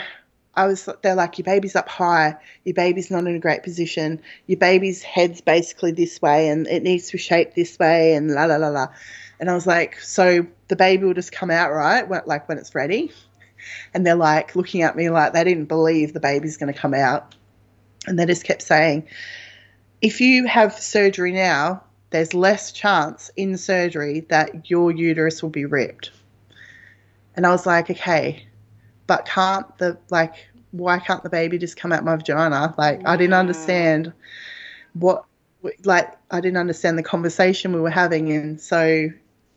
I 0.55 0.67
was 0.67 0.89
they're 1.03 1.15
like 1.15 1.39
your 1.39 1.45
baby's 1.45 1.77
up 1.77 1.89
high, 1.89 2.37
your 2.65 2.75
baby's 2.75 3.11
not 3.11 3.27
in 3.27 3.35
a 3.35 3.39
great 3.39 3.63
position, 3.63 4.21
your 4.47 4.59
baby's 4.59 5.03
head's 5.03 5.41
basically 5.41 5.93
this 5.93 6.21
way 6.21 6.49
and 6.49 6.67
it 6.67 6.83
needs 6.83 7.07
to 7.07 7.13
be 7.13 7.19
shaped 7.19 7.55
this 7.55 7.79
way 7.79 8.15
and 8.15 8.31
la 8.31 8.45
la 8.45 8.57
la 8.57 8.69
la. 8.69 8.89
And 9.41 9.51
I 9.51 9.55
was 9.55 9.67
like, 9.67 9.99
so 9.99 10.47
the 10.69 10.77
baby 10.77 11.05
will 11.05 11.15
just 11.15 11.33
come 11.33 11.51
out 11.51 11.73
right, 11.73 12.09
like 12.27 12.49
when 12.49 12.59
it's 12.59 12.75
ready. 12.75 13.13
And 13.95 14.07
they're 14.07 14.15
like 14.15 14.55
looking 14.55 14.83
at 14.83 14.97
me 14.97 15.09
like 15.11 15.33
they 15.33 15.45
didn't 15.45 15.67
believe 15.67 16.13
the 16.13 16.21
baby's 16.21 16.57
going 16.57 16.73
to 16.73 16.79
come 16.79 16.95
out. 16.95 17.35
And 18.07 18.19
they 18.19 18.27
just 18.27 18.45
kept 18.45 18.63
saying, 18.63 19.09
if 20.01 20.21
you 20.21 20.47
have 20.47 20.75
surgery 20.75 21.33
now, 21.33 21.85
there's 22.11 22.35
less 22.35 22.73
chance 22.73 23.31
in 23.37 23.57
surgery 23.57 24.21
that 24.29 24.69
your 24.69 24.91
uterus 24.91 25.43
will 25.43 25.51
be 25.51 25.65
ripped. 25.65 26.11
And 27.35 27.47
I 27.47 27.51
was 27.51 27.67
like, 27.67 27.91
okay, 27.91 28.47
but 29.07 29.27
can't 29.27 29.67
the 29.79 29.99
like 30.11 30.35
why 30.73 30.99
can't 30.99 31.23
the 31.23 31.29
baby 31.29 31.59
just 31.59 31.77
come 31.77 31.93
out 31.93 32.05
my 32.05 32.17
vagina? 32.17 32.75
Like 32.77 33.07
I 33.07 33.17
didn't 33.17 33.35
understand 33.35 34.13
what 34.95 35.25
like 35.85 36.17
I 36.31 36.41
didn't 36.41 36.57
understand 36.57 36.99
the 36.99 37.03
conversation 37.03 37.73
we 37.73 37.81
were 37.81 37.91
having. 37.91 38.33
And 38.33 38.61
so 38.61 39.09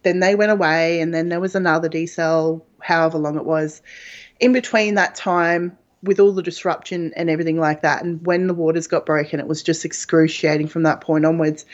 then 0.04 0.20
they 0.20 0.36
went 0.36 0.52
away 0.52 1.02
and 1.02 1.14
then 1.14 1.30
there 1.30 1.40
was 1.40 1.56
another 1.56 1.90
decel 1.90 2.62
however 2.80 3.18
long 3.18 3.38
it 3.38 3.46
was 3.46 3.82
in 4.40 4.54
between 4.54 4.96
that 4.96 5.16
time 5.16 5.78
with 6.04 6.20
all 6.20 6.32
the 6.32 6.44
disruption 6.44 7.12
and 7.16 7.30
everything 7.30 7.60
like 7.60 7.82
that. 7.82 8.04
And 8.04 8.24
when 8.26 8.48
the 8.48 8.54
waters 8.54 8.88
got 8.88 9.06
broken 9.06 9.40
it 9.40 9.48
was 9.48 9.64
just 9.64 9.86
excruciating 9.86 10.68
from 10.68 10.84
that 10.84 11.02
point 11.02 11.26
onwards. 11.26 11.66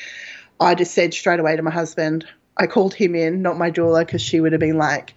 I 0.60 0.76
just 0.76 0.94
said 0.94 1.14
straight 1.14 1.40
away 1.40 1.56
to 1.56 1.64
my 1.64 1.72
husband 1.72 2.26
I 2.58 2.68
called 2.68 2.94
him 2.94 3.16
in 3.16 3.42
not 3.42 3.58
my 3.58 3.72
doula 3.72 4.06
because 4.06 4.22
she 4.22 4.40
would 4.40 4.52
have 4.52 4.60
been 4.60 4.78
like 4.78 5.16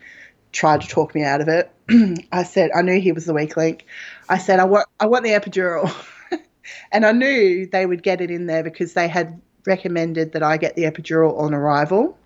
tried 0.55 0.81
to 0.81 0.89
talk 0.89 1.15
me 1.15 1.23
out 1.23 1.41
of 1.41 1.49
it. 1.49 1.71
I 2.33 2.45
said 2.45 2.71
I 2.75 2.83
knew 2.83 3.01
he 3.01 3.13
was 3.13 3.27
the 3.27 3.35
weak 3.35 3.57
link. 3.57 3.85
I 4.29 4.39
said 4.39 4.61
I 4.61 4.65
want 4.65 4.89
I 4.99 5.07
want 5.07 5.25
the 5.25 5.31
epidural, 5.31 5.93
and 6.93 7.05
I 7.05 7.13
knew 7.13 7.67
they 7.67 7.85
would 7.85 8.03
get 8.03 8.21
it 8.21 8.31
in 8.31 8.47
there 8.47 8.63
because 8.63 8.95
they 8.95 9.09
had 9.09 9.41
recommended 9.67 10.33
that 10.33 10.43
I 10.43 10.57
get 10.57 10.77
the 10.77 10.85
epidural 10.85 11.39
on 11.39 11.53
arrival. 11.53 12.17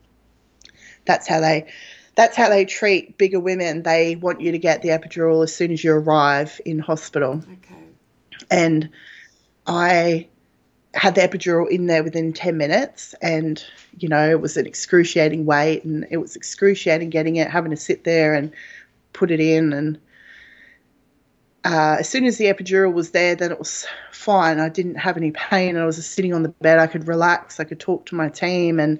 That's 1.04 1.26
how 1.26 1.40
they 1.40 1.66
that's 2.14 2.36
how 2.36 2.48
they 2.48 2.64
treat 2.64 3.16
bigger 3.16 3.40
women. 3.40 3.82
They 3.82 4.16
want 4.16 4.40
you 4.40 4.52
to 4.52 4.58
get 4.58 4.82
the 4.82 4.88
epidural 4.88 5.42
as 5.42 5.54
soon 5.54 5.72
as 5.72 5.82
you 5.82 5.92
arrive 5.92 6.60
in 6.64 6.78
hospital. 6.78 7.42
Okay. 7.64 7.84
And 8.50 8.90
I 9.66 10.28
had 10.98 11.14
the 11.14 11.20
epidural 11.20 11.68
in 11.70 11.86
there 11.86 12.02
within 12.02 12.32
10 12.32 12.56
minutes 12.56 13.14
and 13.22 13.64
you 13.98 14.08
know 14.08 14.28
it 14.28 14.40
was 14.40 14.56
an 14.56 14.66
excruciating 14.66 15.46
wait 15.46 15.84
and 15.84 16.04
it 16.10 16.16
was 16.16 16.34
excruciating 16.34 17.08
getting 17.08 17.36
it 17.36 17.48
having 17.48 17.70
to 17.70 17.76
sit 17.76 18.02
there 18.02 18.34
and 18.34 18.52
put 19.12 19.30
it 19.30 19.38
in 19.38 19.72
and 19.72 19.98
uh, 21.64 21.96
as 21.98 22.08
soon 22.08 22.24
as 22.24 22.38
the 22.38 22.46
epidural 22.46 22.92
was 22.92 23.10
there 23.10 23.34
then 23.34 23.52
it 23.52 23.58
was 23.58 23.86
fine. 24.10 24.58
I 24.58 24.68
didn't 24.68 24.96
have 24.96 25.16
any 25.16 25.30
pain 25.32 25.70
and 25.70 25.80
i 25.80 25.86
was 25.86 25.96
just 25.96 26.12
sitting 26.12 26.34
on 26.34 26.42
the 26.42 26.48
bed. 26.48 26.78
I 26.78 26.86
could 26.86 27.06
relax 27.06 27.60
i 27.60 27.64
could 27.64 27.80
talk 27.80 28.06
to 28.06 28.16
my 28.16 28.28
team 28.28 28.80
and 28.80 28.98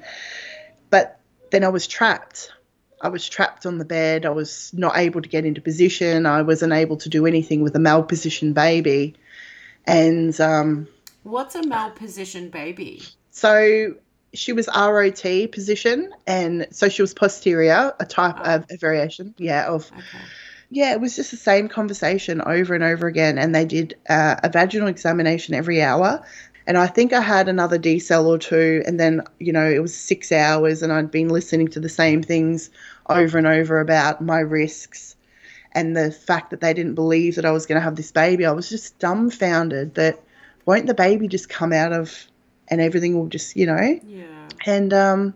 but 0.90 1.20
then 1.50 1.64
i 1.64 1.68
was 1.68 1.86
trapped. 1.86 2.52
I 3.00 3.08
was 3.08 3.28
trapped 3.28 3.66
on 3.66 3.78
the 3.78 3.84
bed. 3.84 4.26
I 4.26 4.30
was 4.30 4.72
not 4.74 4.96
able 4.96 5.22
to 5.22 5.28
get 5.28 5.44
into 5.44 5.60
position. 5.60 6.26
I 6.26 6.42
wasn't 6.42 6.72
able 6.72 6.96
to 6.98 7.08
do 7.08 7.26
anything 7.26 7.62
with 7.62 7.76
a 7.76 7.78
malpositioned 7.78 8.54
baby. 8.54 9.14
And 9.86 10.38
um, 10.40 10.88
What's 11.22 11.54
a 11.54 11.62
malpositioned 11.62 12.50
baby? 12.50 13.02
So 13.30 13.94
she 14.34 14.52
was 14.52 14.68
ROT 14.68 15.22
position, 15.52 16.12
and 16.26 16.66
so 16.70 16.88
she 16.88 17.02
was 17.02 17.14
posterior, 17.14 17.94
a 17.98 18.06
type 18.06 18.36
oh. 18.38 18.54
of 18.54 18.66
a 18.70 18.76
variation, 18.76 19.34
yeah, 19.38 19.66
of. 19.66 19.90
Okay. 19.92 20.24
Yeah, 20.70 20.92
it 20.92 21.00
was 21.00 21.16
just 21.16 21.30
the 21.30 21.38
same 21.38 21.66
conversation 21.68 22.42
over 22.42 22.74
and 22.74 22.84
over 22.84 23.06
again, 23.06 23.38
and 23.38 23.54
they 23.54 23.64
did 23.64 23.96
uh, 24.10 24.36
a 24.42 24.50
vaginal 24.50 24.88
examination 24.88 25.54
every 25.54 25.80
hour. 25.80 26.22
And 26.66 26.76
I 26.76 26.86
think 26.86 27.14
I 27.14 27.22
had 27.22 27.48
another 27.48 27.78
decel 27.78 28.26
or 28.26 28.36
two, 28.36 28.82
and 28.86 29.00
then 29.00 29.22
you 29.40 29.52
know 29.52 29.66
it 29.66 29.80
was 29.80 29.96
six 29.96 30.30
hours, 30.30 30.82
and 30.82 30.92
I'd 30.92 31.10
been 31.10 31.30
listening 31.30 31.68
to 31.68 31.80
the 31.80 31.88
same 31.88 32.22
things 32.22 32.68
over 33.08 33.38
and 33.38 33.46
over 33.46 33.80
about 33.80 34.20
my 34.20 34.40
risks 34.40 35.16
and 35.72 35.96
the 35.96 36.10
fact 36.10 36.50
that 36.50 36.60
they 36.60 36.74
didn't 36.74 36.94
believe 36.94 37.36
that 37.36 37.44
I 37.44 37.50
was 37.50 37.64
going 37.64 37.76
to 37.76 37.84
have 37.84 37.96
this 37.96 38.12
baby. 38.12 38.44
I 38.44 38.52
was 38.52 38.68
just 38.68 38.98
dumbfounded 38.98 39.94
that 39.94 40.20
won't 40.68 40.86
the 40.86 40.92
baby 40.92 41.26
just 41.28 41.48
come 41.48 41.72
out 41.72 41.94
of 41.94 42.26
and 42.68 42.78
everything 42.78 43.18
will 43.18 43.28
just, 43.28 43.56
you 43.56 43.64
know? 43.64 43.98
Yeah. 44.06 44.48
And 44.66 44.92
um, 44.92 45.34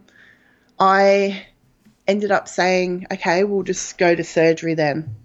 I 0.78 1.46
ended 2.06 2.30
up 2.30 2.48
saying, 2.48 3.06
okay, 3.10 3.42
we'll 3.42 3.62
just 3.62 3.96
go 3.96 4.14
to 4.14 4.22
surgery 4.24 4.74
then. 4.74 5.16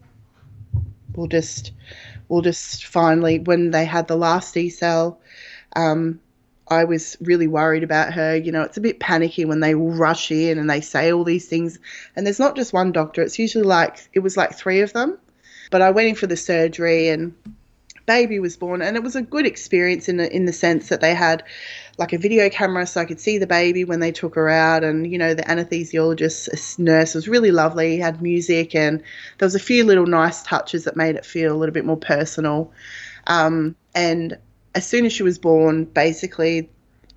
We'll 1.13 1.27
just, 1.27 1.73
we'll 2.29 2.41
just 2.41 2.85
finally, 2.85 3.39
when 3.39 3.71
they 3.71 3.83
had 3.83 4.07
the 4.07 4.15
last 4.15 4.55
decel, 4.55 5.17
um, 5.75 6.21
I 6.69 6.85
was 6.85 7.17
really 7.19 7.47
worried 7.47 7.83
about 7.83 8.13
her. 8.13 8.33
You 8.33 8.53
know, 8.53 8.61
it's 8.61 8.77
a 8.77 8.81
bit 8.81 9.01
panicky 9.01 9.43
when 9.43 9.59
they 9.59 9.75
rush 9.75 10.31
in 10.31 10.57
and 10.57 10.69
they 10.69 10.79
say 10.79 11.11
all 11.11 11.25
these 11.25 11.49
things. 11.49 11.79
And 12.15 12.25
there's 12.25 12.39
not 12.39 12.55
just 12.55 12.71
one 12.71 12.93
doctor, 12.93 13.23
it's 13.23 13.39
usually 13.39 13.65
like, 13.65 14.07
it 14.13 14.19
was 14.19 14.37
like 14.37 14.55
three 14.55 14.79
of 14.79 14.93
them. 14.93 15.17
But 15.69 15.81
I 15.81 15.91
went 15.91 16.07
in 16.07 16.15
for 16.15 16.27
the 16.27 16.37
surgery 16.37 17.09
and 17.09 17.35
baby 18.07 18.39
was 18.39 18.57
born, 18.57 18.81
and 18.81 18.95
it 18.95 19.03
was 19.03 19.15
a 19.15 19.21
good 19.21 19.45
experience 19.45 20.09
in 20.09 20.17
the, 20.17 20.35
in 20.35 20.45
the 20.45 20.53
sense 20.53 20.89
that 20.89 21.01
they 21.01 21.13
had 21.13 21.43
like 21.99 22.13
a 22.13 22.17
video 22.17 22.49
camera 22.49 22.87
so 22.87 23.01
I 23.01 23.05
could 23.05 23.19
see 23.19 23.37
the 23.37 23.45
baby 23.45 23.83
when 23.83 23.99
they 23.99 24.11
took 24.11 24.33
her 24.33 24.49
out, 24.49 24.83
and 24.83 25.11
you 25.11 25.19
know 25.19 25.35
the 25.35 25.43
anesthesiologist 25.43 26.79
nurse 26.79 27.13
was 27.13 27.27
really 27.27 27.51
lovely. 27.51 27.91
He 27.91 27.99
had 27.99 28.21
music, 28.21 28.73
and 28.73 29.03
there 29.37 29.45
was 29.45 29.55
a 29.55 29.59
few 29.59 29.83
little 29.83 30.07
nice 30.07 30.41
touches 30.41 30.85
that 30.85 30.95
made 30.95 31.15
it 31.15 31.25
feel 31.25 31.53
a 31.53 31.57
little 31.57 31.73
bit 31.73 31.85
more 31.85 31.97
personal. 31.97 32.71
Um, 33.27 33.75
and 33.93 34.37
as 34.73 34.87
soon 34.87 35.05
as 35.05 35.13
she 35.13 35.23
was 35.23 35.37
born, 35.37 35.85
basically 35.85 36.69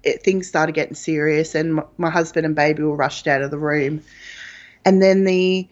it, 0.03 0.23
things 0.23 0.49
started 0.49 0.75
getting 0.75 0.95
serious, 0.95 1.55
and 1.55 1.77
my, 1.77 1.85
my 1.97 2.11
husband 2.11 2.45
and 2.45 2.55
baby 2.55 2.83
were 2.83 2.97
rushed 2.97 3.27
out 3.27 3.43
of 3.43 3.51
the 3.51 3.59
room. 3.59 4.03
And 4.85 5.03
then 5.03 5.25
the 5.25 5.69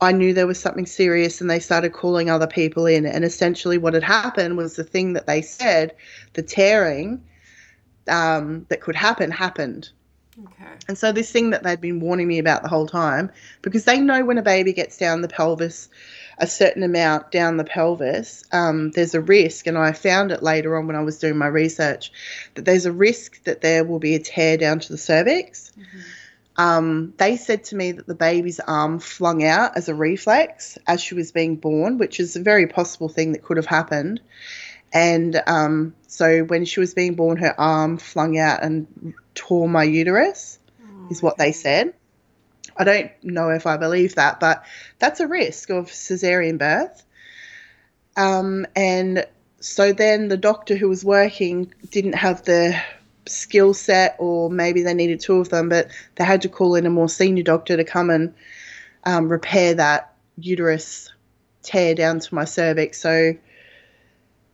I 0.00 0.12
knew 0.12 0.32
there 0.32 0.46
was 0.46 0.60
something 0.60 0.86
serious 0.86 1.40
and 1.40 1.50
they 1.50 1.58
started 1.58 1.92
calling 1.92 2.30
other 2.30 2.46
people 2.46 2.86
in. 2.86 3.04
And 3.04 3.24
essentially, 3.24 3.78
what 3.78 3.94
had 3.94 4.04
happened 4.04 4.56
was 4.56 4.76
the 4.76 4.84
thing 4.84 5.14
that 5.14 5.26
they 5.26 5.42
said, 5.42 5.94
the 6.34 6.42
tearing 6.42 7.24
um, 8.08 8.66
that 8.68 8.80
could 8.80 8.96
happen, 8.96 9.30
happened. 9.30 9.90
Okay. 10.40 10.70
And 10.86 10.96
so, 10.96 11.10
this 11.10 11.32
thing 11.32 11.50
that 11.50 11.64
they'd 11.64 11.80
been 11.80 11.98
warning 11.98 12.28
me 12.28 12.38
about 12.38 12.62
the 12.62 12.68
whole 12.68 12.86
time, 12.86 13.30
because 13.60 13.84
they 13.84 13.98
know 14.00 14.24
when 14.24 14.38
a 14.38 14.42
baby 14.42 14.72
gets 14.72 14.96
down 14.96 15.20
the 15.20 15.28
pelvis, 15.28 15.88
a 16.38 16.46
certain 16.46 16.84
amount 16.84 17.32
down 17.32 17.56
the 17.56 17.64
pelvis, 17.64 18.44
um, 18.52 18.92
there's 18.92 19.14
a 19.14 19.20
risk, 19.20 19.66
and 19.66 19.76
I 19.76 19.90
found 19.90 20.30
it 20.30 20.40
later 20.40 20.76
on 20.76 20.86
when 20.86 20.94
I 20.94 21.02
was 21.02 21.18
doing 21.18 21.36
my 21.36 21.48
research, 21.48 22.12
that 22.54 22.64
there's 22.64 22.86
a 22.86 22.92
risk 22.92 23.42
that 23.44 23.62
there 23.62 23.84
will 23.84 23.98
be 23.98 24.14
a 24.14 24.20
tear 24.20 24.56
down 24.56 24.78
to 24.78 24.92
the 24.92 24.98
cervix. 24.98 25.72
Mm-hmm. 25.76 25.98
Um, 26.58 27.14
they 27.16 27.36
said 27.36 27.64
to 27.64 27.76
me 27.76 27.92
that 27.92 28.06
the 28.08 28.16
baby's 28.16 28.58
arm 28.58 28.98
flung 28.98 29.44
out 29.44 29.76
as 29.76 29.88
a 29.88 29.94
reflex 29.94 30.76
as 30.88 31.00
she 31.00 31.14
was 31.14 31.30
being 31.30 31.54
born, 31.54 31.98
which 31.98 32.18
is 32.18 32.34
a 32.34 32.42
very 32.42 32.66
possible 32.66 33.08
thing 33.08 33.32
that 33.32 33.44
could 33.44 33.58
have 33.58 33.66
happened. 33.66 34.20
And 34.92 35.40
um, 35.46 35.94
so 36.08 36.42
when 36.42 36.64
she 36.64 36.80
was 36.80 36.94
being 36.94 37.14
born, 37.14 37.36
her 37.36 37.58
arm 37.58 37.98
flung 37.98 38.38
out 38.38 38.64
and 38.64 39.14
tore 39.36 39.68
my 39.68 39.84
uterus, 39.84 40.58
oh, 40.82 41.08
is 41.10 41.22
what 41.22 41.34
okay. 41.34 41.44
they 41.44 41.52
said. 41.52 41.94
I 42.76 42.84
don't 42.84 43.10
know 43.22 43.50
if 43.50 43.66
I 43.66 43.76
believe 43.76 44.16
that, 44.16 44.40
but 44.40 44.64
that's 44.98 45.20
a 45.20 45.28
risk 45.28 45.70
of 45.70 45.86
cesarean 45.86 46.58
birth. 46.58 47.04
Um, 48.16 48.66
and 48.74 49.26
so 49.60 49.92
then 49.92 50.26
the 50.26 50.36
doctor 50.36 50.76
who 50.76 50.88
was 50.88 51.04
working 51.04 51.72
didn't 51.90 52.14
have 52.14 52.42
the 52.44 52.80
skill 53.28 53.74
set, 53.74 54.16
or 54.18 54.50
maybe 54.50 54.82
they 54.82 54.94
needed 54.94 55.20
two 55.20 55.38
of 55.38 55.48
them, 55.48 55.68
but 55.68 55.88
they 56.16 56.24
had 56.24 56.42
to 56.42 56.48
call 56.48 56.74
in 56.74 56.86
a 56.86 56.90
more 56.90 57.08
senior 57.08 57.42
doctor 57.42 57.76
to 57.76 57.84
come 57.84 58.10
and 58.10 58.34
um, 59.04 59.28
repair 59.28 59.74
that 59.74 60.14
uterus 60.36 61.12
tear 61.62 61.94
down 61.94 62.20
to 62.20 62.34
my 62.34 62.44
cervix. 62.44 63.00
So 63.00 63.34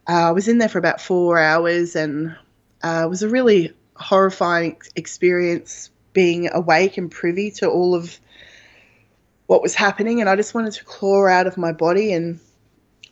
uh, 0.09 0.29
I 0.29 0.31
was 0.33 0.49
in 0.49 0.59
there 0.59 0.69
for 0.69 0.79
about 0.79 1.01
four 1.01 1.39
hours, 1.39 1.97
and 1.97 2.37
uh, 2.83 3.03
it 3.05 3.09
was 3.09 3.23
a 3.23 3.29
really 3.29 3.73
horrifying 3.97 4.77
experience 4.97 5.91
being 6.13 6.49
awake 6.53 6.97
and 6.99 7.11
privy 7.11 7.51
to 7.51 7.69
all 7.69 7.95
of 7.95 8.19
what 9.47 9.63
was 9.63 9.75
happening. 9.75 10.21
And 10.21 10.29
I 10.29 10.37
just 10.37 10.55
wanted 10.55 10.73
to 10.75 10.85
claw 10.85 11.27
out 11.27 11.47
of 11.47 11.57
my 11.57 11.73
body. 11.73 12.13
And 12.13 12.41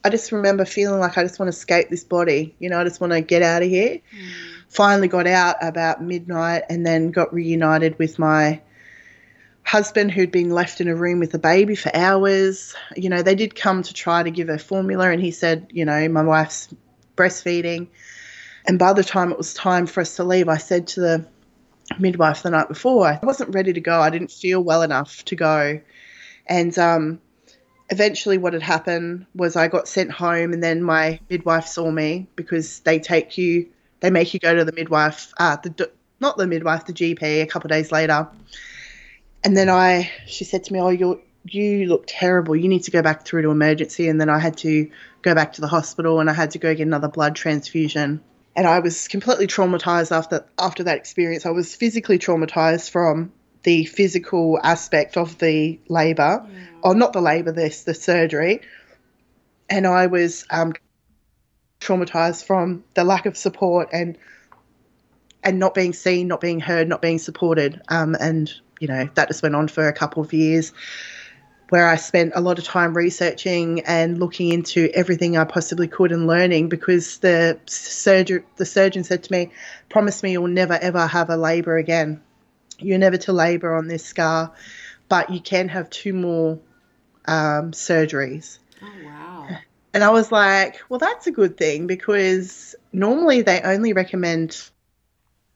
I 0.05 0.11
just 0.11 0.33
remember 0.33 0.65
feeling 0.65 1.01
like 1.01 1.19
I 1.19 1.23
just 1.23 1.39
want 1.39 1.53
to 1.53 1.57
escape 1.57 1.91
this 1.91 2.05
body. 2.05 2.55
You 2.59 2.71
know, 2.71 2.81
I 2.81 2.85
just 2.85 3.01
want 3.01 3.13
to 3.13 3.21
get 3.21 3.43
out 3.43 3.63
of 3.63 3.69
here. 3.69 4.01
Mm. 4.17 4.52
Finally 4.73 5.07
got 5.07 5.27
out 5.27 5.57
about 5.61 6.03
midnight 6.03 6.63
and 6.71 6.87
then 6.87 7.11
got 7.11 7.33
reunited 7.35 7.99
with 7.99 8.19
my 8.19 8.59
husband 9.65 10.11
who'd 10.11 10.33
been 10.33 10.49
left 10.49 10.81
in 10.81 10.89
a 10.89 10.97
room 10.97 11.21
with 11.21 11.35
a 11.35 11.39
baby 11.39 11.75
for 11.75 11.95
hours. 11.95 12.75
You 12.97 13.11
know, 13.11 13.21
they 13.21 13.35
did 13.35 13.55
come 13.55 13.83
to 13.83 13.93
try 13.93 14.23
to 14.23 14.31
give 14.31 14.49
her 14.49 14.57
formula, 14.57 15.11
and 15.11 15.21
he 15.21 15.31
said, 15.31 15.67
you 15.73 15.85
know, 15.85 16.09
my 16.09 16.23
wife's 16.23 16.69
breastfeeding. 17.19 17.89
And 18.67 18.79
by 18.79 18.95
the 18.95 19.05
time 19.05 19.31
it 19.31 19.37
was 19.37 19.53
time 19.53 19.87
for 19.87 20.01
us 20.01 20.17
to 20.17 20.25
leave, 20.25 20.49
I 20.49 20.57
said 20.57 20.87
to 20.89 21.01
the 21.01 21.27
midwife 21.99 22.43
the 22.43 22.49
night 22.49 22.69
before, 22.69 23.07
I 23.07 23.21
wasn't 23.23 23.55
ready 23.55 23.75
to 23.75 23.81
go. 23.83 24.01
I 24.01 24.09
didn't 24.09 24.31
feel 24.31 24.63
well 24.63 24.81
enough 24.81 25.23
to 25.27 25.37
go. 25.37 25.81
And 26.47 26.79
um, 26.79 27.21
eventually, 27.91 28.39
what 28.39 28.55
had 28.55 28.63
happened 28.63 29.27
was 29.35 29.55
I 29.55 29.69
got 29.69 29.87
sent 29.87 30.13
home, 30.13 30.55
and 30.55 30.63
then 30.63 30.83
my 30.83 31.21
midwife 31.29 31.67
saw 31.67 31.91
me 31.91 32.29
because 32.37 32.81
they 32.81 32.99
take 32.99 33.37
you, 33.37 33.69
they 34.03 34.11
make 34.11 34.35
you 34.35 34.41
go 34.41 34.55
to 34.55 34.65
the 34.65 34.73
midwife, 34.73 35.33
uh, 35.39 35.57
the 35.57 35.91
not 36.21 36.37
the 36.37 36.47
midwife, 36.47 36.85
the 36.87 36.93
GP, 36.93 37.43
a 37.43 37.47
couple 37.47 37.69
of 37.69 37.73
days 37.73 37.91
later. 37.91 38.29
And 39.43 39.57
then 39.57 39.69
I, 39.69 40.11
she 40.27 40.45
said 40.45 40.65
to 40.65 40.73
me, 40.73 40.81
"Oh, 40.81 40.91
you 40.91 41.23
you 41.45 41.87
look 41.87 42.05
terrible. 42.07 42.55
You 42.55 42.69
need 42.69 42.85
to 42.85 42.91
go 42.91 43.01
back 43.01 43.25
through 43.25 43.43
to 43.43 43.51
emergency." 43.51 44.09
And 44.09 44.21
then 44.21 44.29
I 44.29 44.39
had 44.39 44.59
to 44.59 44.91
go 45.23 45.35
back 45.35 45.55
to 45.55 45.61
the 45.63 45.69
hospital, 45.69 46.21
and 46.21 46.29
I 46.29 46.35
had 46.35 46.51
to 46.51 46.59
go 46.59 46.75
get 46.75 46.87
another 46.87 47.09
blood 47.09 47.35
transfusion 47.35 48.21
and 48.55 48.67
I 48.67 48.81
was 48.81 49.09
completely 49.09 49.47
traumatized 49.47 50.13
after 50.13 50.45
after 50.59 50.85
that 50.85 50.97
experience. 50.97 51.47
I 51.47 51.51
was 51.51 51.75
physically 51.75 52.19
traumatized 52.19 52.91
from 52.91 53.33
the 53.63 53.85
physical 53.85 54.59
aspect 54.63 55.17
of 55.17 55.39
the 55.39 55.79
labor, 55.89 56.45
yeah. 56.45 56.65
or 56.83 56.95
not 56.95 57.13
the 57.13 57.21
labor, 57.21 57.53
this 57.53 57.85
the 57.85 57.95
surgery, 57.95 58.61
and 59.71 59.87
I 59.87 60.07
was 60.07 60.45
um, 60.51 60.75
traumatized 61.83 62.45
from 62.45 62.85
the 62.95 63.05
lack 63.05 63.27
of 63.27 63.37
support 63.37 63.89
and 63.93 64.17
and 65.45 65.59
not 65.59 65.75
being 65.75 65.93
seen, 65.93 66.29
not 66.29 66.41
being 66.41 66.61
heard, 66.61 66.89
not 66.89 67.03
being 67.03 67.19
supported, 67.19 67.81
um, 67.89 68.17
and 68.19 68.53
you 68.81 68.89
know 68.89 69.09
that 69.15 69.29
just 69.29 69.43
went 69.43 69.55
on 69.55 69.69
for 69.69 69.89
a 69.89 69.93
couple 69.93 70.23
of 70.23 70.33
years 70.33 70.73
where 71.73 71.89
I 71.89 71.97
spent 71.97 72.33
a 72.35 72.43
lot 72.43 72.59
of 72.59 72.65
time 72.65 72.95
researching 72.95 73.81
and 73.87 74.21
looking 74.21 74.53
into 74.53 74.91
everything 74.93 75.39
I 75.39 75.45
possibly 75.45 75.89
could 75.89 76.13
and 76.13 76.27
learning 76.27 76.69
because 76.69 77.17
the 77.21 77.59
surgeon 77.65 78.45
the 78.57 78.67
surgeon 78.67 79.05
said 79.05 79.23
to 79.25 79.33
me, 79.33 79.51
"Promise 79.89 80.23
me 80.23 80.33
you'll 80.33 80.49
never 80.49 80.75
ever 80.75 81.07
have 81.07 81.31
a 81.31 81.37
labour 81.39 81.79
again. 81.79 82.21
You're 82.79 82.99
never 82.99 83.17
to 83.17 83.33
labour 83.33 83.75
on 83.75 83.89
this 83.89 84.05
scar, 84.05 84.53
but 85.09 85.31
you 85.31 85.41
can 85.41 85.69
have 85.69 85.89
two 85.89 86.13
more 86.13 86.59
um, 87.25 87.73
surgeries." 87.73 88.59
Oh 88.83 89.07
wow! 89.07 89.32
And 89.95 90.03
I 90.03 90.11
was 90.11 90.33
like, 90.33 90.81
"Well, 90.89 90.99
that's 90.99 91.27
a 91.27 91.33
good 91.33 91.57
thing 91.57 91.87
because 91.87 92.75
normally 92.93 93.43
they 93.43 93.61
only 93.61 93.93
recommend." 93.93 94.71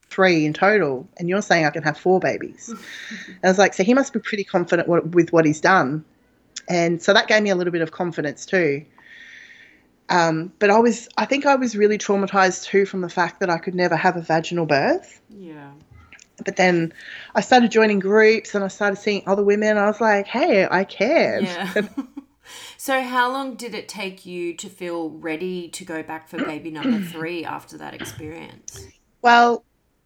three 0.09 0.47
in 0.47 0.53
total, 0.55 1.07
and 1.19 1.29
you're 1.29 1.43
saying 1.43 1.67
I 1.67 1.71
can 1.71 1.83
have 1.83 1.99
four 1.99 2.21
babies. 2.21 2.69
and 3.29 3.39
I 3.45 3.49
was 3.49 3.59
like, 3.59 3.75
so 3.75 3.85
he 3.85 3.93
must 3.93 4.13
be 4.13 4.21
pretty 4.21 4.45
confident 4.45 4.89
with 4.89 5.31
what 5.31 5.45
he's 5.45 5.61
done. 5.61 6.05
And 6.69 7.03
so 7.03 7.13
that 7.13 7.29
gave 7.29 7.43
me 7.43 7.51
a 7.51 7.55
little 7.55 7.73
bit 7.73 7.83
of 7.83 7.91
confidence 7.91 8.47
too. 8.47 8.85
Um, 10.09 10.53
but 10.59 10.71
I 10.71 10.79
was, 10.79 11.09
I 11.17 11.25
think 11.25 11.47
I 11.47 11.57
was 11.57 11.77
really 11.77 11.99
traumatized 11.99 12.65
too 12.65 12.87
from 12.87 13.01
the 13.01 13.09
fact 13.09 13.41
that 13.41 13.51
I 13.51 13.59
could 13.59 13.75
never 13.75 13.97
have 13.97 14.17
a 14.17 14.21
vaginal 14.21 14.67
birth. 14.67 15.21
Yeah. 15.29 15.73
But 16.45 16.57
then 16.57 16.93
I 17.35 17.41
started 17.41 17.71
joining 17.71 17.99
groups 17.99 18.55
and 18.55 18.63
I 18.63 18.69
started 18.69 18.97
seeing 18.97 19.23
other 19.27 19.43
women. 19.43 19.77
I 19.79 19.87
was 19.87 20.01
like, 20.01 20.27
hey, 20.27 20.67
I 20.71 20.85
can. 20.85 21.45
Yeah. 21.45 21.73
so, 22.77 23.03
how 23.03 23.31
long 23.31 23.55
did 23.57 23.75
it 23.75 23.89
take 23.89 24.27
you 24.27 24.55
to 24.57 24.69
feel 24.69 25.11
ready 25.11 25.69
to 25.69 25.85
go 25.85 26.03
back 26.03 26.29
for 26.29 26.43
baby 26.45 26.71
number 26.71 27.01
three 27.01 27.45
after 27.45 27.79
that 27.79 27.95
experience? 27.95 28.87
Well, 29.23 29.65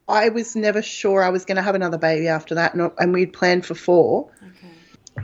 I 0.08 0.28
was 0.28 0.56
never 0.56 0.82
sure 0.82 1.22
I 1.22 1.30
was 1.30 1.44
going 1.44 1.56
to 1.56 1.62
have 1.62 1.74
another 1.74 1.98
baby 1.98 2.28
after 2.28 2.54
that, 2.56 2.74
and, 2.74 3.12
we'd 3.12 3.32
planned 3.32 3.64
for 3.64 3.74
four. 3.74 4.30
Okay. 4.42 4.68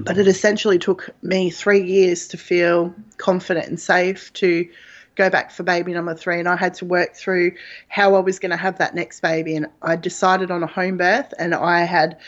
But 0.01 0.19
it 0.19 0.29
essentially 0.29 0.79
took 0.79 1.11
me 1.23 1.51
three 1.51 1.83
years 1.83 2.29
to 2.29 2.37
feel 2.37 2.95
confident 3.17 3.67
and 3.69 3.81
safe 3.81 4.33
to 4.35 4.69
go 5.17 5.31
back 5.31 5.51
for 5.51 5.62
baby 5.62 5.93
number 5.93 6.14
three. 6.14 6.39
And 6.39 6.49
I 6.49 6.57
had 6.57 6.75
to 6.75 6.85
work 6.85 7.14
through 7.14 7.53
how 7.89 8.14
I 8.14 8.21
was 8.21 8.39
going 8.39 8.51
to 8.51 8.57
have 8.57 8.79
that 8.79 8.95
next 8.95 9.21
baby. 9.21 9.57
And 9.57 9.67
I 9.83 9.97
decided 9.97 10.51
on 10.51 10.62
a 10.62 10.67
home 10.67 10.99
birth, 10.99 11.33
and 11.39 11.55
I 11.55 11.85
had 11.85 12.19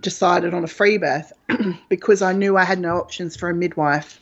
decided 0.00 0.54
on 0.54 0.64
a 0.64 0.68
free 0.68 0.98
birth 0.98 1.32
because 1.88 2.22
I 2.22 2.32
knew 2.32 2.56
I 2.56 2.64
had 2.64 2.78
no 2.78 2.96
options 2.96 3.36
for 3.36 3.48
a 3.48 3.54
midwife 3.54 4.20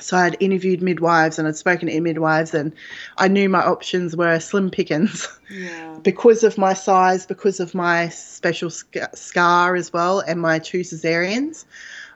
so 0.00 0.16
I'd 0.16 0.36
interviewed 0.40 0.82
midwives 0.82 1.38
and 1.38 1.48
I'd 1.48 1.56
spoken 1.56 1.88
to 1.88 2.00
midwives, 2.00 2.54
and 2.54 2.72
I 3.16 3.28
knew 3.28 3.48
my 3.48 3.64
options 3.64 4.14
were 4.16 4.38
slim 4.40 4.70
pickings 4.70 5.26
yeah. 5.50 5.98
because 6.02 6.44
of 6.44 6.58
my 6.58 6.74
size, 6.74 7.26
because 7.26 7.60
of 7.60 7.74
my 7.74 8.10
special 8.10 8.70
scar 8.70 9.74
as 9.74 9.92
well, 9.92 10.20
and 10.20 10.40
my 10.40 10.58
two 10.58 10.80
cesareans. 10.80 11.64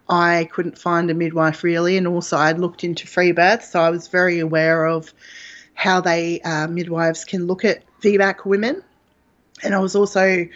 I 0.09 0.49
couldn't 0.53 0.77
find 0.77 1.11
a 1.11 1.15
midwife 1.15 1.63
really, 1.63 1.97
and 1.97 2.07
also 2.07 2.37
I'd 2.37 2.59
looked 2.59 2.85
into 2.85 3.07
free 3.07 3.33
births, 3.33 3.71
so 3.71 3.81
I 3.81 3.91
was 3.91 4.09
very 4.09 4.41
aware 4.41 4.85
of 4.85 5.13
how 5.75 6.01
they 6.01 6.41
uh, 6.41 6.67
midwives 6.67 7.25
can 7.25 7.47
look 7.47 7.65
at 7.65 7.83
VBAC 8.03 8.45
women, 8.45 8.83
and 9.63 9.75
I 9.75 9.79
was 9.79 9.95
also, 9.95 10.47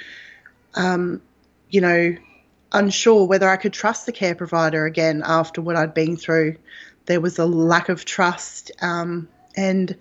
um, 0.75 1.23
you 1.75 1.81
know, 1.81 2.17
unsure 2.73 3.27
whether 3.27 3.49
I 3.49 3.57
could 3.57 3.73
trust 3.73 4.07
the 4.07 4.13
care 4.13 4.35
provider 4.35 4.87
again 4.87 5.23
after 5.25 5.61
what 5.61 5.77
I'd 5.77 5.95
been 5.95 6.17
through 6.17 6.57
there 7.07 7.21
was 7.21 7.39
a 7.39 7.47
lack 7.47 7.89
of 7.89 8.05
trust. 8.05 8.71
Um, 8.81 9.29
and 9.57 9.97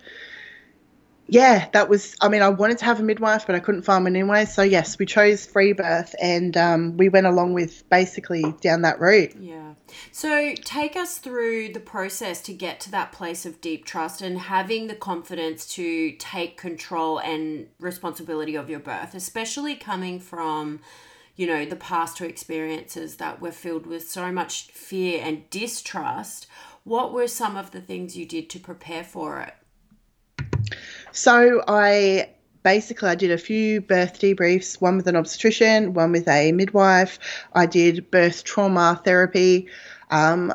yeah, 1.26 1.68
that 1.72 1.88
was, 1.88 2.16
I 2.20 2.28
mean, 2.28 2.42
I 2.42 2.50
wanted 2.50 2.78
to 2.78 2.84
have 2.84 3.00
a 3.00 3.02
midwife, 3.02 3.46
but 3.46 3.54
I 3.54 3.60
couldn't 3.60 3.82
find 3.82 4.04
one 4.04 4.14
anyway. 4.14 4.44
So, 4.44 4.62
yes, 4.62 4.98
we 4.98 5.06
chose 5.06 5.46
free 5.46 5.72
birth 5.72 6.14
and 6.20 6.56
um, 6.56 6.96
we 6.96 7.08
went 7.08 7.26
along 7.26 7.54
with 7.54 7.88
basically 7.88 8.54
down 8.60 8.82
that 8.82 9.00
route. 9.00 9.34
Yeah. 9.38 9.74
So, 10.12 10.54
take 10.64 10.96
us 10.96 11.18
through 11.18 11.72
the 11.72 11.80
process 11.80 12.42
to 12.42 12.52
get 12.52 12.80
to 12.80 12.90
that 12.90 13.12
place 13.12 13.46
of 13.46 13.60
deep 13.60 13.86
trust 13.86 14.20
and 14.20 14.38
having 14.38 14.86
the 14.88 14.94
confidence 14.94 15.66
to 15.74 16.12
take 16.12 16.56
control 16.58 17.18
and 17.18 17.68
responsibility 17.78 18.54
of 18.54 18.68
your 18.68 18.80
birth, 18.80 19.14
especially 19.14 19.76
coming 19.76 20.20
from 20.20 20.80
you 21.36 21.46
know, 21.46 21.64
the 21.64 21.76
past 21.76 22.16
two 22.16 22.24
experiences 22.24 23.16
that 23.16 23.40
were 23.40 23.52
filled 23.52 23.86
with 23.86 24.08
so 24.08 24.30
much 24.30 24.68
fear 24.68 25.20
and 25.22 25.48
distrust. 25.50 26.46
What 26.84 27.12
were 27.12 27.28
some 27.28 27.56
of 27.56 27.70
the 27.70 27.80
things 27.80 28.16
you 28.16 28.26
did 28.26 28.48
to 28.50 28.58
prepare 28.58 29.04
for 29.04 29.40
it? 29.40 29.54
So 31.12 31.62
I 31.66 32.30
basically 32.62 33.08
I 33.08 33.14
did 33.14 33.30
a 33.30 33.38
few 33.38 33.80
birth 33.80 34.20
debriefs, 34.20 34.80
one 34.80 34.96
with 34.96 35.06
an 35.06 35.16
obstetrician, 35.16 35.94
one 35.94 36.12
with 36.12 36.28
a 36.28 36.52
midwife. 36.52 37.18
I 37.52 37.66
did 37.66 38.10
birth 38.10 38.44
trauma 38.44 39.00
therapy. 39.04 39.68
Um, 40.10 40.52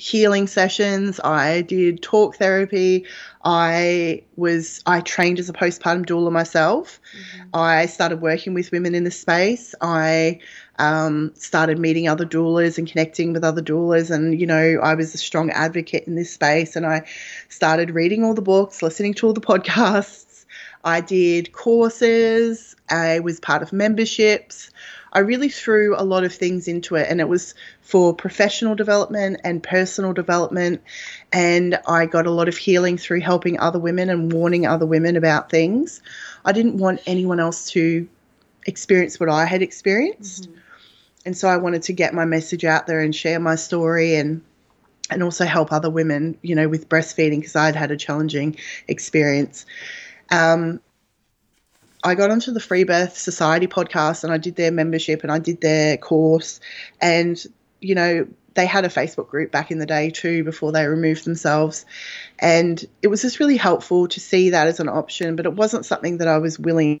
healing 0.00 0.46
sessions. 0.46 1.20
I 1.22 1.60
did 1.60 2.02
talk 2.02 2.36
therapy. 2.36 3.04
I 3.42 4.22
was 4.36 4.82
I 4.84 5.00
trained 5.00 5.38
as 5.38 5.48
a 5.48 5.52
postpartum 5.52 6.04
doula 6.04 6.30
myself. 6.30 7.00
Mm-hmm. 7.16 7.48
I 7.54 7.86
started 7.86 8.20
working 8.20 8.52
with 8.52 8.70
women 8.70 8.94
in 8.94 9.04
the 9.04 9.10
space. 9.10 9.74
I 9.80 10.40
um, 10.78 11.32
started 11.34 11.78
meeting 11.78 12.06
other 12.06 12.26
doulas 12.26 12.76
and 12.76 12.90
connecting 12.90 13.32
with 13.32 13.42
other 13.42 13.62
doulas, 13.62 14.10
and 14.10 14.38
you 14.38 14.46
know 14.46 14.78
I 14.82 14.94
was 14.94 15.14
a 15.14 15.18
strong 15.18 15.50
advocate 15.50 16.04
in 16.06 16.16
this 16.16 16.32
space. 16.32 16.76
And 16.76 16.84
I 16.84 17.06
started 17.48 17.92
reading 17.92 18.24
all 18.24 18.34
the 18.34 18.42
books, 18.42 18.82
listening 18.82 19.14
to 19.14 19.26
all 19.26 19.32
the 19.32 19.40
podcasts. 19.40 20.44
I 20.84 21.00
did 21.00 21.52
courses, 21.52 22.74
I 22.90 23.20
was 23.20 23.40
part 23.40 23.62
of 23.62 23.72
memberships. 23.72 24.70
I 25.12 25.20
really 25.20 25.48
threw 25.48 25.94
a 25.96 26.04
lot 26.04 26.24
of 26.24 26.32
things 26.32 26.68
into 26.68 26.94
it, 26.96 27.08
and 27.10 27.20
it 27.20 27.28
was 27.28 27.54
for 27.82 28.14
professional 28.14 28.74
development 28.74 29.40
and 29.44 29.62
personal 29.62 30.12
development. 30.12 30.82
And 31.32 31.78
I 31.86 32.06
got 32.06 32.26
a 32.26 32.30
lot 32.30 32.48
of 32.48 32.56
healing 32.56 32.96
through 32.96 33.20
helping 33.20 33.58
other 33.58 33.78
women 33.78 34.10
and 34.10 34.32
warning 34.32 34.66
other 34.66 34.86
women 34.86 35.16
about 35.16 35.50
things. 35.50 36.00
I 36.44 36.52
didn't 36.52 36.78
want 36.78 37.00
anyone 37.06 37.40
else 37.40 37.70
to 37.72 38.08
experience 38.66 39.18
what 39.18 39.28
I 39.28 39.44
had 39.44 39.62
experienced. 39.62 40.44
Mm-hmm. 40.44 40.58
And 41.26 41.36
so 41.36 41.48
I 41.48 41.56
wanted 41.56 41.82
to 41.84 41.92
get 41.92 42.14
my 42.14 42.24
message 42.24 42.64
out 42.64 42.86
there 42.86 43.00
and 43.00 43.14
share 43.14 43.40
my 43.40 43.56
story 43.56 44.14
and 44.14 44.42
and 45.10 45.24
also 45.24 45.44
help 45.44 45.72
other 45.72 45.90
women, 45.90 46.38
you 46.40 46.54
know, 46.54 46.68
with 46.68 46.88
breastfeeding 46.88 47.40
because 47.40 47.56
I'd 47.56 47.74
had 47.74 47.90
a 47.90 47.96
challenging 47.96 48.56
experience. 48.86 49.66
Um, 50.30 50.80
I 52.02 52.14
got 52.14 52.30
onto 52.30 52.52
the 52.52 52.60
Free 52.60 52.84
Birth 52.84 53.16
Society 53.16 53.66
podcast 53.66 54.24
and 54.24 54.32
I 54.32 54.38
did 54.38 54.56
their 54.56 54.72
membership 54.72 55.22
and 55.22 55.30
I 55.30 55.38
did 55.38 55.60
their 55.60 55.96
course. 55.96 56.60
And, 57.00 57.42
you 57.80 57.94
know, 57.94 58.26
they 58.54 58.66
had 58.66 58.84
a 58.84 58.88
Facebook 58.88 59.28
group 59.28 59.50
back 59.50 59.70
in 59.70 59.78
the 59.78 59.86
day 59.86 60.10
too 60.10 60.42
before 60.44 60.72
they 60.72 60.86
removed 60.86 61.24
themselves. 61.24 61.84
And 62.38 62.82
it 63.02 63.08
was 63.08 63.22
just 63.22 63.38
really 63.38 63.56
helpful 63.56 64.08
to 64.08 64.20
see 64.20 64.50
that 64.50 64.66
as 64.66 64.80
an 64.80 64.88
option, 64.88 65.36
but 65.36 65.46
it 65.46 65.54
wasn't 65.54 65.86
something 65.86 66.18
that 66.18 66.28
I 66.28 66.38
was 66.38 66.58
willing 66.58 67.00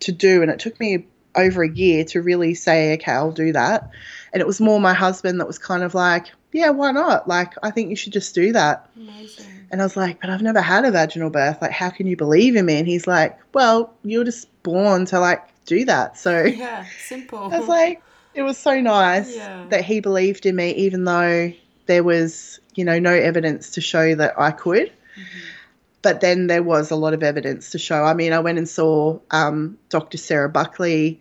to 0.00 0.12
do. 0.12 0.42
And 0.42 0.50
it 0.50 0.58
took 0.58 0.80
me 0.80 1.06
over 1.34 1.62
a 1.62 1.70
year 1.70 2.04
to 2.04 2.22
really 2.22 2.54
say, 2.54 2.94
okay, 2.94 3.12
I'll 3.12 3.32
do 3.32 3.52
that. 3.52 3.90
And 4.32 4.40
it 4.40 4.46
was 4.46 4.60
more 4.60 4.80
my 4.80 4.94
husband 4.94 5.40
that 5.40 5.46
was 5.46 5.58
kind 5.58 5.82
of 5.82 5.94
like, 5.94 6.26
yeah, 6.54 6.70
why 6.70 6.92
not? 6.92 7.26
Like, 7.26 7.54
I 7.64 7.72
think 7.72 7.90
you 7.90 7.96
should 7.96 8.12
just 8.12 8.32
do 8.32 8.52
that. 8.52 8.88
Amazing. 8.96 9.66
And 9.72 9.82
I 9.82 9.84
was 9.84 9.96
like, 9.96 10.20
but 10.20 10.30
I've 10.30 10.40
never 10.40 10.60
had 10.60 10.84
a 10.84 10.92
vaginal 10.92 11.28
birth. 11.28 11.60
Like, 11.60 11.72
how 11.72 11.90
can 11.90 12.06
you 12.06 12.16
believe 12.16 12.54
in 12.54 12.64
me? 12.64 12.78
And 12.78 12.86
he's 12.86 13.08
like, 13.08 13.36
well, 13.52 13.92
you're 14.04 14.22
just 14.22 14.46
born 14.62 15.04
to 15.06 15.18
like 15.18 15.42
do 15.66 15.84
that. 15.86 16.16
So 16.16 16.44
yeah, 16.44 16.86
simple. 17.06 17.52
I 17.52 17.58
was 17.58 17.68
like, 17.68 18.00
it 18.34 18.42
was 18.42 18.56
so 18.56 18.80
nice 18.80 19.34
yeah. 19.34 19.66
that 19.70 19.84
he 19.84 19.98
believed 19.98 20.46
in 20.46 20.54
me, 20.54 20.70
even 20.74 21.02
though 21.02 21.52
there 21.86 22.04
was, 22.04 22.60
you 22.76 22.84
know, 22.84 23.00
no 23.00 23.12
evidence 23.12 23.70
to 23.70 23.80
show 23.80 24.14
that 24.14 24.38
I 24.38 24.52
could. 24.52 24.90
Mm-hmm. 24.90 25.38
But 26.02 26.20
then 26.20 26.46
there 26.46 26.62
was 26.62 26.92
a 26.92 26.96
lot 26.96 27.14
of 27.14 27.24
evidence 27.24 27.70
to 27.70 27.80
show. 27.80 28.04
I 28.04 28.14
mean, 28.14 28.32
I 28.32 28.38
went 28.38 28.58
and 28.58 28.68
saw 28.68 29.18
um, 29.32 29.76
Dr. 29.88 30.18
Sarah 30.18 30.48
Buckley 30.48 31.18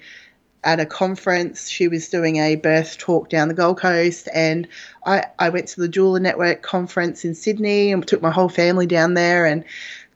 at 0.63 0.79
a 0.79 0.85
conference. 0.85 1.69
She 1.69 1.87
was 1.87 2.09
doing 2.09 2.37
a 2.37 2.55
birth 2.55 2.97
talk 2.97 3.29
down 3.29 3.47
the 3.47 3.53
Gold 3.53 3.79
Coast, 3.79 4.27
and 4.33 4.67
I, 5.05 5.25
I 5.39 5.49
went 5.49 5.67
to 5.69 5.81
the 5.81 5.89
Doula 5.89 6.21
Network 6.21 6.61
conference 6.61 7.25
in 7.25 7.35
Sydney 7.35 7.91
and 7.91 8.05
took 8.05 8.21
my 8.21 8.31
whole 8.31 8.49
family 8.49 8.85
down 8.85 9.13
there. 9.13 9.45
And 9.45 9.63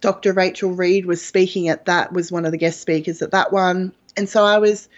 Dr. 0.01 0.33
Rachel 0.33 0.71
Reed 0.71 1.05
was 1.05 1.23
speaking 1.23 1.69
at 1.69 1.85
that, 1.85 2.13
was 2.13 2.31
one 2.31 2.45
of 2.45 2.51
the 2.51 2.57
guest 2.57 2.81
speakers 2.81 3.21
at 3.21 3.31
that 3.31 3.51
one. 3.51 3.93
And 4.15 4.29
so 4.29 4.43
I 4.43 4.57
was 4.57 4.89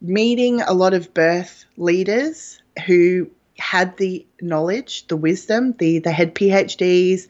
meeting 0.00 0.60
a 0.62 0.72
lot 0.72 0.94
of 0.94 1.12
birth 1.14 1.64
leaders 1.76 2.60
who 2.86 3.30
had 3.58 3.96
the 3.96 4.24
knowledge, 4.40 5.06
the 5.08 5.16
wisdom, 5.16 5.74
the 5.78 5.98
they 5.98 6.12
had 6.12 6.34
PhDs 6.34 7.26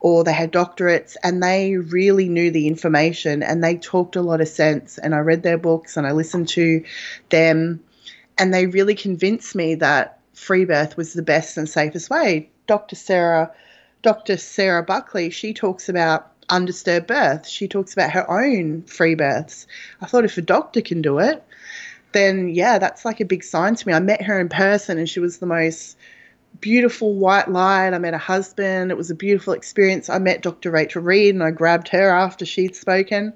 or 0.00 0.24
they 0.24 0.32
had 0.32 0.52
doctorates 0.52 1.16
and 1.22 1.42
they 1.42 1.76
really 1.76 2.28
knew 2.28 2.50
the 2.50 2.66
information 2.66 3.42
and 3.42 3.62
they 3.62 3.76
talked 3.76 4.16
a 4.16 4.22
lot 4.22 4.40
of 4.40 4.48
sense 4.48 4.98
and 4.98 5.14
I 5.14 5.18
read 5.18 5.42
their 5.42 5.58
books 5.58 5.96
and 5.96 6.06
I 6.06 6.12
listened 6.12 6.48
to 6.50 6.82
them 7.28 7.80
and 8.38 8.52
they 8.52 8.66
really 8.66 8.94
convinced 8.94 9.54
me 9.54 9.74
that 9.76 10.18
free 10.32 10.64
birth 10.64 10.96
was 10.96 11.12
the 11.12 11.22
best 11.22 11.56
and 11.56 11.68
safest 11.68 12.10
way. 12.10 12.50
Dr. 12.66 12.96
Sarah 12.96 13.52
Dr. 14.02 14.36
Sarah 14.36 14.82
Buckley, 14.82 15.30
she 15.30 15.52
talks 15.52 15.88
about 15.88 16.30
undisturbed 16.48 17.08
birth. 17.08 17.46
She 17.46 17.68
talks 17.68 17.92
about 17.92 18.12
her 18.12 18.30
own 18.30 18.82
free 18.82 19.14
births. 19.14 19.66
I 20.00 20.06
thought 20.06 20.24
if 20.24 20.38
a 20.38 20.42
doctor 20.42 20.80
can 20.80 21.02
do 21.02 21.18
it, 21.18 21.42
then 22.12 22.48
yeah, 22.48 22.78
that's 22.78 23.04
like 23.04 23.20
a 23.20 23.24
big 23.24 23.44
sign 23.44 23.74
to 23.74 23.86
me. 23.86 23.94
I 23.94 24.00
met 24.00 24.22
her 24.22 24.40
in 24.40 24.48
person 24.48 24.98
and 24.98 25.08
she 25.08 25.20
was 25.20 25.38
the 25.38 25.46
most 25.46 25.96
beautiful 26.60 27.14
white 27.14 27.48
light. 27.48 27.92
I 27.92 27.98
met 27.98 28.14
her 28.14 28.18
husband. 28.18 28.90
It 28.90 28.96
was 28.96 29.10
a 29.10 29.14
beautiful 29.14 29.52
experience. 29.52 30.08
I 30.08 30.18
met 30.18 30.42
Dr. 30.42 30.70
Rachel 30.70 31.02
Reed 31.02 31.34
and 31.34 31.42
I 31.42 31.50
grabbed 31.50 31.88
her 31.88 32.10
after 32.10 32.46
she'd 32.46 32.76
spoken. 32.76 33.34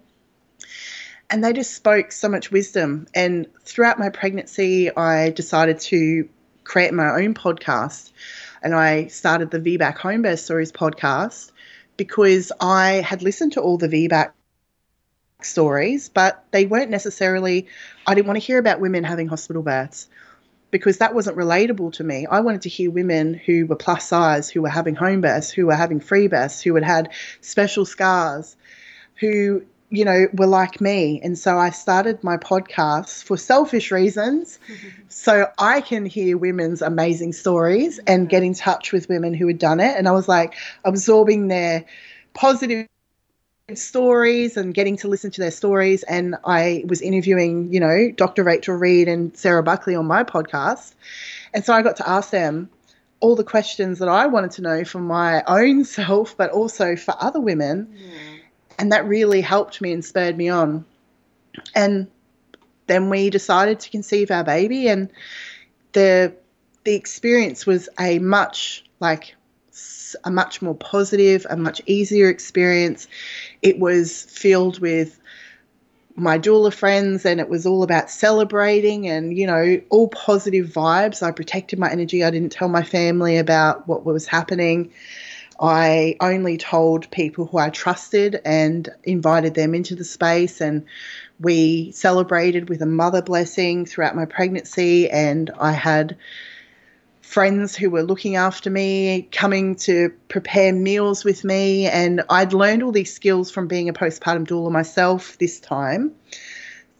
And 1.29 1.45
they 1.45 1.53
just 1.53 1.75
spoke 1.75 2.11
so 2.11 2.29
much 2.29 2.51
wisdom. 2.51 3.07
And 3.15 3.47
throughout 3.63 3.99
my 3.99 4.09
pregnancy, 4.09 4.95
I 4.95 5.31
decided 5.31 5.79
to 5.81 6.29
create 6.65 6.93
my 6.93 7.11
own 7.23 7.35
podcast. 7.35 8.11
And 8.63 8.75
I 8.75 9.07
started 9.07 9.51
the 9.51 9.61
VBAC 9.61 9.97
Home 9.99 10.23
Birth 10.23 10.41
Stories 10.41 10.73
podcast 10.73 11.53
because 11.97 12.51
I 12.61 13.03
had 13.07 13.23
listened 13.23 13.53
to 13.53 13.61
all 13.61 13.79
the 13.79 13.89
VBAC 13.89 14.33
stories, 15.45 16.09
but 16.09 16.45
they 16.51 16.67
weren't 16.67 16.91
necessarily, 16.91 17.67
I 18.07 18.15
didn't 18.15 18.27
want 18.27 18.41
to 18.41 18.47
hear 18.47 18.59
about 18.59 18.81
women 18.81 19.05
having 19.05 19.29
hospital 19.29 19.63
births 19.63 20.09
because 20.71 20.99
that 20.99 21.15
wasn't 21.15 21.37
relatable 21.37 21.93
to 21.95 22.05
me. 22.05 22.27
I 22.27 22.41
wanted 22.41 22.63
to 22.63 22.69
hear 22.69 22.91
women 22.91 23.35
who 23.35 23.67
were 23.67 23.77
plus 23.77 24.07
size, 24.07 24.49
who 24.49 24.63
were 24.63 24.69
having 24.69 24.95
home 24.95 25.21
births, 25.21 25.51
who 25.51 25.67
were 25.67 25.75
having 25.75 26.01
free 26.01 26.29
births, 26.29 26.61
who 26.63 26.75
had 26.75 26.85
had 26.85 27.11
special 27.41 27.85
scars, 27.85 28.57
who, 29.17 29.63
you 29.91 30.05
know, 30.05 30.27
were 30.33 30.47
like 30.47 30.81
me. 30.81 31.21
And 31.23 31.37
so 31.37 31.59
I 31.59 31.71
started 31.71 32.23
my 32.23 32.37
podcast 32.37 33.25
for 33.25 33.37
selfish 33.37 33.91
reasons 33.91 34.59
so 35.09 35.51
I 35.59 35.81
can 35.81 36.07
hear 36.07 36.39
women's 36.39 36.83
amazing 36.83 37.33
stories 37.33 37.99
and 38.07 38.29
get 38.29 38.43
in 38.43 38.55
touch 38.55 38.93
with 38.93 39.09
women 39.09 39.35
who 39.35 39.47
had 39.49 39.59
done 39.59 39.81
it. 39.81 39.97
And 39.97 40.07
I 40.07 40.13
was 40.13 40.29
like 40.29 40.55
absorbing 40.85 41.49
their 41.49 41.85
positive 42.33 42.87
stories 43.79 44.57
and 44.57 44.75
getting 44.75 44.97
to 44.99 45.09
listen 45.09 45.31
to 45.33 45.41
their 45.41 45.51
stories. 45.51 46.03
And 46.05 46.37
I 46.45 46.85
was 46.87 47.01
interviewing, 47.01 47.73
you 47.73 47.81
know, 47.81 48.11
Dr. 48.11 48.43
Rachel 48.45 48.75
Reed 48.75 49.09
and 49.09 49.37
Sarah 49.37 49.63
Buckley 49.63 49.95
on 49.95 50.07
my 50.07 50.25
podcast. 50.25 50.95
And 51.55 51.65
so 51.65 51.73
I 51.73 51.83
got 51.83 51.97
to 51.97 52.09
ask 52.09 52.31
them 52.31 52.71
all 53.21 53.37
the 53.37 53.45
questions 53.45 53.99
that 53.99 54.09
I 54.09 54.27
wanted 54.27 54.53
to 54.53 54.63
know 54.63 54.85
for 54.85 55.01
my 55.01 55.43
own 55.47 55.85
self, 55.97 56.37
but 56.37 56.51
also 56.51 56.97
for 56.97 57.15
other 57.19 57.41
women. 57.41 57.95
Yeah. 57.95 58.11
And 58.79 58.93
that 58.93 59.07
really 59.07 59.41
helped 59.41 59.81
me 59.81 59.93
and 59.93 60.05
spurred 60.05 60.37
me 60.37 60.49
on. 60.49 60.85
And 61.75 62.09
then 62.87 63.11
we 63.11 63.31
decided 63.31 63.81
to 63.81 63.91
conceive 63.91 64.31
our 64.31 64.45
baby 64.45 64.89
and 64.89 65.11
the 65.93 66.35
the 66.85 66.95
experience 66.95 67.67
was 67.67 67.89
a 67.99 68.19
much 68.19 68.85
like 69.01 69.35
a 70.25 70.31
much 70.31 70.61
more 70.63 70.75
positive, 70.75 71.47
a 71.49 71.57
much 71.57 71.81
easier 71.87 72.29
experience. 72.29 73.07
It 73.63 73.79
was 73.79 74.25
filled 74.25 74.81
with 74.81 75.19
my 76.17 76.39
doula 76.39 76.73
friends 76.73 77.25
and 77.25 77.41
it 77.41 77.49
was 77.49 77.65
all 77.65 77.83
about 77.83 78.11
celebrating 78.11 79.09
and 79.09 79.37
you 79.37 79.47
know 79.47 79.81
all 79.91 80.09
positive 80.09 80.67
vibes. 80.67 81.23
I 81.23 81.31
protected 81.31 81.79
my 81.79 81.91
energy. 81.91 82.23
I 82.25 82.31
didn't 82.31 82.53
tell 82.53 82.69
my 82.69 82.83
family 82.83 83.39
about 83.39 83.87
what 83.89 84.05
was 84.05 84.27
happening. 84.27 84.93
I 85.61 86.17
only 86.21 86.57
told 86.57 87.11
people 87.11 87.45
who 87.45 87.59
i 87.59 87.69
trusted 87.69 88.41
and 88.47 88.89
invited 89.05 89.55
them 89.55 89.75
into 89.75 89.95
the 89.95 90.05
space 90.05 90.61
and 90.61 90.87
we 91.39 91.93
celebrated 91.93 92.71
with 92.71 92.81
a 92.81 92.87
mother 92.87 93.21
blessing 93.21 93.85
throughout 93.85 94.17
my 94.17 94.25
pregnancy 94.25 95.11
and 95.11 95.51
i 95.61 95.73
had 95.73 96.17
friends 97.31 97.77
who 97.77 97.89
were 97.89 98.03
looking 98.03 98.35
after 98.35 98.69
me, 98.69 99.23
coming 99.31 99.77
to 99.77 100.13
prepare 100.27 100.73
meals 100.73 101.25
with 101.25 101.45
me. 101.45 101.87
And 101.87 102.23
I'd 102.29 102.53
learned 102.53 102.83
all 102.83 102.91
these 102.91 103.15
skills 103.15 103.53
from 103.53 103.69
being 103.69 103.89
a 103.89 103.93
postpartum 103.93 104.49
doula 104.49 104.73
myself 104.73 105.39
this 105.39 105.61
time 105.61 106.13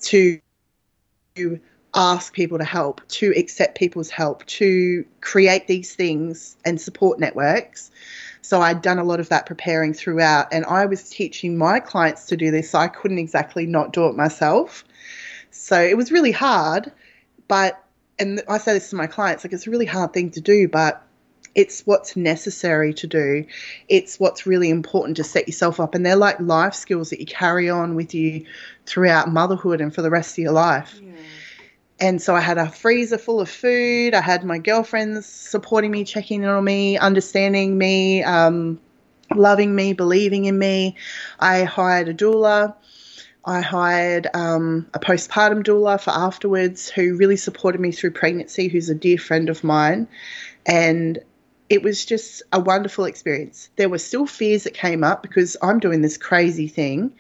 to 0.03 0.41
ask 1.95 2.33
people 2.33 2.59
to 2.59 2.65
help, 2.65 3.01
to 3.09 3.35
accept 3.37 3.77
people's 3.77 4.09
help, 4.09 4.47
to 4.47 5.05
create 5.21 5.67
these 5.67 5.97
things 5.97 6.57
and 6.65 6.81
support 6.81 7.19
networks. 7.19 7.91
So 8.41 8.61
I'd 8.61 8.83
done 8.83 9.01
a 9.01 9.05
lot 9.05 9.19
of 9.19 9.31
that 9.31 9.47
preparing 9.47 9.93
throughout, 9.93 10.47
and 10.53 10.65
I 10.65 10.87
was 10.87 11.11
teaching 11.11 11.59
my 11.59 11.81
clients 11.81 12.27
to 12.27 12.37
do 12.37 12.53
this, 12.53 12.71
so 12.71 12.79
I 12.79 12.87
couldn't 12.87 13.19
exactly 13.19 13.67
not 13.67 13.93
do 13.93 14.07
it 14.07 14.15
myself. 14.15 14.85
So 15.51 15.81
it 15.83 15.97
was 15.97 16.13
really 16.13 16.33
hard, 16.33 16.93
but 17.49 17.85
and 18.21 18.43
I 18.49 18.59
say 18.59 18.75
this 18.75 18.91
to 18.91 18.97
my 18.97 19.07
clients, 19.07 19.45
like 19.45 19.53
it's 19.53 19.67
a 19.67 19.71
really 19.71 19.87
hard 19.87 20.13
thing 20.13 20.31
to 20.33 20.41
do, 20.41 20.69
but 20.69 21.07
it's 21.55 21.83
what's 21.87 22.17
necessary 22.17 22.95
to 22.95 23.07
do. 23.07 23.45
It's 23.89 24.21
what's 24.21 24.47
really 24.47 24.71
important 24.71 25.17
to 25.17 25.25
set 25.25 25.49
yourself 25.49 25.81
up. 25.81 25.95
And 25.95 26.07
they're 26.07 26.17
like 26.17 26.39
life 26.41 26.75
skills 26.75 27.11
that 27.11 27.21
you 27.21 27.27
carry 27.27 27.69
on 27.69 27.97
with 27.97 28.15
you 28.15 28.45
throughout 28.87 29.33
motherhood 29.33 29.81
and 29.81 29.93
for 29.95 30.03
the 30.03 30.11
rest 30.11 30.35
of 30.35 30.39
your 30.39 30.53
life. 30.53 31.01
Yeah. 31.03 31.11
And 32.01 32.23
so 32.23 32.35
I 32.35 32.41
had 32.41 32.57
a 32.57 32.71
freezer 32.71 33.19
full 33.19 33.41
of 33.41 33.51
food. 33.51 34.15
I 34.15 34.21
had 34.21 34.45
my 34.45 34.59
girlfriends 34.59 35.27
supporting 35.27 35.91
me, 35.91 36.05
checking 36.05 36.43
in 36.43 36.49
on 36.49 36.65
me, 36.65 36.97
understanding 36.97 37.77
me, 37.77 38.23
um, 38.23 38.81
loving 39.35 39.75
me, 39.75 39.93
believing 39.93 40.47
in 40.47 40.59
me. 40.59 40.97
I 41.39 41.65
hired 41.65 42.09
a 42.09 42.15
doula. 42.15 42.75
I 43.45 43.61
hired 43.61 44.27
um, 44.35 44.89
a 44.93 44.99
postpartum 44.99 45.65
doula 45.65 46.01
for 46.01 46.11
afterwards 46.11 46.91
who 46.91 47.17
really 47.17 47.37
supported 47.37 47.81
me 47.81 47.93
through 47.93 48.13
pregnancy, 48.13 48.69
who's 48.69 48.91
a 48.91 48.95
dear 48.95 49.19
friend 49.19 49.49
of 49.49 49.65
mine. 49.65 50.09
And 50.67 51.19
it 51.69 51.83
was 51.83 52.05
just 52.05 52.43
a 52.53 52.61
wonderful 52.61 53.05
experience. 53.05 53.71
There 53.77 53.89
were 53.89 53.99
still 53.99 54.27
fears 54.27 54.65
that 54.65 54.75
came 54.75 55.05
up 55.05 55.23
because 55.23 55.57
I'm 55.63 55.79
doing 55.79 56.03
this 56.03 56.19
crazy 56.19 56.69
thing 56.69 57.13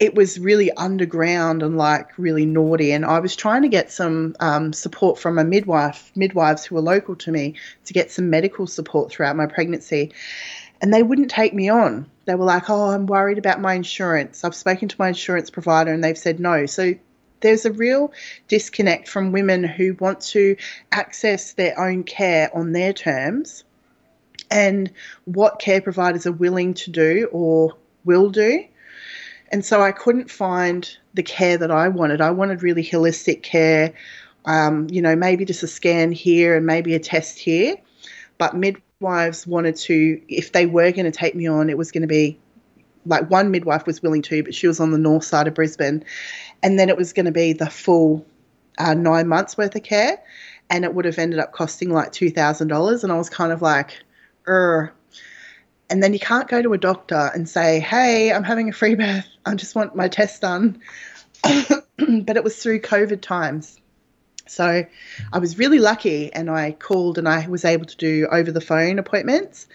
it 0.00 0.14
was 0.14 0.40
really 0.40 0.72
underground 0.72 1.62
and 1.62 1.76
like 1.76 2.18
really 2.18 2.46
naughty. 2.46 2.90
And 2.90 3.04
I 3.04 3.20
was 3.20 3.36
trying 3.36 3.62
to 3.62 3.68
get 3.68 3.92
some 3.92 4.34
um, 4.40 4.72
support 4.72 5.18
from 5.18 5.38
a 5.38 5.44
midwife, 5.44 6.10
midwives 6.16 6.64
who 6.64 6.74
were 6.74 6.80
local 6.80 7.14
to 7.16 7.30
me, 7.30 7.54
to 7.84 7.92
get 7.92 8.10
some 8.10 8.30
medical 8.30 8.66
support 8.66 9.12
throughout 9.12 9.36
my 9.36 9.44
pregnancy. 9.44 10.12
And 10.80 10.92
they 10.92 11.02
wouldn't 11.02 11.30
take 11.30 11.52
me 11.52 11.68
on. 11.68 12.10
They 12.24 12.34
were 12.34 12.44
like, 12.44 12.70
oh, 12.70 12.90
I'm 12.90 13.06
worried 13.06 13.38
about 13.38 13.60
my 13.60 13.74
insurance. 13.74 14.44
I've 14.44 14.54
spoken 14.54 14.88
to 14.88 14.96
my 14.98 15.08
insurance 15.08 15.50
provider 15.50 15.92
and 15.92 16.02
they've 16.02 16.16
said 16.16 16.40
no. 16.40 16.66
So 16.66 16.94
there's 17.40 17.64
a 17.64 17.72
real 17.72 18.12
disconnect 18.48 19.08
from 19.08 19.32
women 19.32 19.64
who 19.64 19.94
want 19.94 20.20
to 20.20 20.56
access 20.92 21.52
their 21.52 21.78
own 21.78 22.04
care 22.04 22.50
on 22.54 22.72
their 22.72 22.92
terms 22.92 23.64
and 24.50 24.90
what 25.24 25.58
care 25.58 25.80
providers 25.80 26.26
are 26.26 26.32
willing 26.32 26.74
to 26.74 26.90
do 26.90 27.28
or 27.32 27.76
will 28.04 28.30
do. 28.30 28.64
And 29.52 29.64
so 29.64 29.82
I 29.82 29.92
couldn't 29.92 30.30
find 30.30 30.88
the 31.14 31.22
care 31.22 31.58
that 31.58 31.70
I 31.70 31.88
wanted. 31.88 32.20
I 32.20 32.30
wanted 32.30 32.62
really 32.62 32.84
holistic 32.84 33.42
care, 33.42 33.94
um, 34.44 34.88
you 34.90 35.02
know, 35.02 35.16
maybe 35.16 35.44
just 35.44 35.62
a 35.62 35.66
scan 35.66 36.12
here 36.12 36.56
and 36.56 36.64
maybe 36.64 36.94
a 36.94 37.00
test 37.00 37.38
here. 37.38 37.76
But 38.38 38.54
midwives 39.00 39.46
wanted 39.46 39.76
to, 39.76 40.20
if 40.28 40.52
they 40.52 40.66
were 40.66 40.92
going 40.92 41.06
to 41.06 41.10
take 41.10 41.34
me 41.34 41.46
on, 41.46 41.70
it 41.70 41.78
was 41.78 41.90
going 41.90 42.02
to 42.02 42.08
be 42.08 42.38
like 43.06 43.30
one 43.30 43.50
midwife 43.50 43.86
was 43.86 44.02
willing 44.02 44.20
to, 44.20 44.42
but 44.42 44.54
she 44.54 44.66
was 44.66 44.78
on 44.78 44.90
the 44.90 44.98
north 44.98 45.24
side 45.24 45.48
of 45.48 45.54
Brisbane. 45.54 46.04
And 46.62 46.78
then 46.78 46.90
it 46.90 46.98
was 46.98 47.14
going 47.14 47.24
to 47.24 47.32
be 47.32 47.54
the 47.54 47.70
full 47.70 48.26
uh, 48.78 48.92
nine 48.92 49.26
months 49.26 49.56
worth 49.56 49.74
of 49.74 49.82
care. 49.82 50.22
And 50.68 50.84
it 50.84 50.94
would 50.94 51.06
have 51.06 51.18
ended 51.18 51.38
up 51.38 51.52
costing 51.52 51.90
like 51.90 52.12
$2,000. 52.12 53.02
And 53.02 53.12
I 53.12 53.16
was 53.16 53.30
kind 53.30 53.52
of 53.52 53.62
like, 53.62 53.98
er. 54.46 54.92
And 55.88 56.02
then 56.02 56.12
you 56.12 56.20
can't 56.20 56.46
go 56.46 56.60
to 56.60 56.74
a 56.74 56.78
doctor 56.78 57.30
and 57.34 57.48
say, 57.48 57.80
hey, 57.80 58.30
I'm 58.32 58.44
having 58.44 58.68
a 58.68 58.72
free 58.72 58.94
birth. 58.96 59.26
I 59.46 59.54
just 59.54 59.74
want 59.74 59.96
my 59.96 60.08
test 60.08 60.42
done. 60.42 60.80
but 61.42 62.36
it 62.36 62.44
was 62.44 62.62
through 62.62 62.80
COVID 62.80 63.22
times. 63.22 63.80
So 64.50 64.84
I 65.32 65.38
was 65.38 65.58
really 65.58 65.78
lucky 65.78 66.32
and 66.32 66.50
I 66.50 66.72
called 66.72 67.18
and 67.18 67.28
I 67.28 67.46
was 67.46 67.64
able 67.64 67.86
to 67.86 67.96
do 67.96 68.26
over 68.30 68.50
the 68.50 68.60
phone 68.60 68.98
appointments. 68.98 69.68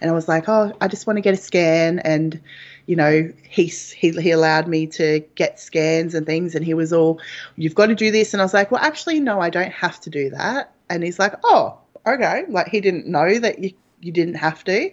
And 0.00 0.10
I 0.10 0.14
was 0.14 0.26
like, 0.26 0.48
oh, 0.48 0.72
I 0.80 0.88
just 0.88 1.06
want 1.06 1.18
to 1.18 1.20
get 1.20 1.34
a 1.34 1.36
scan. 1.36 1.98
And, 1.98 2.40
you 2.86 2.96
know, 2.96 3.30
he, 3.48 3.66
he, 3.66 4.10
he 4.10 4.30
allowed 4.30 4.66
me 4.66 4.86
to 4.86 5.20
get 5.34 5.60
scans 5.60 6.14
and 6.14 6.24
things. 6.24 6.54
And 6.54 6.64
he 6.64 6.72
was 6.72 6.94
all, 6.94 7.20
you've 7.56 7.74
got 7.74 7.86
to 7.86 7.94
do 7.94 8.10
this. 8.10 8.32
And 8.32 8.40
I 8.40 8.44
was 8.44 8.54
like, 8.54 8.70
well, 8.70 8.82
actually, 8.82 9.20
no, 9.20 9.38
I 9.38 9.50
don't 9.50 9.72
have 9.72 10.00
to 10.00 10.10
do 10.10 10.30
that. 10.30 10.72
And 10.88 11.04
he's 11.04 11.18
like, 11.18 11.34
oh, 11.44 11.78
okay. 12.06 12.44
Like 12.48 12.68
he 12.68 12.80
didn't 12.80 13.06
know 13.06 13.38
that 13.38 13.58
you 13.58 13.72
you 14.00 14.12
didn't 14.12 14.34
have 14.34 14.64
to. 14.64 14.90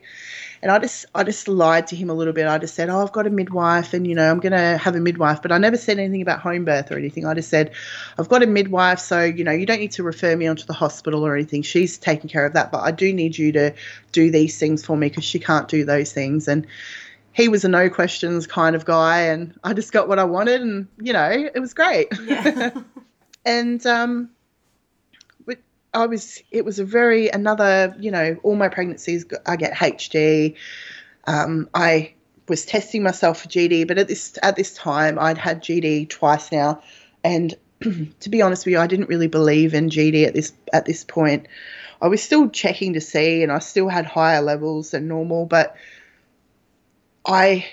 And 0.62 0.72
I 0.72 0.80
just 0.80 1.05
I 1.16 1.24
just 1.24 1.47
lied 1.47 1.88
to 1.88 1.95
him 1.95 2.10
a 2.10 2.14
little 2.14 2.34
bit. 2.34 2.47
I 2.47 2.57
just 2.57 2.76
said, 2.76 2.89
"Oh, 2.89 3.01
I've 3.01 3.12
got 3.12 3.28
a 3.28 3.30
midwife, 3.30 3.93
and 3.93 4.05
you 4.05 4.16
know 4.16 4.30
I'm 4.30 4.39
going 4.39 4.51
to 4.51 4.78
have 4.78 4.95
a 4.95 4.99
midwife." 4.99 5.41
But 5.41 5.51
I 5.51 5.57
never 5.57 5.78
said 5.78 5.99
anything 5.99 6.22
about 6.22 6.39
home 6.39 6.66
birth 6.66 6.91
or 6.91 6.97
anything. 6.97 7.26
I 7.26 7.34
just 7.34 7.49
said, 7.49 7.72
"I've 8.18 8.30
got 8.30 8.43
a 8.43 8.47
midwife, 8.47 8.99
so 8.99 9.24
you 9.24 9.43
know 9.43 9.51
you 9.51 9.66
don't 9.66 9.80
need 9.80 9.93
to 9.93 10.03
refer 10.03 10.36
me 10.36 10.47
onto 10.47 10.66
the 10.66 10.74
hospital 10.74 11.26
or 11.26 11.36
anything. 11.36 11.62
She's 11.62 11.97
taking 11.97 12.30
care 12.30 12.45
of 12.45 12.53
that. 12.53 12.72
But 12.72 12.80
I 12.80 12.91
do 12.91 13.14
need 13.14 13.38
you 13.38 13.51
to 13.53 13.74
do 14.12 14.32
these 14.32 14.57
things 14.57 14.86
for 14.86 14.97
me 14.97 15.07
because 15.07 15.24
she 15.24 15.39
can't 15.39 15.68
do 15.68 15.86
those 15.86 16.12
things." 16.12 16.47
And 16.47 16.68
he 17.32 17.47
was 17.47 17.64
a 17.64 17.70
no 17.70 17.89
questions 17.89 18.47
kind 18.47 18.76
of 18.76 18.86
guy, 18.86 19.22
and 19.22 19.57
I 19.64 19.74
just 19.74 19.93
got 19.93 20.07
what 20.07 20.20
I 20.20 20.26
wanted, 20.26 20.62
and 20.62 20.88
you 20.99 21.14
know 21.14 21.30
it 21.32 21.60
was 21.60 21.74
great. 21.74 22.07
Yeah. 22.26 22.72
and 23.45 23.86
um, 23.86 24.30
I 25.94 26.06
was, 26.06 26.42
it 26.52 26.66
was 26.66 26.80
a 26.80 26.86
very, 26.86 27.30
another, 27.30 27.96
you 28.00 28.12
know, 28.12 28.38
all 28.44 28.56
my 28.56 28.70
pregnancies, 28.70 29.26
I 29.46 29.56
get 29.56 29.74
HG. 29.74 30.56
Um, 31.26 31.70
I 31.74 32.14
was 32.48 32.66
testing 32.66 33.04
myself 33.04 33.42
for 33.42 33.48
GD, 33.48 33.88
but 33.88 33.98
at 33.98 34.08
this, 34.08 34.38
at 34.42 34.56
this 34.56 34.74
time 34.74 35.18
I'd 35.18 35.38
had 35.38 35.64
GD 35.64 36.10
twice 36.10 36.52
now. 36.52 36.82
And 37.24 37.56
to 38.20 38.30
be 38.30 38.42
honest 38.42 38.66
with 38.66 38.74
you, 38.74 38.80
I 38.80 38.88
didn't 38.88 39.10
really 39.10 39.28
believe 39.28 39.74
in 39.74 39.90
GD 39.90 40.28
at 40.28 40.34
this, 40.34 40.54
at 40.72 40.86
this 40.86 41.04
point. 41.04 41.48
I 42.02 42.08
was 42.08 42.22
still 42.22 42.50
checking 42.50 42.94
to 42.94 43.02
see 43.02 43.44
and 43.44 43.52
I 43.52 43.60
still 43.60 43.90
had 43.90 44.06
higher 44.06 44.42
levels 44.42 44.92
than 44.92 45.08
normal, 45.08 45.46
but 45.46 45.76
I 47.26 47.66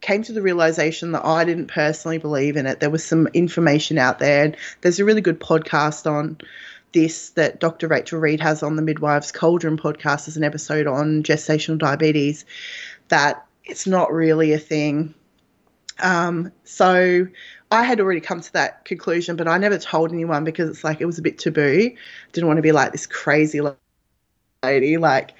came 0.00 0.22
to 0.22 0.32
the 0.32 0.42
realization 0.42 1.12
that 1.12 1.24
I 1.24 1.44
didn't 1.44 1.68
personally 1.68 2.18
believe 2.18 2.56
in 2.56 2.66
it. 2.66 2.80
There 2.80 2.90
was 2.90 3.04
some 3.04 3.28
information 3.28 3.98
out 3.98 4.18
there, 4.18 4.44
and 4.44 4.56
there's 4.80 4.98
a 4.98 5.04
really 5.04 5.20
good 5.20 5.40
podcast 5.40 6.10
on 6.10 6.38
this 6.92 7.30
that 7.30 7.60
Dr. 7.60 7.88
Rachel 7.88 8.20
Reed 8.20 8.40
has 8.40 8.62
on 8.62 8.76
the 8.76 8.82
Midwives 8.82 9.32
Cauldron 9.32 9.76
podcast 9.76 10.28
as 10.28 10.36
an 10.36 10.44
episode 10.44 10.86
on 10.86 11.22
gestational 11.22 11.78
diabetes 11.78 12.44
that 13.08 13.44
it's 13.64 13.86
not 13.86 14.12
really 14.12 14.52
a 14.52 14.58
thing. 14.58 15.14
Um, 16.00 16.50
so 16.64 17.26
I 17.70 17.84
had 17.84 18.00
already 18.00 18.20
come 18.20 18.40
to 18.40 18.52
that 18.54 18.84
conclusion, 18.84 19.36
but 19.36 19.46
I 19.46 19.58
never 19.58 19.78
told 19.78 20.12
anyone 20.12 20.44
because 20.44 20.68
it's 20.68 20.84
like 20.84 21.00
it 21.00 21.06
was 21.06 21.18
a 21.18 21.22
bit 21.22 21.38
taboo. 21.38 21.90
Didn't 22.32 22.46
want 22.46 22.58
to 22.58 22.62
be 22.62 22.72
like 22.72 22.92
this 22.92 23.06
crazy 23.06 23.60
lady. 24.62 24.96
Like, 24.96 25.34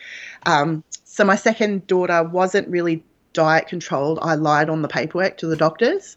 um, 0.47 0.85
so 1.05 1.25
my 1.25 1.37
second 1.37 1.87
daughter 1.87 2.23
wasn't 2.23 2.69
really 2.69 3.03
diet 3.33 3.67
controlled. 3.69 4.19
I 4.23 4.35
lied 4.35 4.71
on 4.71 4.83
the 4.83 4.89
paperwork 4.89 5.39
to 5.39 5.47
the 5.47 5.57
doctors. 5.57 6.17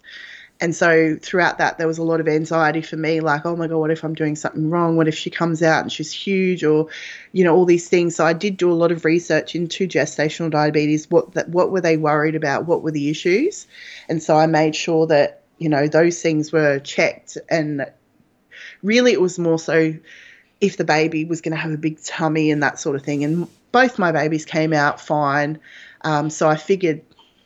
And 0.60 0.74
so 0.74 1.18
throughout 1.22 1.58
that, 1.58 1.78
there 1.78 1.88
was 1.88 1.98
a 1.98 2.04
lot 2.04 2.22
of 2.22 2.28
anxiety 2.28 2.82
for 2.82 2.96
me, 2.96 3.20
like, 3.20 3.46
oh 3.46 3.56
my 3.56 3.68
God, 3.68 3.80
what 3.80 3.92
if 3.92 4.04
I'm 4.04 4.14
doing 4.14 4.36
something 4.36 4.70
wrong? 4.70 4.96
What 4.96 5.10
if 5.10 5.16
she 5.16 5.30
comes 5.30 5.62
out 5.62 5.82
and 5.82 5.92
she's 5.92 6.12
huge, 6.12 6.64
or, 6.64 6.88
you 7.34 7.44
know, 7.44 7.54
all 7.54 7.66
these 7.66 7.90
things. 7.90 8.16
So 8.16 8.26
I 8.26 8.34
did 8.34 8.56
do 8.56 8.72
a 8.72 8.74
lot 8.74 8.92
of 8.92 9.04
research 9.04 9.56
into 9.56 9.88
gestational 9.88 10.50
diabetes. 10.50 11.10
What 11.12 11.34
that, 11.34 11.50
what 11.50 11.72
were 11.72 11.82
they 11.82 11.98
worried 11.98 12.36
about? 12.36 12.66
What 12.66 12.82
were 12.82 12.92
the 12.92 13.10
issues? 13.10 13.68
And 14.08 14.24
so 14.24 14.38
I 14.38 14.48
made 14.48 14.76
sure 14.76 15.08
that 15.08 15.42
you 15.58 15.70
know 15.70 15.88
those 15.88 16.22
things 16.22 16.52
were 16.52 16.80
checked. 16.80 17.38
And 17.50 17.86
really, 18.84 19.12
it 19.12 19.22
was 19.22 19.38
more 19.38 19.60
so 19.60 19.94
if 20.62 20.78
the 20.78 20.86
baby 20.86 21.26
was 21.26 21.42
going 21.42 21.56
to 21.56 21.62
have 21.62 21.72
a 21.72 21.78
big 21.78 22.02
tummy 22.04 22.52
and 22.52 22.64
that 22.64 22.80
sort 22.80 22.96
of 22.96 23.02
thing. 23.02 23.26
And 23.26 23.48
both 23.74 24.00
my 24.00 24.14
babies 24.14 24.46
came 24.46 24.72
out 24.72 25.02
fine. 25.02 25.60
Um, 26.06 26.30
so 26.30 26.48
I 26.48 26.56
figured 26.56 27.02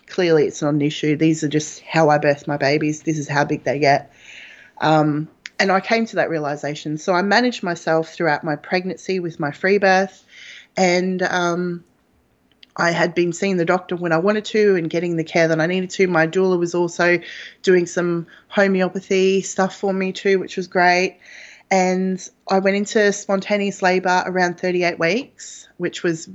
clearly 0.08 0.46
it's 0.46 0.62
not 0.62 0.74
an 0.74 0.82
issue. 0.82 1.16
These 1.16 1.44
are 1.44 1.50
just 1.50 1.82
how 1.82 2.10
I 2.10 2.18
birth 2.18 2.48
my 2.48 2.58
babies. 2.58 3.04
This 3.04 3.18
is 3.18 3.28
how 3.28 3.46
big 3.46 3.64
they 3.64 3.80
get. 3.80 4.12
Um, 4.80 5.28
and 5.60 5.72
I 5.72 5.80
came 5.80 6.06
to 6.08 6.18
that 6.18 6.30
realization. 6.30 6.98
So 6.98 7.14
I 7.14 7.22
managed 7.22 7.64
myself 7.64 8.14
throughout 8.14 8.44
my 8.44 8.56
pregnancy 8.56 9.20
with 9.20 9.40
my 9.40 9.52
free 9.52 9.78
birth, 9.78 10.24
and 10.76 11.22
um, 11.24 11.84
I 12.76 12.92
had 12.92 13.16
been 13.16 13.34
seeing 13.34 13.58
the 13.58 13.66
doctor 13.66 13.96
when 13.96 14.12
I 14.12 14.18
wanted 14.18 14.46
to 14.46 14.76
and 14.76 14.90
getting 14.90 15.18
the 15.18 15.24
care 15.24 15.48
that 15.48 15.60
I 15.60 15.66
needed 15.66 15.90
to. 15.92 16.08
My 16.08 16.28
doula 16.28 16.60
was 16.60 16.76
also 16.76 17.20
doing 17.64 17.88
some 17.88 18.28
homeopathy 18.50 19.42
stuff 19.42 19.76
for 19.76 19.92
me 19.92 20.12
too, 20.12 20.40
which 20.40 20.58
was 20.58 20.68
great. 20.68 21.20
And 21.72 22.26
I 22.50 22.60
went 22.60 22.78
into 22.78 23.12
spontaneous 23.12 23.82
labor 23.82 24.24
around 24.26 24.60
38 24.60 25.00
weeks, 25.00 25.68
which 25.78 26.04
was 26.04 26.30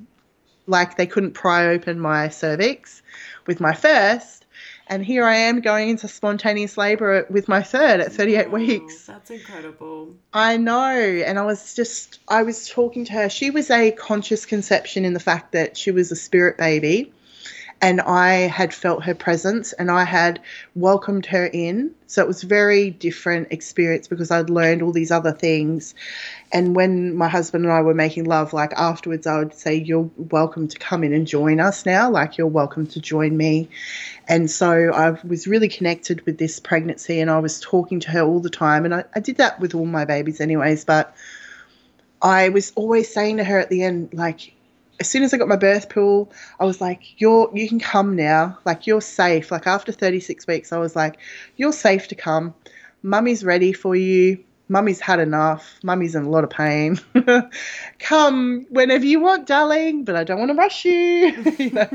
like 0.66 0.96
they 0.96 1.06
couldn't 1.06 1.32
pry 1.32 1.66
open 1.66 1.98
my 1.98 2.28
cervix 2.28 3.02
with 3.46 3.60
my 3.60 3.74
first. 3.74 4.46
And 4.88 5.04
here 5.04 5.24
I 5.24 5.36
am 5.36 5.60
going 5.60 5.88
into 5.88 6.08
spontaneous 6.08 6.76
labor 6.76 7.26
with 7.30 7.48
my 7.48 7.62
third 7.62 8.00
at 8.00 8.12
38 8.12 8.50
wow, 8.50 8.58
weeks. 8.58 9.06
That's 9.06 9.30
incredible. 9.30 10.14
I 10.32 10.56
know. 10.56 10.90
And 10.90 11.38
I 11.38 11.42
was 11.42 11.74
just, 11.74 12.18
I 12.28 12.42
was 12.42 12.68
talking 12.68 13.04
to 13.06 13.12
her. 13.12 13.28
She 13.28 13.50
was 13.50 13.70
a 13.70 13.92
conscious 13.92 14.44
conception 14.44 15.04
in 15.04 15.14
the 15.14 15.20
fact 15.20 15.52
that 15.52 15.76
she 15.76 15.92
was 15.92 16.12
a 16.12 16.16
spirit 16.16 16.58
baby 16.58 17.12
and 17.83 18.01
I 18.03 18.35
had 18.35 18.72
felt 18.72 19.03
her 19.03 19.14
presence 19.14 19.72
and 19.72 19.91
I 19.91 20.05
had 20.05 20.41
welcomed 20.76 21.26
her 21.26 21.47
in. 21.47 21.91
So 22.07 22.22
it 22.22 22.28
was 22.28 22.45
very 22.45 22.91
different 22.91 23.49
experience 23.51 24.07
because 24.07 24.30
I'd 24.30 24.49
learned 24.49 24.83
all 24.83 24.93
these 24.93 25.11
other 25.11 25.33
things. 25.33 25.93
And 26.53 26.76
when 26.76 27.16
my 27.16 27.28
husband 27.28 27.64
and 27.64 27.72
I 27.72 27.83
were 27.83 27.93
making 27.93 28.24
love, 28.26 28.53
like 28.53 28.72
afterwards, 28.74 29.26
I 29.26 29.41
would 29.41 29.53
say, 29.53 29.74
You're 29.74 30.09
welcome 30.16 30.68
to 30.68 30.78
come 30.78 31.03
in 31.03 31.12
and 31.12 31.26
join 31.26 31.59
us 31.59 31.85
now. 31.85 32.09
Like, 32.09 32.39
you're 32.39 32.47
welcome 32.47 32.87
to 32.87 33.01
join 33.01 33.37
me. 33.37 33.68
And 34.28 34.49
so 34.49 34.93
I 34.93 35.18
was 35.26 35.49
really 35.49 35.68
connected 35.68 36.24
with 36.24 36.39
this 36.39 36.61
pregnancy 36.61 37.18
and 37.18 37.30
I 37.33 37.41
was 37.41 37.59
talking 37.61 37.99
to 38.01 38.11
her 38.12 38.20
all 38.20 38.39
the 38.39 38.51
time. 38.51 38.85
And 38.85 38.95
I, 38.95 39.05
I 39.16 39.20
did 39.20 39.39
that 39.39 39.59
with 39.59 39.74
all 39.74 39.87
my 39.87 40.05
babies, 40.05 40.41
anyways. 40.41 40.85
But 40.85 41.16
I 42.20 42.51
was 42.51 42.70
always 42.76 43.12
saying 43.12 43.39
to 43.39 43.45
her 43.45 43.59
at 43.59 43.70
the 43.70 43.83
end, 43.83 44.14
like, 44.14 44.55
as 45.03 45.11
soon 45.11 45.24
as 45.24 45.34
I 45.34 45.36
got 45.36 45.48
my 45.48 45.57
birth 45.57 45.88
pool, 45.88 46.30
I 46.61 46.64
was 46.64 46.80
like, 46.80 47.20
"You're 47.20 47.50
you 47.53 47.68
can 47.68 47.80
come 47.80 48.14
now. 48.14 48.59
Like 48.64 48.86
you're 48.86 49.00
safe." 49.00 49.50
Like 49.50 49.66
after 49.66 49.90
36 49.90 50.46
weeks, 50.46 50.72
I 50.72 50.78
was 50.78 50.94
like, 50.94 51.18
"You're 51.57 51.72
safe 51.72 52.07
to 52.09 52.14
come. 52.14 52.55
Mummy's 53.03 53.44
ready 53.44 53.72
for 53.72 53.96
you. 53.96 54.44
Mummy's 54.68 55.00
had 55.00 55.18
enough. 55.18 55.80
Mummy's 55.82 56.14
in 56.14 56.22
a 56.22 56.30
lot 56.30 56.44
of 56.44 56.50
pain. 56.50 57.00
come 57.98 58.64
whenever 58.70 59.05
you 59.05 59.18
want, 59.18 59.48
darling, 59.48 60.05
but 60.05 60.14
I 60.14 60.22
don't 60.22 60.38
want 60.38 60.53
to 60.53 60.57
rush 60.57 60.84
you. 60.84 60.92
you 61.59 61.70
know, 61.72 61.90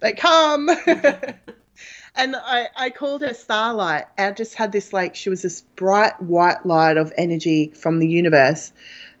but 0.00 0.16
come." 0.16 0.68
and 2.16 2.34
I, 2.34 2.66
I 2.76 2.90
called 2.90 3.22
her 3.22 3.34
Starlight. 3.34 4.06
I 4.18 4.32
just 4.32 4.54
had 4.54 4.72
this 4.72 4.92
like 4.92 5.14
she 5.14 5.30
was 5.30 5.42
this 5.42 5.60
bright 5.76 6.20
white 6.20 6.66
light 6.66 6.96
of 6.96 7.12
energy 7.16 7.68
from 7.68 8.00
the 8.00 8.08
universe 8.08 8.72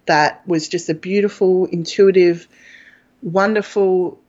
that 0.06 0.42
was 0.48 0.68
just 0.68 0.88
a 0.88 0.94
beautiful, 0.94 1.66
intuitive 1.66 2.48
wonderful, 3.22 4.20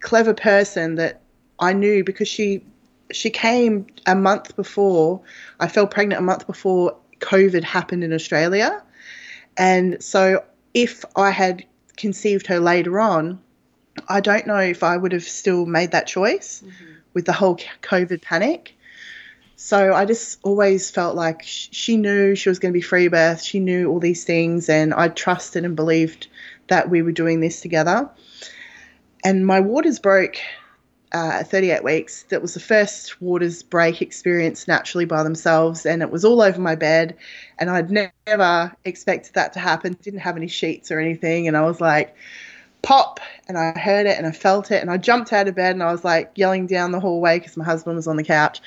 clever 0.00 0.34
person 0.34 0.96
that 0.96 1.20
I 1.58 1.72
knew 1.72 2.04
because 2.04 2.28
she 2.28 2.64
she 3.10 3.30
came 3.30 3.86
a 4.06 4.14
month 4.14 4.54
before 4.54 5.22
I 5.60 5.68
fell 5.68 5.86
pregnant 5.86 6.20
a 6.20 6.24
month 6.24 6.46
before 6.46 6.96
COVID 7.20 7.64
happened 7.64 8.04
in 8.04 8.12
Australia. 8.12 8.82
And 9.56 10.02
so 10.02 10.44
if 10.74 11.04
I 11.16 11.30
had 11.30 11.64
conceived 11.96 12.46
her 12.46 12.60
later 12.60 13.00
on, 13.00 13.40
I 14.08 14.20
don't 14.20 14.46
know 14.46 14.58
if 14.58 14.82
I 14.82 14.96
would 14.96 15.12
have 15.12 15.24
still 15.24 15.66
made 15.66 15.90
that 15.92 16.06
choice 16.06 16.62
mm-hmm. 16.64 16.92
with 17.14 17.24
the 17.24 17.32
whole 17.32 17.56
COVID 17.82 18.22
panic. 18.22 18.74
So 19.56 19.92
I 19.92 20.04
just 20.04 20.38
always 20.44 20.88
felt 20.88 21.16
like 21.16 21.40
she 21.42 21.96
knew 21.96 22.36
she 22.36 22.48
was 22.48 22.60
going 22.60 22.72
to 22.72 22.76
be 22.76 22.82
free 22.82 23.08
birth. 23.08 23.42
She 23.42 23.58
knew 23.58 23.90
all 23.90 23.98
these 23.98 24.22
things, 24.22 24.68
and 24.68 24.94
I 24.94 25.08
trusted 25.08 25.64
and 25.64 25.74
believed 25.74 26.28
that 26.68 26.90
we 26.90 27.02
were 27.02 27.12
doing 27.12 27.40
this 27.40 27.60
together. 27.60 28.08
And 29.24 29.46
my 29.46 29.60
waters 29.60 29.98
broke 29.98 30.36
uh, 31.12 31.42
38 31.42 31.82
weeks. 31.82 32.24
That 32.24 32.42
was 32.42 32.54
the 32.54 32.60
first 32.60 33.20
waters 33.20 33.62
break 33.62 34.02
experience 34.02 34.68
naturally 34.68 35.04
by 35.04 35.22
themselves, 35.22 35.86
and 35.86 36.02
it 36.02 36.10
was 36.10 36.24
all 36.24 36.40
over 36.40 36.60
my 36.60 36.74
bed. 36.74 37.16
And 37.58 37.70
I'd 37.70 37.90
ne- 37.90 38.12
never 38.26 38.74
expected 38.84 39.34
that 39.34 39.52
to 39.54 39.58
happen. 39.58 39.96
Didn't 40.02 40.20
have 40.20 40.36
any 40.36 40.48
sheets 40.48 40.90
or 40.90 41.00
anything, 41.00 41.48
and 41.48 41.56
I 41.56 41.62
was 41.62 41.80
like, 41.80 42.14
pop, 42.82 43.20
and 43.48 43.58
I 43.58 43.72
heard 43.78 44.06
it 44.06 44.16
and 44.18 44.26
I 44.26 44.32
felt 44.32 44.70
it, 44.70 44.80
and 44.80 44.90
I 44.90 44.96
jumped 44.96 45.32
out 45.32 45.48
of 45.48 45.54
bed 45.54 45.72
and 45.72 45.82
I 45.82 45.90
was 45.90 46.04
like 46.04 46.32
yelling 46.36 46.66
down 46.66 46.92
the 46.92 47.00
hallway 47.00 47.38
because 47.38 47.56
my 47.56 47.64
husband 47.64 47.96
was 47.96 48.06
on 48.06 48.16
the 48.16 48.24
couch, 48.24 48.60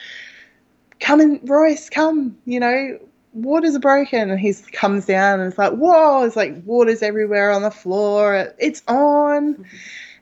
"Come 0.99 1.21
in, 1.21 1.39
Royce, 1.43 1.89
come!" 1.89 2.37
You 2.45 2.59
know, 2.59 2.99
waters 3.33 3.77
broken, 3.77 4.29
and 4.29 4.39
he 4.39 4.53
comes 4.71 5.05
down 5.05 5.39
and 5.39 5.49
it's 5.49 5.57
like, 5.57 5.73
"Whoa!" 5.73 6.23
It's 6.23 6.35
like 6.35 6.63
waters 6.65 7.01
everywhere 7.01 7.51
on 7.51 7.61
the 7.61 7.71
floor. 7.71 8.53
It's 8.57 8.83
on. 8.87 9.65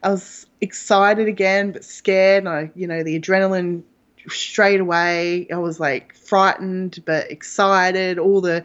I 0.02 0.10
was 0.10 0.46
excited 0.62 1.28
again, 1.28 1.72
but 1.72 1.84
scared. 1.84 2.46
And 2.46 2.50
I, 2.50 2.72
you 2.76 2.88
know, 2.88 3.04
the 3.04 3.20
adrenaline 3.20 3.84
straight 4.28 4.80
away. 4.80 5.48
I 5.52 5.58
was 5.58 5.80
like 5.80 6.16
frightened, 6.16 7.00
but 7.06 7.32
excited. 7.32 8.20
All 8.20 8.42
the 8.42 8.64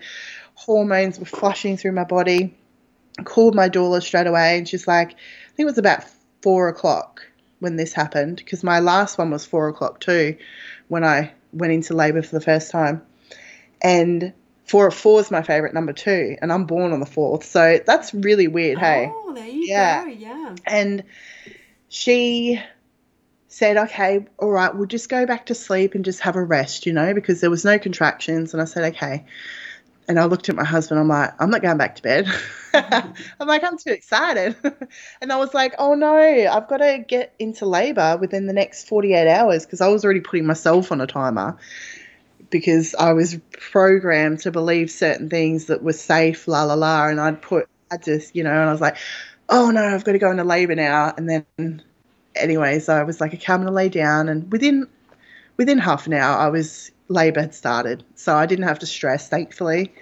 hormones 0.54 1.18
were 1.18 1.24
flushing 1.26 1.76
through 1.76 1.92
my 1.92 2.04
body. 2.04 2.56
I 3.18 3.22
called 3.22 3.54
my 3.54 3.68
doula 3.68 4.02
straight 4.02 4.26
away, 4.26 4.58
and 4.58 4.68
she's 4.68 4.88
like, 4.88 5.12
I 5.12 5.56
think 5.56 5.60
it 5.60 5.64
was 5.66 5.78
about 5.78 6.04
four 6.42 6.68
o'clock 6.68 7.22
when 7.60 7.76
this 7.76 7.92
happened, 7.92 8.36
because 8.36 8.62
my 8.64 8.80
last 8.80 9.16
one 9.16 9.30
was 9.30 9.46
four 9.46 9.68
o'clock 9.68 10.00
too, 10.00 10.36
when 10.88 11.04
I 11.04 11.32
went 11.52 11.72
into 11.72 11.94
labour 11.94 12.22
for 12.22 12.36
the 12.36 12.44
first 12.44 12.70
time. 12.70 13.02
And 13.84 14.32
four 14.64 14.88
of 14.88 14.94
four 14.94 15.20
is 15.20 15.30
my 15.30 15.42
favourite 15.42 15.74
number 15.74 15.92
too, 15.92 16.36
and 16.40 16.52
I'm 16.52 16.64
born 16.64 16.92
on 16.92 17.00
the 17.00 17.06
fourth, 17.06 17.44
so 17.44 17.78
that's 17.86 18.12
really 18.12 18.48
weird. 18.48 18.78
Hey, 18.78 19.10
oh, 19.12 19.32
there 19.34 19.46
you 19.46 19.66
yeah. 19.66 20.04
go, 20.04 20.10
yeah. 20.10 20.54
And 20.66 21.04
she 21.88 22.60
said, 23.54 23.76
okay, 23.76 24.26
all 24.38 24.50
right, 24.50 24.74
we'll 24.74 24.86
just 24.86 25.08
go 25.08 25.26
back 25.26 25.46
to 25.46 25.54
sleep 25.54 25.94
and 25.94 26.04
just 26.04 26.20
have 26.20 26.34
a 26.34 26.42
rest, 26.42 26.86
you 26.86 26.92
know, 26.92 27.14
because 27.14 27.40
there 27.40 27.50
was 27.50 27.64
no 27.64 27.78
contractions. 27.78 28.52
And 28.52 28.60
I 28.60 28.64
said, 28.64 28.94
okay. 28.94 29.26
And 30.08 30.18
I 30.18 30.24
looked 30.24 30.48
at 30.48 30.56
my 30.56 30.64
husband, 30.64 30.98
I'm 30.98 31.08
like, 31.08 31.40
I'm 31.40 31.50
not 31.50 31.62
going 31.62 31.78
back 31.78 31.94
to 31.96 32.02
bed. 32.02 32.26
I'm 32.74 33.46
like, 33.46 33.62
I'm 33.62 33.78
too 33.78 33.90
excited. 33.90 34.56
and 35.20 35.32
I 35.32 35.36
was 35.36 35.54
like, 35.54 35.74
oh 35.78 35.94
no, 35.94 36.16
I've 36.16 36.68
got 36.68 36.78
to 36.78 37.04
get 37.06 37.32
into 37.38 37.64
labor 37.64 38.18
within 38.20 38.46
the 38.46 38.52
next 38.52 38.88
48 38.88 39.28
hours 39.28 39.64
because 39.64 39.80
I 39.80 39.88
was 39.88 40.04
already 40.04 40.20
putting 40.20 40.46
myself 40.46 40.90
on 40.90 41.00
a 41.00 41.06
timer 41.06 41.56
because 42.50 42.94
I 42.94 43.12
was 43.12 43.38
programmed 43.52 44.40
to 44.40 44.50
believe 44.50 44.90
certain 44.90 45.28
things 45.28 45.66
that 45.66 45.82
were 45.82 45.92
safe, 45.92 46.46
la 46.48 46.64
la 46.64 46.74
la. 46.74 47.08
And 47.08 47.20
I'd 47.20 47.42
put, 47.42 47.68
I 47.90 47.96
just, 47.96 48.34
you 48.36 48.44
know, 48.44 48.50
and 48.50 48.68
I 48.68 48.72
was 48.72 48.80
like, 48.80 48.96
oh 49.48 49.70
no, 49.70 49.82
I've 49.82 50.04
got 50.04 50.12
to 50.12 50.18
go 50.18 50.30
into 50.30 50.44
labour 50.44 50.74
now. 50.74 51.14
And 51.16 51.28
then, 51.28 51.82
anyway, 52.34 52.78
so 52.78 52.94
I 52.94 53.02
was 53.02 53.20
like, 53.20 53.34
okay, 53.34 53.52
I'm 53.52 53.60
going 53.60 53.68
to 53.68 53.72
lay 53.72 53.88
down. 53.88 54.28
And 54.28 54.50
within 54.50 54.86
within 55.56 55.78
half 55.78 56.06
an 56.06 56.14
hour, 56.14 56.36
I 56.36 56.48
was 56.48 56.90
labour 57.08 57.42
had 57.42 57.54
started, 57.54 58.04
so 58.14 58.34
I 58.34 58.46
didn't 58.46 58.66
have 58.66 58.78
to 58.80 58.86
stress, 58.86 59.28
thankfully. 59.28 59.92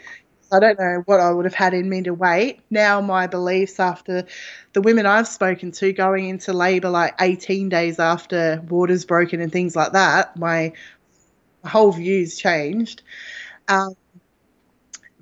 I 0.52 0.60
don't 0.60 0.78
know 0.78 1.02
what 1.06 1.18
I 1.18 1.32
would 1.32 1.46
have 1.46 1.54
had 1.54 1.72
in 1.72 1.88
me 1.88 2.02
to 2.02 2.12
wait. 2.12 2.60
Now 2.70 3.00
my 3.00 3.26
beliefs 3.26 3.80
after 3.80 4.26
the 4.74 4.82
women 4.82 5.06
I've 5.06 5.26
spoken 5.26 5.72
to 5.72 5.92
going 5.94 6.28
into 6.28 6.52
labour 6.52 6.90
like 6.90 7.14
18 7.20 7.70
days 7.70 7.98
after 7.98 8.62
water's 8.68 9.06
broken 9.06 9.40
and 9.40 9.50
things 9.50 9.74
like 9.74 9.92
that, 9.92 10.36
my 10.38 10.74
whole 11.64 11.92
views 11.92 12.36
changed. 12.36 13.02
Um, 13.68 13.94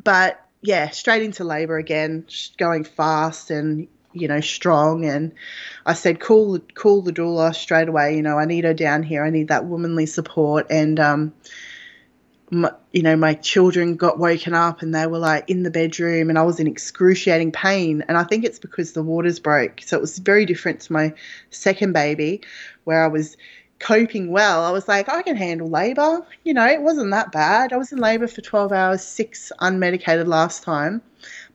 but 0.02 0.44
yeah, 0.62 0.90
straight 0.90 1.22
into 1.22 1.44
labour 1.44 1.78
again, 1.78 2.26
going 2.58 2.84
fast 2.84 3.50
and 3.50 3.88
you 4.12 4.28
know, 4.28 4.40
strong. 4.40 5.04
And 5.04 5.32
I 5.86 5.94
said, 5.94 6.20
call, 6.20 6.58
call 6.74 7.02
the 7.02 7.12
doula 7.12 7.54
straight 7.54 7.88
away. 7.88 8.16
You 8.16 8.22
know, 8.22 8.38
I 8.38 8.44
need 8.44 8.64
her 8.64 8.74
down 8.74 9.02
here. 9.02 9.24
I 9.24 9.30
need 9.30 9.48
that 9.48 9.66
womanly 9.66 10.06
support. 10.06 10.66
And, 10.70 10.98
um, 10.98 11.32
my, 12.52 12.72
you 12.92 13.02
know, 13.02 13.14
my 13.14 13.34
children 13.34 13.94
got 13.94 14.18
woken 14.18 14.54
up 14.54 14.82
and 14.82 14.92
they 14.92 15.06
were 15.06 15.18
like 15.18 15.48
in 15.48 15.62
the 15.62 15.70
bedroom 15.70 16.30
and 16.30 16.38
I 16.38 16.42
was 16.42 16.58
in 16.58 16.66
excruciating 16.66 17.52
pain. 17.52 18.02
And 18.08 18.18
I 18.18 18.24
think 18.24 18.44
it's 18.44 18.58
because 18.58 18.92
the 18.92 19.04
waters 19.04 19.38
broke. 19.38 19.82
So 19.84 19.96
it 19.96 20.00
was 20.00 20.18
very 20.18 20.46
different 20.46 20.80
to 20.80 20.92
my 20.92 21.14
second 21.50 21.92
baby 21.92 22.40
where 22.82 23.04
I 23.04 23.06
was 23.06 23.36
coping 23.80 24.30
well. 24.30 24.64
I 24.64 24.70
was 24.70 24.86
like, 24.86 25.08
I 25.08 25.22
can 25.22 25.34
handle 25.34 25.68
labor. 25.68 26.24
You 26.44 26.54
know, 26.54 26.66
it 26.66 26.80
wasn't 26.80 27.10
that 27.10 27.32
bad. 27.32 27.72
I 27.72 27.76
was 27.76 27.90
in 27.90 27.98
labor 27.98 28.28
for 28.28 28.40
12 28.40 28.70
hours, 28.70 29.02
six 29.02 29.50
unmedicated 29.60 30.28
last 30.28 30.62
time. 30.62 31.02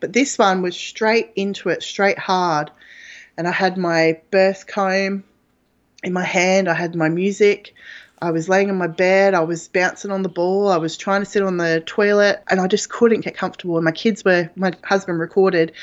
But 0.02 0.12
this 0.12 0.38
one 0.38 0.62
was 0.62 0.76
straight 0.76 1.32
into 1.36 1.70
it, 1.70 1.82
straight 1.82 2.20
hard. 2.20 2.72
And 3.38 3.48
I 3.48 3.52
had 3.52 3.78
my 3.78 4.20
birth 4.32 4.68
comb 4.68 5.24
in 6.04 6.14
my 6.14 6.24
hand, 6.24 6.68
I 6.68 6.74
had 6.74 6.96
my 6.96 7.10
music. 7.10 7.74
I 8.22 8.32
was 8.32 8.48
laying 8.48 8.70
in 8.70 8.76
my 8.76 8.88
bed, 8.88 9.34
I 9.34 9.42
was 9.42 9.68
bouncing 9.68 10.10
on 10.10 10.24
the 10.24 10.30
ball, 10.30 10.70
I 10.70 10.78
was 10.78 10.96
trying 10.96 11.22
to 11.22 11.26
sit 11.26 11.44
on 11.44 11.58
the 11.58 11.84
toilet, 11.86 12.42
and 12.48 12.62
I 12.62 12.68
just 12.68 12.90
couldn't 12.90 13.22
get 13.22 13.36
comfortable. 13.36 13.76
And 13.76 13.84
my 13.84 13.92
kids 13.92 14.24
were, 14.24 14.50
my 14.56 14.72
husband 14.84 15.20
recorded, 15.20 15.74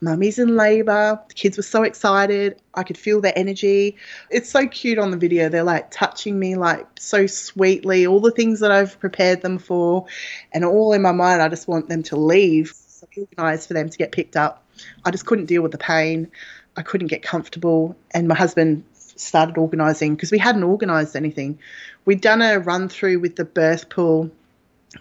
Mummy's 0.00 0.38
in 0.38 0.56
labour. 0.56 1.20
The 1.28 1.34
kids 1.34 1.56
were 1.56 1.62
so 1.62 1.82
excited. 1.82 2.60
I 2.74 2.82
could 2.82 2.96
feel 2.96 3.20
their 3.20 3.36
energy. 3.36 3.96
It's 4.30 4.48
so 4.48 4.66
cute 4.66 4.98
on 4.98 5.10
the 5.10 5.16
video. 5.16 5.48
They're 5.48 5.62
like 5.62 5.90
touching 5.90 6.38
me 6.38 6.56
like 6.56 6.86
so 6.98 7.26
sweetly, 7.26 8.06
all 8.06 8.20
the 8.20 8.30
things 8.30 8.60
that 8.60 8.70
I've 8.70 8.98
prepared 8.98 9.42
them 9.42 9.58
for. 9.58 10.06
And 10.52 10.64
all 10.64 10.92
in 10.92 11.02
my 11.02 11.12
mind, 11.12 11.42
I 11.42 11.48
just 11.48 11.68
want 11.68 11.88
them 11.88 12.02
to 12.04 12.16
leave 12.16 12.74
organised 13.16 13.68
for 13.68 13.74
them 13.74 13.88
to 13.88 13.98
get 13.98 14.12
picked 14.12 14.36
up. 14.36 14.64
I 15.04 15.10
just 15.10 15.26
couldn't 15.26 15.46
deal 15.46 15.62
with 15.62 15.72
the 15.72 15.78
pain. 15.78 16.30
I 16.76 16.82
couldn't 16.82 17.08
get 17.08 17.22
comfortable. 17.22 17.96
And 18.12 18.28
my 18.28 18.34
husband 18.34 18.84
started 18.94 19.58
organising 19.58 20.14
because 20.14 20.32
we 20.32 20.38
hadn't 20.38 20.64
organised 20.64 21.16
anything. 21.16 21.58
We'd 22.04 22.20
done 22.20 22.42
a 22.42 22.58
run 22.58 22.88
through 22.88 23.20
with 23.20 23.36
the 23.36 23.44
birth 23.44 23.90
pool 23.90 24.30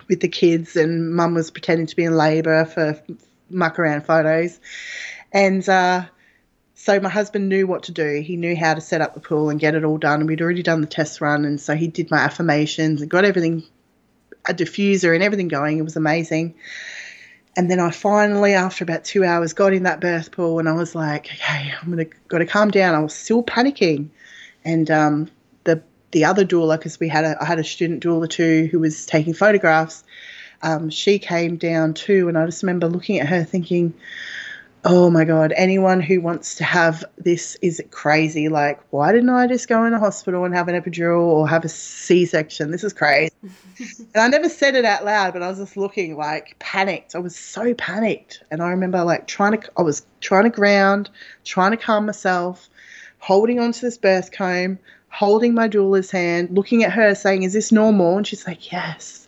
with 0.07 0.19
the 0.19 0.27
kids, 0.27 0.75
and 0.75 1.15
mum 1.15 1.33
was 1.33 1.49
pretending 1.49 1.87
to 1.87 1.95
be 1.95 2.03
in 2.03 2.15
labour 2.15 2.65
for 2.65 3.01
muck 3.49 3.79
around 3.79 4.05
photos. 4.05 4.59
And 5.31 5.67
uh, 5.67 6.05
so 6.75 6.99
my 6.99 7.09
husband 7.09 7.49
knew 7.49 7.67
what 7.67 7.83
to 7.83 7.91
do. 7.91 8.21
He 8.21 8.35
knew 8.35 8.55
how 8.55 8.73
to 8.73 8.81
set 8.81 9.01
up 9.01 9.13
the 9.13 9.19
pool 9.19 9.49
and 9.49 9.59
get 9.59 9.75
it 9.75 9.83
all 9.83 9.97
done. 9.97 10.21
And 10.21 10.29
we'd 10.29 10.41
already 10.41 10.63
done 10.63 10.81
the 10.81 10.87
test 10.87 11.21
run. 11.21 11.45
And 11.45 11.59
so 11.59 11.75
he 11.75 11.87
did 11.87 12.09
my 12.09 12.17
affirmations 12.17 13.01
and 13.01 13.09
got 13.09 13.25
everything, 13.25 13.63
a 14.47 14.53
diffuser 14.53 15.13
and 15.13 15.23
everything 15.23 15.47
going. 15.47 15.77
It 15.77 15.83
was 15.83 15.95
amazing. 15.95 16.55
And 17.57 17.69
then 17.69 17.79
I 17.79 17.91
finally, 17.91 18.53
after 18.53 18.83
about 18.83 19.03
two 19.03 19.25
hours, 19.25 19.51
got 19.53 19.73
in 19.73 19.83
that 19.83 19.99
birth 19.99 20.31
pool, 20.31 20.59
and 20.59 20.69
I 20.69 20.73
was 20.73 20.95
like, 20.95 21.25
okay, 21.25 21.73
I'm 21.81 21.89
gonna 21.89 22.05
got 22.29 22.37
to 22.37 22.45
calm 22.45 22.71
down. 22.71 22.95
I 22.95 22.99
was 22.99 23.13
still 23.13 23.43
panicking, 23.43 24.09
and 24.63 24.89
um, 24.89 25.29
the 25.65 25.83
the 26.11 26.23
other 26.23 26.45
doula, 26.45 26.77
because 26.77 26.99
we 26.99 27.09
had 27.09 27.25
a 27.25 27.35
I 27.41 27.45
had 27.45 27.59
a 27.59 27.63
student 27.63 28.01
doula 28.01 28.29
too 28.29 28.69
who 28.71 28.79
was 28.79 29.05
taking 29.05 29.33
photographs. 29.33 30.03
Um, 30.61 30.89
she 30.89 31.19
came 31.19 31.57
down 31.57 31.93
too, 31.93 32.27
and 32.27 32.37
I 32.37 32.45
just 32.45 32.63
remember 32.63 32.87
looking 32.87 33.19
at 33.19 33.27
her 33.27 33.43
thinking, 33.43 33.93
oh 34.85 35.09
my 35.09 35.25
god 35.25 35.53
anyone 35.57 35.99
who 35.99 36.21
wants 36.21 36.55
to 36.55 36.63
have 36.63 37.03
this 37.17 37.55
is 37.61 37.81
crazy. 37.91 38.47
Like 38.47 38.79
why 38.91 39.11
didn't 39.11 39.29
i 39.29 39.45
just 39.45 39.67
go 39.67 39.83
in 39.85 39.93
a 39.93 39.99
hospital 39.99 40.45
and 40.45 40.55
have 40.55 40.69
an 40.69 40.81
epidural 40.81 41.21
or 41.21 41.47
have 41.47 41.65
a 41.65 41.69
c-section? 41.69 42.71
This 42.71 42.83
is 42.83 42.93
crazy. 42.93 43.33
And 44.13 44.23
i 44.23 44.27
never 44.27 44.49
said 44.49 44.75
it 44.75 44.85
out 44.85 45.05
loud 45.05 45.33
but 45.33 45.41
i 45.41 45.47
was 45.47 45.57
just 45.57 45.77
looking 45.77 46.17
like 46.17 46.57
panicked. 46.59 47.15
I 47.15 47.19
was 47.19 47.35
so 47.35 47.73
panicked. 47.73 48.43
And 48.51 48.61
i 48.61 48.69
remember 48.69 49.03
like 49.03 49.27
trying 49.27 49.59
to 49.59 49.71
i 49.77 49.81
was 49.81 50.05
trying 50.21 50.45
to 50.45 50.49
ground 50.49 51.09
trying 51.43 51.71
to 51.71 51.77
calm 51.77 52.05
myself 52.05 52.69
holding 53.19 53.59
onto 53.59 53.81
this 53.81 53.97
birth 53.97 54.31
comb 54.31 54.79
holding 55.09 55.53
my 55.53 55.67
doula's 55.67 56.11
hand 56.11 56.49
looking 56.51 56.83
at 56.83 56.93
her 56.93 57.15
saying 57.15 57.43
is 57.43 57.53
this 57.53 57.71
normal? 57.71 58.17
And 58.17 58.25
she's 58.25 58.47
like 58.47 58.71
yes 58.71 59.27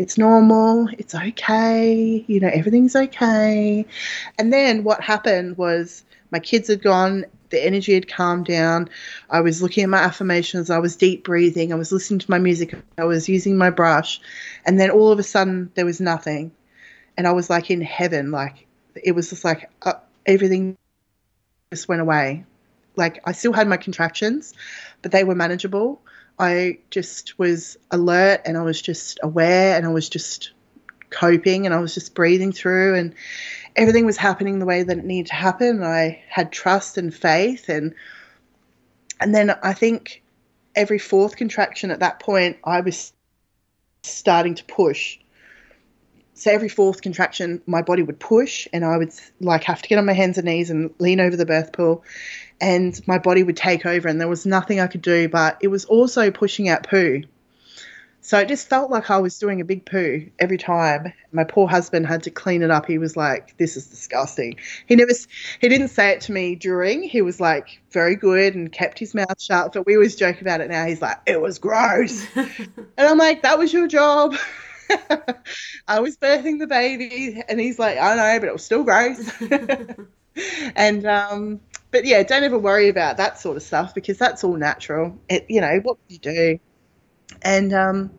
it's 0.00 0.16
normal, 0.16 0.88
it's 0.96 1.14
okay, 1.14 2.24
you 2.26 2.40
know, 2.40 2.48
everything's 2.48 2.96
okay. 2.96 3.84
And 4.38 4.50
then 4.50 4.82
what 4.82 5.02
happened 5.02 5.58
was 5.58 6.04
my 6.30 6.38
kids 6.38 6.68
had 6.68 6.82
gone, 6.82 7.26
the 7.50 7.62
energy 7.62 7.92
had 7.92 8.08
calmed 8.08 8.46
down. 8.46 8.88
I 9.28 9.42
was 9.42 9.60
looking 9.60 9.84
at 9.84 9.90
my 9.90 9.98
affirmations, 9.98 10.70
I 10.70 10.78
was 10.78 10.96
deep 10.96 11.22
breathing, 11.22 11.70
I 11.70 11.76
was 11.76 11.92
listening 11.92 12.20
to 12.20 12.30
my 12.30 12.38
music, 12.38 12.74
I 12.96 13.04
was 13.04 13.28
using 13.28 13.58
my 13.58 13.68
brush, 13.68 14.22
and 14.64 14.80
then 14.80 14.90
all 14.90 15.12
of 15.12 15.18
a 15.18 15.22
sudden 15.22 15.70
there 15.74 15.84
was 15.84 16.00
nothing. 16.00 16.50
And 17.18 17.28
I 17.28 17.32
was 17.32 17.50
like 17.50 17.70
in 17.70 17.82
heaven, 17.82 18.30
like 18.30 18.66
it 19.04 19.12
was 19.12 19.28
just 19.28 19.44
like 19.44 19.68
uh, 19.82 19.92
everything 20.24 20.78
just 21.74 21.88
went 21.88 22.00
away. 22.00 22.46
Like 22.96 23.20
I 23.26 23.32
still 23.32 23.52
had 23.52 23.68
my 23.68 23.76
contractions, 23.76 24.54
but 25.02 25.12
they 25.12 25.24
were 25.24 25.34
manageable. 25.34 26.00
I 26.40 26.78
just 26.90 27.38
was 27.38 27.76
alert 27.90 28.40
and 28.46 28.56
I 28.56 28.62
was 28.62 28.80
just 28.80 29.20
aware 29.22 29.76
and 29.76 29.84
I 29.84 29.90
was 29.90 30.08
just 30.08 30.52
coping 31.10 31.66
and 31.66 31.74
I 31.74 31.80
was 31.80 31.92
just 31.92 32.14
breathing 32.14 32.50
through 32.50 32.94
and 32.94 33.14
everything 33.76 34.06
was 34.06 34.16
happening 34.16 34.58
the 34.58 34.64
way 34.64 34.82
that 34.82 34.96
it 34.96 35.04
needed 35.04 35.28
to 35.28 35.34
happen. 35.34 35.82
I 35.82 36.22
had 36.28 36.50
trust 36.50 36.96
and 36.96 37.14
faith 37.14 37.68
and 37.68 37.94
and 39.20 39.34
then 39.34 39.50
I 39.62 39.74
think 39.74 40.22
every 40.74 40.98
fourth 40.98 41.36
contraction 41.36 41.90
at 41.90 42.00
that 42.00 42.20
point 42.20 42.56
I 42.64 42.80
was 42.80 43.12
starting 44.02 44.54
to 44.54 44.64
push. 44.64 45.18
So 46.32 46.50
every 46.50 46.70
fourth 46.70 47.02
contraction 47.02 47.60
my 47.66 47.82
body 47.82 48.02
would 48.02 48.18
push 48.18 48.66
and 48.72 48.82
I 48.82 48.96
would 48.96 49.12
like 49.40 49.64
have 49.64 49.82
to 49.82 49.88
get 49.90 49.98
on 49.98 50.06
my 50.06 50.14
hands 50.14 50.38
and 50.38 50.46
knees 50.46 50.70
and 50.70 50.94
lean 51.00 51.20
over 51.20 51.36
the 51.36 51.44
birth 51.44 51.74
pool 51.74 52.02
and 52.60 53.00
my 53.06 53.18
body 53.18 53.42
would 53.42 53.56
take 53.56 53.86
over 53.86 54.08
and 54.08 54.20
there 54.20 54.28
was 54.28 54.46
nothing 54.46 54.80
I 54.80 54.86
could 54.86 55.02
do 55.02 55.28
but 55.28 55.56
it 55.60 55.68
was 55.68 55.84
also 55.84 56.30
pushing 56.30 56.68
out 56.68 56.88
poo 56.88 57.22
so 58.22 58.38
it 58.38 58.48
just 58.48 58.68
felt 58.68 58.90
like 58.90 59.10
I 59.10 59.18
was 59.18 59.38
doing 59.38 59.60
a 59.60 59.64
big 59.64 59.86
poo 59.86 60.26
every 60.38 60.58
time. 60.58 61.12
My 61.32 61.44
poor 61.44 61.66
husband 61.66 62.06
had 62.06 62.22
to 62.24 62.30
clean 62.30 62.62
it 62.62 62.70
up. 62.70 62.86
He 62.86 62.98
was 62.98 63.16
like, 63.16 63.56
"This 63.56 63.76
is 63.76 63.86
disgusting." 63.86 64.56
He 64.86 64.94
never, 64.94 65.12
he 65.60 65.68
didn't 65.68 65.88
say 65.88 66.10
it 66.10 66.20
to 66.22 66.32
me 66.32 66.54
during. 66.54 67.02
He 67.02 67.22
was 67.22 67.40
like, 67.40 67.80
"Very 67.92 68.16
good," 68.16 68.54
and 68.54 68.70
kept 68.70 68.98
his 68.98 69.14
mouth 69.14 69.40
shut. 69.40 69.72
But 69.72 69.86
we 69.86 69.94
always 69.94 70.16
joke 70.16 70.42
about 70.42 70.60
it 70.60 70.68
now. 70.68 70.84
He's 70.84 71.00
like, 71.00 71.18
"It 71.26 71.40
was 71.40 71.58
gross," 71.58 72.26
and 72.36 72.68
I'm 72.98 73.18
like, 73.18 73.42
"That 73.42 73.58
was 73.58 73.72
your 73.72 73.88
job." 73.88 74.36
I 75.88 76.00
was 76.00 76.18
birthing 76.18 76.58
the 76.58 76.66
baby, 76.66 77.42
and 77.48 77.58
he's 77.58 77.78
like, 77.78 77.96
"I 77.96 78.16
know, 78.16 78.38
but 78.38 78.48
it 78.48 78.52
was 78.52 78.64
still 78.64 78.84
gross." 78.84 79.30
and 80.76 81.06
um, 81.06 81.60
but 81.90 82.04
yeah, 82.04 82.22
don't 82.22 82.44
ever 82.44 82.58
worry 82.58 82.88
about 82.88 83.16
that 83.18 83.38
sort 83.38 83.56
of 83.56 83.62
stuff 83.62 83.94
because 83.94 84.18
that's 84.18 84.44
all 84.44 84.56
natural. 84.56 85.18
It, 85.28 85.46
you 85.48 85.60
know, 85.60 85.80
what 85.82 85.98
you 86.08 86.18
do? 86.18 86.58
and 87.42 87.72
um, 87.72 88.10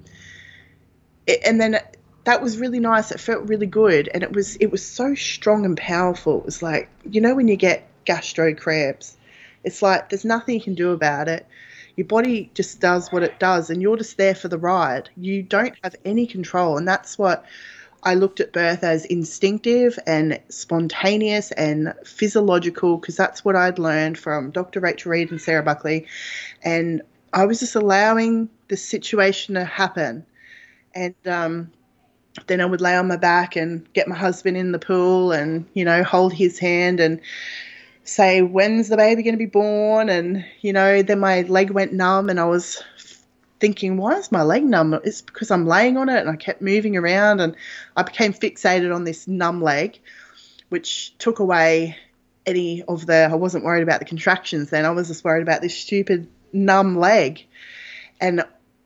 it, 1.28 1.42
and 1.46 1.60
then 1.60 1.80
that 2.24 2.42
was 2.42 2.58
really 2.58 2.80
nice. 2.80 3.12
It 3.12 3.20
felt 3.20 3.48
really 3.48 3.66
good, 3.66 4.10
and 4.14 4.24
it 4.24 4.34
was 4.34 4.56
it 4.58 4.68
was 4.68 4.86
so 4.86 5.16
strong 5.16 5.66
and 5.66 5.78
powerful. 5.78 6.40
It 6.40 6.46
was 6.46 6.62
like 6.62 6.90
you 7.10 7.22
know 7.22 7.36
when 7.36 7.48
you 7.48 7.56
get 7.56 7.88
gastro 8.06 8.54
cramps, 8.56 9.18
it's 9.64 9.82
like 9.82 10.10
there's 10.10 10.26
nothing 10.26 10.56
you 10.56 10.62
can 10.62 10.76
do 10.76 10.92
about 10.92 11.28
it. 11.28 11.46
Your 11.96 12.08
body 12.08 12.50
just 12.54 12.80
does 12.80 13.12
what 13.12 13.24
it 13.24 13.40
does, 13.40 13.70
and 13.70 13.82
you're 13.82 13.98
just 13.98 14.18
there 14.18 14.36
for 14.36 14.48
the 14.48 14.58
ride. 14.58 15.10
You 15.16 15.44
don't 15.44 15.76
have 15.84 15.96
any 16.06 16.26
control, 16.26 16.78
and 16.78 16.88
that's 16.88 17.18
what 17.18 17.46
I 18.04 18.16
looked 18.16 18.40
at 18.40 18.52
birth 18.52 18.84
as 18.84 19.06
instinctive 19.06 20.00
and 20.08 20.40
spontaneous 20.50 21.52
and 21.52 21.94
physiological 22.04 22.98
because 22.98 23.16
that's 23.16 23.46
what 23.46 23.56
I'd 23.56 23.78
learned 23.78 24.18
from 24.18 24.52
Dr. 24.52 24.80
Rachel 24.80 25.12
Reed 25.12 25.30
and 25.30 25.40
Sarah 25.40 25.64
Buckley. 25.64 26.08
And 26.64 27.02
I 27.34 27.46
was 27.46 27.60
just 27.60 27.76
allowing 27.76 28.50
the 28.70 28.78
situation 28.78 29.56
to 29.56 29.64
happen. 29.64 30.26
And 30.96 31.16
um, 31.26 31.72
then 32.48 32.60
I 32.60 32.66
would 32.66 32.82
lay 32.82 32.96
on 32.96 33.08
my 33.08 33.18
back 33.18 33.56
and 33.56 33.92
get 33.94 34.08
my 34.08 34.16
husband 34.16 34.58
in 34.58 34.72
the 34.72 34.80
pool 34.80 35.32
and, 35.32 35.66
you 35.74 35.86
know, 35.86 36.04
hold 36.04 36.34
his 36.34 36.58
hand 36.58 37.00
and 37.00 37.22
say, 38.04 38.42
when's 38.42 38.90
the 38.90 38.98
baby 38.98 39.22
going 39.22 39.36
to 39.36 39.38
be 39.38 39.46
born? 39.46 40.10
And, 40.10 40.44
you 40.62 40.74
know, 40.74 41.04
then 41.04 41.20
my 41.20 41.42
leg 41.42 41.70
went 41.70 41.94
numb 41.94 42.30
and 42.30 42.40
I 42.40 42.46
was 42.46 42.84
thinking, 43.62 43.96
why 43.96 44.18
is 44.18 44.32
my 44.32 44.42
leg 44.42 44.66
numb? 44.66 45.00
It's 45.06 45.22
because 45.22 45.52
I'm 45.52 45.66
laying 45.68 45.96
on 45.96 46.10
it 46.10 46.20
and 46.20 46.30
I 46.30 46.36
kept 46.36 46.62
moving 46.62 46.98
around 46.98 47.40
and 47.40 47.56
I 47.96 48.02
became 48.04 48.34
fixated 48.34 48.94
on 48.94 49.04
this 49.06 49.28
numb 49.28 49.62
leg, 49.62 50.00
which 50.70 51.18
took 51.20 51.40
away 51.40 51.96
any 52.46 52.82
of 52.82 53.06
the, 53.06 53.30
I 53.32 53.36
wasn't 53.36 53.64
worried 53.64 53.84
about 53.84 54.00
the 54.00 54.06
contractions 54.06 54.72
then. 54.72 54.84
I 54.84 54.90
was 54.90 55.08
just 55.08 55.24
worried 55.24 55.44
about 55.44 55.62
this 55.62 55.78
stupid 55.78 56.28
numb 56.52 56.98
leg. 56.98 57.46
And 58.20 58.44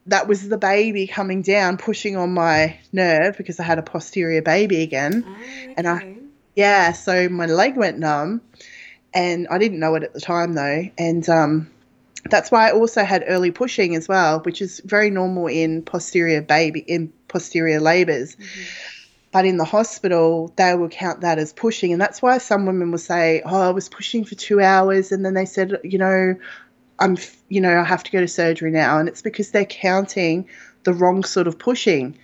that 0.08 0.28
was 0.28 0.48
the 0.48 0.58
baby 0.58 1.08
coming 1.08 1.42
down, 1.42 1.78
pushing 1.78 2.18
on 2.18 2.34
my 2.34 2.78
nerve 2.92 3.38
because 3.38 3.60
I 3.60 3.64
had 3.64 3.80
a 3.80 3.84
posterior 3.84 4.42
baby 4.42 4.82
again. 4.84 5.24
Oh, 5.26 5.32
okay. 5.32 5.74
And 5.78 5.88
I, 5.88 6.18
yeah, 6.54 6.92
so 6.92 7.30
my 7.30 7.46
leg 7.46 7.78
went 7.78 7.98
numb. 7.98 8.42
And 9.14 9.48
I 9.50 9.58
didn't 9.58 9.80
know 9.80 9.96
it 9.96 10.04
at 10.04 10.14
the 10.14 10.20
time 10.20 10.54
though. 10.54 10.90
And 10.98 11.28
um, 11.30 11.72
that's 12.30 12.52
why 12.52 12.70
I 12.70 12.72
also 12.72 13.04
had 13.04 13.24
early 13.28 13.52
pushing 13.52 13.96
as 13.96 14.08
well, 14.08 14.40
which 14.40 14.62
is 14.62 14.82
very 14.84 15.10
normal 15.10 15.48
in 15.48 15.84
posterior 15.84 16.42
baby, 16.42 16.80
in 16.80 17.14
posterior 17.28 17.80
labors. 17.80 18.36
Mm-hmm. 18.36 18.62
But 19.32 19.46
in 19.46 19.58
the 19.58 19.66
hospital, 19.66 20.54
they 20.56 20.76
will 20.76 20.90
count 20.90 21.22
that 21.22 21.38
as 21.38 21.52
pushing. 21.52 21.92
And 21.92 22.02
that's 22.02 22.22
why 22.22 22.38
some 22.38 22.66
women 22.66 22.92
will 22.92 22.98
say, 22.98 23.42
Oh, 23.46 23.62
I 23.62 23.72
was 23.72 23.90
pushing 23.90 24.24
for 24.24 24.34
two 24.34 24.62
hours. 24.62 25.12
And 25.12 25.26
then 25.26 25.34
they 25.34 25.46
said, 25.46 25.80
You 25.84 25.98
know, 25.98 26.36
I'm, 26.98 27.18
you 27.50 27.62
know, 27.62 27.78
I 27.78 27.84
have 27.84 28.04
to 28.06 28.12
go 28.12 28.22
to 28.22 28.28
surgery 28.28 28.72
now. 28.72 29.00
And 29.00 29.10
it's 29.10 29.22
because 29.22 29.52
they're 29.52 29.66
counting 29.66 30.48
the 30.84 30.94
wrong 30.94 31.24
sort 31.24 31.48
of 31.48 31.60
pushing. 31.60 32.18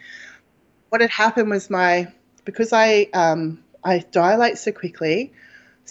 What 0.90 1.02
had 1.02 1.10
happened 1.10 1.50
was 1.50 1.70
my, 1.70 2.12
because 2.46 2.72
I, 2.72 3.08
um, 3.14 3.62
I 3.84 4.00
dilate 4.00 4.58
so 4.58 4.72
quickly, 4.72 5.34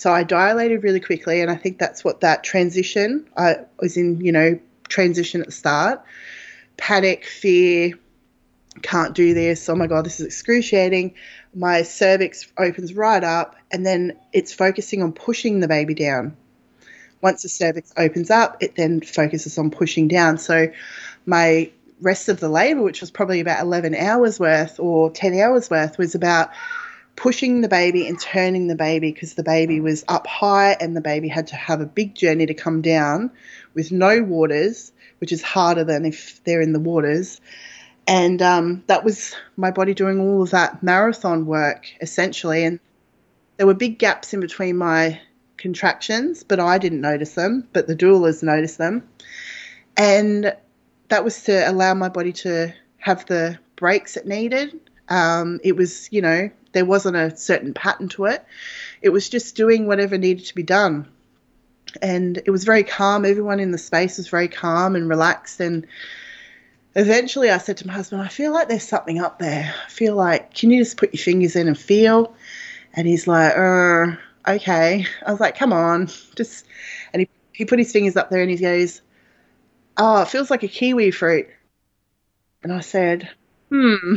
so 0.01 0.11
I 0.13 0.23
dilated 0.23 0.83
really 0.83 1.01
quickly. 1.01 1.43
And 1.43 1.51
I 1.51 1.57
think 1.57 1.79
that's 1.79 2.03
what 2.03 2.23
that 2.23 2.43
transition, 2.43 3.29
I 3.37 3.57
was 3.79 3.99
in, 3.99 4.21
you 4.23 4.33
know, 4.33 4.59
transition 4.89 5.43
at 5.43 5.47
the 5.47 5.53
start, 5.53 6.03
panic, 6.79 7.27
fear, 7.27 7.99
can't 8.81 9.15
do 9.15 9.35
this. 9.35 9.69
Oh 9.69 9.75
my 9.75 9.87
God, 9.87 10.07
this 10.07 10.19
is 10.19 10.25
excruciating. 10.25 11.15
My 11.55 11.83
cervix 11.83 12.51
opens 12.57 12.95
right 12.95 13.23
up, 13.23 13.57
and 13.71 13.85
then 13.85 14.17
it's 14.33 14.55
focusing 14.55 15.03
on 15.03 15.13
pushing 15.13 15.61
the 15.61 15.69
baby 15.69 15.93
down 15.93 16.35
once 17.21 17.43
the 17.43 17.51
cervix 17.51 17.93
opens 17.99 18.31
up, 18.31 18.63
it 18.63 18.77
then 18.77 19.03
focuses 19.03 19.59
on 19.59 19.71
pushing 19.71 20.09
down. 20.09 20.39
So 20.39 20.69
my 21.27 21.71
rest 22.01 22.31
of 22.31 22.41
the 22.41 22.49
labor, 22.49 22.83
which 22.83 23.03
was 23.03 23.11
probably 23.11 23.41
about 23.41 23.63
11 23.63 23.95
hours 23.95 24.41
worth 24.41 24.81
or 24.81 25.11
10 25.11 25.39
hours 25.39 25.69
worth, 25.69 25.99
was 25.99 26.15
about 26.15 26.51
pushing 27.21 27.61
the 27.61 27.69
baby 27.69 28.09
and 28.09 28.19
turning 28.19 28.67
the 28.67 28.75
baby 28.75 29.13
because 29.13 29.35
the 29.35 29.43
baby 29.43 29.79
was 29.79 30.03
up 30.09 30.27
high 30.27 30.75
and 30.81 30.97
the 30.97 31.03
baby 31.03 31.29
had 31.29 31.47
to 31.47 31.55
have 31.55 31.83
a 31.83 31.87
big 31.87 32.15
journey 32.15 32.47
to 32.47 32.55
come 32.55 32.81
down 32.81 33.31
with 33.75 33.93
no 33.93 34.23
waters, 34.23 34.91
which 35.19 35.31
is 35.31 35.43
harder 35.43 35.85
than 35.85 36.07
if 36.07 36.43
they're 36.45 36.63
in 36.63 36.73
the 36.73 36.81
waters. 36.81 37.39
And 38.07 38.41
um, 38.41 38.83
that 38.87 39.05
was 39.05 39.37
my 39.59 39.71
body 39.71 39.93
doing 39.93 40.19
all 40.19 40.43
of 40.43 40.51
that 40.53 40.83
marathon 40.83 41.45
work 41.45 41.93
essentially. 42.01 42.65
And 42.65 42.81
there 43.59 43.67
were 43.67 43.75
big 43.75 43.99
gaps 43.99 44.33
in 44.33 44.41
between 44.41 44.79
my 44.79 45.21
contractions, 45.59 46.43
but 46.43 46.59
I 46.59 46.79
didn't 46.79 47.03
notice 47.03 47.35
them, 47.35 47.69
but 47.75 47.87
the 47.87 47.95
doulas 47.95 48.43
noticed 48.43 48.79
them. 48.79 49.07
And 49.95 50.57
that 51.09 51.23
was 51.23 51.43
to 51.43 51.71
allow 51.71 51.93
my 51.93 52.09
body 52.09 52.33
to 52.33 52.73
have 52.97 53.27
the 53.27 53.59
breaks 53.77 54.17
it 54.17 54.27
needed. 54.27 54.81
Um, 55.11 55.61
it 55.63 55.77
was, 55.77 56.11
you 56.11 56.23
know, 56.23 56.51
there 56.73 56.85
wasn't 56.85 57.17
a 57.17 57.37
certain 57.37 57.75
pattern 57.75 58.09
to 58.11 58.27
it. 58.27 58.45
It 59.03 59.11
was 59.11 59.29
just 59.29 59.57
doing 59.57 59.87
whatever 59.87 60.19
needed 60.19 60.47
to 60.47 60.55
be 60.55 60.63
done. 60.63 61.09
And 62.01 62.39
it 62.39 62.51
was 62.51 62.65
very 62.65 62.85
calm. 62.85 63.25
Everyone 63.25 63.61
in 63.61 63.73
the 63.73 63.79
space 63.79 64.19
was 64.19 64.29
very 64.29 64.49
calm 64.49 64.95
and 64.95 65.09
relaxed. 65.09 65.61
And 65.61 65.87
eventually 66.95 67.51
I 67.51 67.59
said 67.59 67.79
to 67.79 67.87
my 67.87 67.93
husband, 67.93 68.23
I 68.23 68.29
feel 68.29 68.53
like 68.53 68.69
there's 68.69 68.87
something 68.87 69.21
up 69.21 69.39
there. 69.39 69.75
I 69.87 69.91
feel 69.91 70.15
like, 70.15 70.55
can 70.55 70.71
you 70.71 70.81
just 70.83 70.97
put 70.97 71.13
your 71.13 71.23
fingers 71.23 71.57
in 71.57 71.67
and 71.69 71.79
feel? 71.79 72.35
And 72.95 73.07
he's 73.07 73.27
like, 73.27 73.57
uh, 73.57 74.17
okay. 74.47 75.07
I 75.27 75.31
was 75.31 75.41
like, 75.41 75.57
come 75.57 75.73
on, 75.73 76.09
just. 76.37 76.67
And 77.13 77.21
he, 77.21 77.29
he 77.53 77.65
put 77.65 77.79
his 77.79 77.93
fingers 77.93 78.17
up 78.17 78.31
there 78.31 78.43
and 78.43 78.51
he 78.51 78.57
goes, 78.57 79.01
oh, 79.97 80.23
it 80.23 80.29
feels 80.29 80.51
like 80.51 80.63
a 80.63 80.69
kiwi 80.69 81.11
fruit. 81.11 81.49
And 82.63 82.73
I 82.73 82.81
said, 82.81 83.29
hmm, 83.71 84.17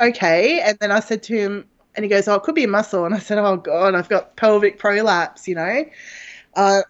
okay. 0.00 0.60
And 0.60 0.78
then 0.78 0.92
I 0.92 1.00
said 1.00 1.22
to 1.24 1.36
him, 1.36 1.64
and 1.94 2.04
he 2.04 2.08
goes, 2.08 2.28
oh, 2.28 2.34
it 2.34 2.42
could 2.42 2.54
be 2.54 2.64
a 2.64 2.68
muscle. 2.68 3.04
And 3.04 3.14
I 3.14 3.18
said, 3.18 3.38
oh, 3.38 3.56
God, 3.56 3.94
I've 3.94 4.08
got 4.08 4.36
pelvic 4.36 4.78
prolapse, 4.78 5.48
you 5.48 5.54
know. 5.54 5.84
Uh, 6.54 6.82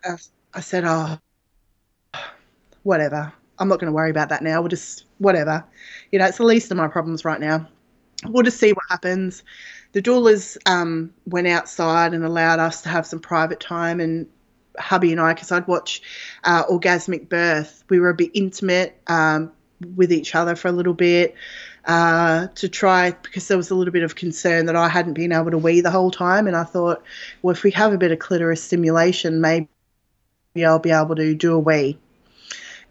I 0.55 0.61
said, 0.61 0.85
oh, 0.85 1.19
whatever. 2.83 3.33
I'm 3.59 3.69
not 3.69 3.79
going 3.79 3.91
to 3.91 3.95
worry 3.95 4.11
about 4.11 4.29
that 4.31 4.43
now. 4.43 4.61
We'll 4.61 4.69
just, 4.69 5.05
whatever. 5.19 5.65
You 6.11 6.19
know, 6.19 6.27
it's 6.27 6.39
the 6.39 6.45
least 6.45 6.71
of 6.71 6.77
my 6.77 6.89
problems 6.89 7.25
right 7.25 7.41
now. 7.41 7.69
We'll 8.25 8.43
just 8.43 8.59
see 8.59 8.73
what 8.73 8.85
happens 8.89 9.43
the 9.97 10.03
doulas 10.03 10.59
um, 10.67 11.11
went 11.25 11.47
outside 11.47 12.13
and 12.13 12.23
allowed 12.23 12.59
us 12.59 12.83
to 12.83 12.91
have 12.91 13.07
some 13.07 13.19
private 13.19 13.61
time 13.61 13.99
and 13.99 14.27
hubby 14.79 15.11
and 15.11 15.19
I, 15.19 15.33
because 15.33 15.51
I'd 15.51 15.67
watch 15.67 16.03
uh, 16.45 16.65
Orgasmic 16.67 17.31
Birth. 17.31 17.83
We 17.89 17.99
were 17.99 18.11
a 18.11 18.15
bit 18.15 18.31
intimate 18.35 19.01
um, 19.07 19.51
with 19.95 20.13
each 20.13 20.35
other 20.35 20.55
for 20.55 20.69
a 20.69 20.73
little 20.73 20.93
bit 20.93 21.35
uh, 21.87 22.49
to 22.57 22.68
try, 22.68 23.12
because 23.12 23.49
there 23.49 23.57
was 23.57 23.70
a 23.70 23.74
little 23.74 23.93
bit 23.93 24.03
of 24.03 24.14
concern 24.14 24.66
that 24.66 24.76
I 24.76 24.89
hadn't 24.89 25.14
been 25.14 25.32
able 25.32 25.53
to 25.53 25.59
wee 25.59 25.80
the 25.80 25.91
whole 25.91 26.11
time. 26.11 26.47
And 26.47 26.57
I 26.57 26.64
thought, 26.64 27.03
well, 27.43 27.53
if 27.53 27.62
we 27.62 27.70
have 27.72 27.93
a 27.93 27.99
bit 27.99 28.12
of 28.12 28.18
clitoris 28.18 28.62
stimulation, 28.62 29.41
maybe 29.41 29.68
I'll 30.57 30.78
be 30.78 30.91
able 30.91 31.16
to 31.16 31.34
do 31.34 31.55
a 31.55 31.59
wee. 31.59 31.99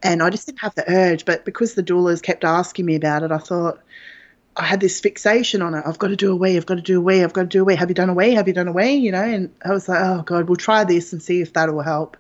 And 0.02 0.22
I 0.22 0.30
just 0.30 0.46
didn't 0.46 0.60
have 0.60 0.76
the 0.76 0.90
urge, 0.90 1.26
but 1.26 1.46
because 1.46 1.74
the 1.74 1.84
doulas 1.84 2.22
kept 2.22 2.44
asking 2.44 2.86
me 2.86 2.96
about 2.96 3.24
it, 3.24 3.32
I 3.32 3.38
thought, 3.38 3.80
I 4.58 4.64
had 4.64 4.80
this 4.80 5.02
fixation 5.02 5.62
on 5.62 5.74
it. 5.74 5.84
I've 5.86 6.00
got 6.00 6.08
to 6.08 6.16
do 6.16 6.32
a 6.32 6.36
wee. 6.36 6.56
I've 6.56 6.66
got 6.66 6.76
to 6.76 6.82
do 6.82 7.00
a 7.00 7.02
wee. 7.02 7.24
I've 7.24 7.34
got 7.34 7.42
to 7.42 7.48
do 7.48 7.62
a 7.62 7.66
wee. 7.66 7.76
Have 7.76 7.90
you 7.90 7.96
done 7.96 8.10
a 8.10 8.14
wee? 8.14 8.34
Have 8.36 8.48
you 8.48 8.54
done 8.54 8.70
a 8.70 8.72
wee? 8.72 8.94
You 8.94 9.12
know, 9.12 9.24
and 9.24 9.54
I 9.66 9.72
was 9.72 9.90
like, 9.90 10.02
oh 10.02 10.22
God, 10.22 10.48
we'll 10.48 10.56
try 10.56 10.86
this 10.86 11.12
and 11.12 11.22
see 11.22 11.42
if 11.42 11.54
that 11.54 11.74
will 11.74 11.82
help. 11.82 12.16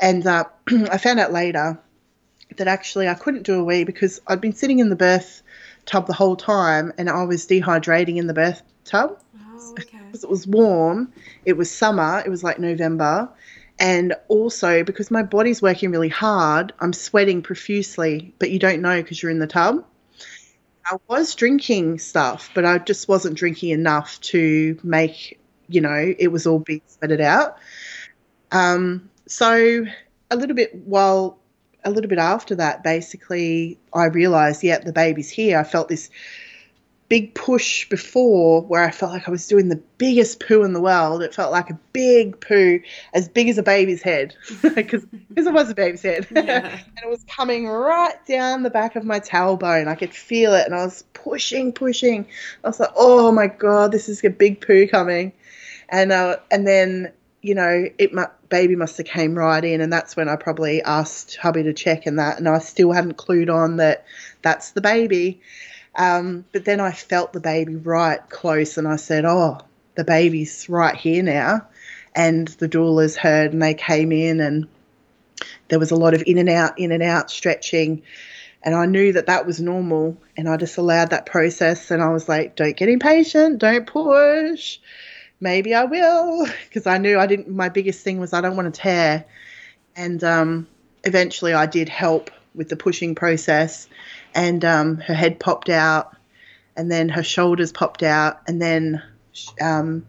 And 0.00 0.26
uh, 0.26 0.44
I 0.90 0.98
found 0.98 1.20
out 1.20 1.32
later 1.32 1.78
that 2.56 2.66
actually 2.66 3.08
I 3.08 3.14
couldn't 3.14 3.44
do 3.44 3.60
a 3.60 3.64
wee 3.64 3.84
because 3.84 4.20
I'd 4.26 4.40
been 4.40 4.54
sitting 4.54 4.80
in 4.80 4.88
the 4.88 4.96
birth 4.96 5.42
tub 5.86 6.06
the 6.06 6.12
whole 6.12 6.36
time 6.36 6.92
and 6.98 7.08
I 7.08 7.24
was 7.24 7.46
dehydrating 7.46 8.16
in 8.16 8.26
the 8.26 8.34
bathtub. 8.34 8.66
tub. 8.84 9.18
Oh, 9.54 9.74
okay. 9.78 9.98
Because 10.06 10.24
it 10.24 10.30
was 10.30 10.46
warm, 10.46 11.12
it 11.44 11.54
was 11.54 11.70
summer, 11.70 12.22
it 12.24 12.28
was 12.28 12.44
like 12.44 12.58
November. 12.58 13.28
And 13.78 14.14
also 14.28 14.84
because 14.84 15.10
my 15.10 15.22
body's 15.22 15.62
working 15.62 15.90
really 15.90 16.08
hard, 16.08 16.72
I'm 16.80 16.92
sweating 16.92 17.42
profusely, 17.42 18.34
but 18.38 18.50
you 18.50 18.58
don't 18.58 18.82
know 18.82 19.02
because 19.02 19.22
you're 19.22 19.32
in 19.32 19.38
the 19.38 19.46
tub. 19.46 19.84
I 20.90 20.96
was 21.08 21.34
drinking 21.34 21.98
stuff, 22.00 22.50
but 22.54 22.64
I 22.64 22.78
just 22.78 23.08
wasn't 23.08 23.36
drinking 23.36 23.70
enough 23.70 24.20
to 24.22 24.78
make, 24.82 25.40
you 25.68 25.80
know, 25.80 26.14
it 26.18 26.28
was 26.28 26.46
all 26.46 26.58
being 26.58 26.82
sweated 26.86 27.20
out. 27.20 27.56
Um, 28.50 29.10
so 29.26 29.86
a 30.30 30.36
little 30.36 30.56
bit 30.56 30.74
while 30.74 31.38
a 31.84 31.90
little 31.90 32.08
bit 32.08 32.18
after 32.18 32.54
that, 32.56 32.82
basically, 32.82 33.78
I 33.92 34.06
realized, 34.06 34.62
yeah, 34.62 34.78
the 34.78 34.92
baby's 34.92 35.30
here. 35.30 35.58
I 35.58 35.64
felt 35.64 35.88
this 35.88 36.10
big 37.12 37.34
push 37.34 37.86
before 37.90 38.62
where 38.62 38.82
I 38.82 38.90
felt 38.90 39.12
like 39.12 39.28
I 39.28 39.30
was 39.30 39.46
doing 39.46 39.68
the 39.68 39.82
biggest 39.98 40.40
poo 40.40 40.64
in 40.64 40.72
the 40.72 40.80
world. 40.80 41.22
It 41.22 41.34
felt 41.34 41.52
like 41.52 41.68
a 41.68 41.78
big 41.92 42.40
poo, 42.40 42.80
as 43.12 43.28
big 43.28 43.50
as 43.50 43.58
a 43.58 43.62
baby's 43.62 44.00
head, 44.00 44.34
because 44.74 45.04
it 45.36 45.52
was 45.52 45.68
a 45.68 45.74
baby's 45.74 46.00
head. 46.00 46.26
Yeah. 46.30 46.68
and 46.96 47.04
it 47.04 47.10
was 47.10 47.22
coming 47.24 47.68
right 47.68 48.14
down 48.26 48.62
the 48.62 48.70
back 48.70 48.96
of 48.96 49.04
my 49.04 49.20
tailbone. 49.20 49.88
I 49.88 49.94
could 49.94 50.14
feel 50.14 50.54
it, 50.54 50.64
and 50.64 50.74
I 50.74 50.84
was 50.86 51.04
pushing, 51.12 51.70
pushing. 51.70 52.26
I 52.64 52.68
was 52.68 52.80
like, 52.80 52.92
oh 52.96 53.30
my 53.30 53.48
God, 53.48 53.92
this 53.92 54.08
is 54.08 54.24
a 54.24 54.30
big 54.30 54.66
poo 54.66 54.88
coming. 54.88 55.32
And, 55.90 56.12
uh, 56.12 56.36
and 56.50 56.66
then, 56.66 57.12
you 57.42 57.54
know, 57.54 57.88
it 57.98 58.14
mu- 58.14 58.24
baby 58.52 58.76
must 58.76 58.98
have 58.98 59.06
came 59.06 59.34
right 59.34 59.64
in, 59.64 59.80
and 59.80 59.90
that's 59.92 60.14
when 60.14 60.28
I 60.28 60.36
probably 60.36 60.82
asked 60.82 61.36
hubby 61.36 61.62
to 61.62 61.72
check 61.72 62.04
and 62.06 62.18
that, 62.18 62.38
and 62.38 62.46
I 62.46 62.58
still 62.58 62.92
hadn't 62.92 63.16
clued 63.16 63.52
on 63.52 63.78
that 63.78 64.04
that's 64.42 64.72
the 64.72 64.82
baby. 64.82 65.40
Um, 65.96 66.44
but 66.52 66.66
then 66.66 66.78
I 66.78 66.92
felt 66.92 67.32
the 67.32 67.40
baby 67.40 67.76
right 67.76 68.20
close, 68.28 68.76
and 68.76 68.86
I 68.86 68.96
said, 68.96 69.24
"Oh, 69.24 69.58
the 69.94 70.04
baby's 70.04 70.68
right 70.68 70.94
here 70.94 71.22
now." 71.22 71.66
And 72.14 72.46
the 72.48 72.68
doulas 72.68 73.16
heard, 73.16 73.54
and 73.54 73.62
they 73.62 73.74
came 73.74 74.12
in, 74.12 74.40
and 74.40 74.68
there 75.68 75.78
was 75.78 75.90
a 75.90 75.96
lot 75.96 76.12
of 76.12 76.22
in 76.26 76.36
and 76.36 76.50
out, 76.50 76.78
in 76.78 76.92
and 76.92 77.02
out 77.02 77.30
stretching, 77.30 78.02
and 78.62 78.74
I 78.74 78.84
knew 78.84 79.14
that 79.14 79.26
that 79.26 79.46
was 79.46 79.60
normal, 79.60 80.18
and 80.36 80.46
I 80.46 80.58
just 80.58 80.76
allowed 80.76 81.10
that 81.10 81.24
process, 81.24 81.90
and 81.90 82.02
I 82.02 82.10
was 82.10 82.28
like, 82.28 82.54
"Don't 82.54 82.76
get 82.76 82.90
impatient, 82.90 83.58
don't 83.58 83.86
push." 83.86 84.78
Maybe 85.42 85.74
I 85.74 85.86
will, 85.86 86.46
because 86.68 86.86
I 86.86 86.98
knew 86.98 87.18
I 87.18 87.26
didn't. 87.26 87.48
My 87.48 87.68
biggest 87.68 88.04
thing 88.04 88.20
was 88.20 88.32
I 88.32 88.40
don't 88.40 88.56
want 88.56 88.72
to 88.72 88.80
tear, 88.80 89.24
and 89.96 90.22
um, 90.22 90.68
eventually 91.02 91.52
I 91.52 91.66
did 91.66 91.88
help 91.88 92.30
with 92.54 92.68
the 92.68 92.76
pushing 92.76 93.16
process, 93.16 93.88
and 94.36 94.64
um, 94.64 94.98
her 94.98 95.14
head 95.14 95.40
popped 95.40 95.68
out, 95.68 96.16
and 96.76 96.90
then 96.90 97.08
her 97.08 97.24
shoulders 97.24 97.72
popped 97.72 98.04
out, 98.04 98.40
and 98.46 98.62
then 98.62 99.02
um, 99.60 100.06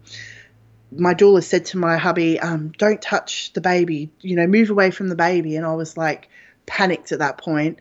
my 0.96 1.14
doula 1.14 1.42
said 1.42 1.66
to 1.66 1.78
my 1.78 1.96
hubby, 1.96 2.38
um, 2.38 2.72
"Don't 2.78 3.02
touch 3.02 3.52
the 3.54 3.60
baby, 3.60 4.10
you 4.20 4.36
know, 4.36 4.46
move 4.46 4.70
away 4.70 4.92
from 4.92 5.08
the 5.08 5.16
baby." 5.16 5.56
And 5.56 5.66
I 5.66 5.74
was 5.74 5.96
like 5.96 6.28
panicked 6.66 7.10
at 7.10 7.18
that 7.18 7.38
point, 7.38 7.80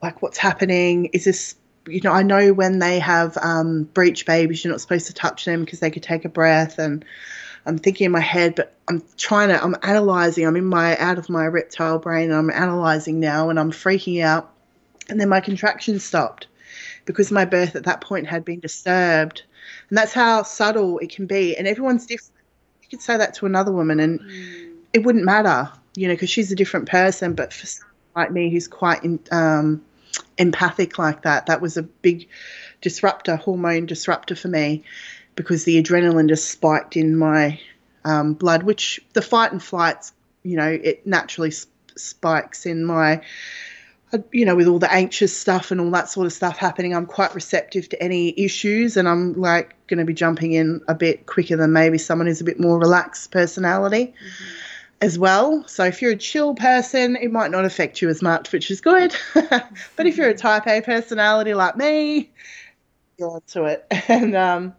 like, 0.00 0.22
"What's 0.22 0.38
happening? 0.38 1.06
Is 1.06 1.24
this?" 1.24 1.56
You 1.86 2.00
know, 2.02 2.12
I 2.12 2.22
know 2.22 2.52
when 2.52 2.78
they 2.78 2.98
have 2.98 3.36
um, 3.38 3.84
breech 3.84 4.24
babies, 4.26 4.64
you're 4.64 4.72
not 4.72 4.80
supposed 4.80 5.06
to 5.08 5.14
touch 5.14 5.44
them 5.44 5.64
because 5.64 5.80
they 5.80 5.90
could 5.90 6.02
take 6.02 6.24
a 6.24 6.28
breath, 6.28 6.78
and 6.78 7.04
I'm 7.66 7.78
thinking 7.78 8.06
in 8.06 8.12
my 8.12 8.20
head, 8.20 8.54
but 8.54 8.74
I'm 8.88 9.02
trying 9.16 9.48
to, 9.48 9.62
I'm 9.62 9.76
analyzing. 9.82 10.46
I'm 10.46 10.56
in 10.56 10.66
my 10.66 10.96
out 10.98 11.18
of 11.18 11.28
my 11.28 11.46
reptile 11.46 11.98
brain, 11.98 12.30
and 12.30 12.34
I'm 12.34 12.50
analyzing 12.50 13.20
now, 13.20 13.50
and 13.50 13.58
I'm 13.58 13.70
freaking 13.70 14.22
out. 14.22 14.52
And 15.08 15.20
then 15.20 15.28
my 15.28 15.40
contractions 15.40 16.04
stopped 16.04 16.46
because 17.04 17.30
my 17.30 17.44
birth 17.44 17.76
at 17.76 17.84
that 17.84 18.00
point 18.00 18.26
had 18.26 18.44
been 18.44 18.60
disturbed. 18.60 19.42
And 19.88 19.98
that's 19.98 20.12
how 20.12 20.42
subtle 20.42 20.98
it 20.98 21.10
can 21.10 21.26
be. 21.26 21.56
And 21.56 21.66
everyone's 21.66 22.06
different. 22.06 22.32
You 22.82 22.88
could 22.88 23.02
say 23.02 23.16
that 23.16 23.34
to 23.34 23.46
another 23.46 23.72
woman, 23.72 24.00
and 24.00 24.20
it 24.92 25.04
wouldn't 25.04 25.24
matter, 25.24 25.70
you 25.94 26.08
know, 26.08 26.14
because 26.14 26.30
she's 26.30 26.52
a 26.52 26.56
different 26.56 26.88
person. 26.88 27.34
But 27.34 27.52
for 27.52 27.66
someone 27.66 27.92
like 28.14 28.30
me 28.32 28.50
who's 28.50 28.68
quite 28.68 29.04
in, 29.04 29.18
um, 29.30 29.82
empathic 30.38 30.98
like 30.98 31.22
that, 31.22 31.46
that 31.46 31.60
was 31.60 31.76
a 31.76 31.82
big 31.82 32.28
disruptor, 32.80 33.36
hormone 33.36 33.86
disruptor 33.86 34.34
for 34.34 34.48
me 34.48 34.84
because 35.36 35.64
the 35.64 35.82
adrenaline 35.82 36.28
just 36.28 36.48
spiked 36.48 36.96
in 36.96 37.16
my 37.16 37.60
um, 38.04 38.34
blood, 38.34 38.62
which 38.62 39.00
the 39.12 39.22
fight 39.22 39.52
and 39.52 39.62
flights, 39.62 40.12
you 40.42 40.56
know, 40.56 40.68
it 40.68 41.06
naturally 41.06 41.50
sp- 41.50 41.72
spikes 41.96 42.66
in 42.66 42.84
my, 42.84 43.22
uh, 44.12 44.18
you 44.32 44.44
know, 44.44 44.54
with 44.54 44.68
all 44.68 44.78
the 44.78 44.92
anxious 44.92 45.36
stuff 45.36 45.70
and 45.70 45.80
all 45.80 45.90
that 45.90 46.08
sort 46.08 46.26
of 46.26 46.32
stuff 46.32 46.56
happening. 46.58 46.94
I'm 46.94 47.06
quite 47.06 47.34
receptive 47.34 47.88
to 47.90 48.02
any 48.02 48.38
issues, 48.38 48.96
and 48.96 49.08
I'm 49.08 49.32
like 49.34 49.74
going 49.86 49.98
to 49.98 50.04
be 50.04 50.14
jumping 50.14 50.52
in 50.52 50.82
a 50.86 50.94
bit 50.94 51.26
quicker 51.26 51.56
than 51.56 51.72
maybe 51.72 51.98
someone 51.98 52.26
who's 52.26 52.40
a 52.40 52.44
bit 52.44 52.60
more 52.60 52.78
relaxed 52.78 53.30
personality. 53.30 54.14
As 55.00 55.18
well, 55.18 55.66
so 55.66 55.84
if 55.84 56.00
you're 56.00 56.12
a 56.12 56.16
chill 56.16 56.54
person, 56.54 57.16
it 57.16 57.30
might 57.30 57.50
not 57.50 57.64
affect 57.64 58.00
you 58.00 58.08
as 58.08 58.22
much, 58.22 58.52
which 58.52 58.70
is 58.70 58.80
good. 58.80 59.14
but 59.34 60.06
if 60.06 60.16
you're 60.16 60.30
a 60.30 60.34
type 60.34 60.66
A 60.66 60.80
personality 60.80 61.52
like 61.52 61.76
me, 61.76 62.30
you're 63.18 63.30
onto 63.30 63.64
it. 63.64 63.86
And 64.08 64.34
um, 64.34 64.74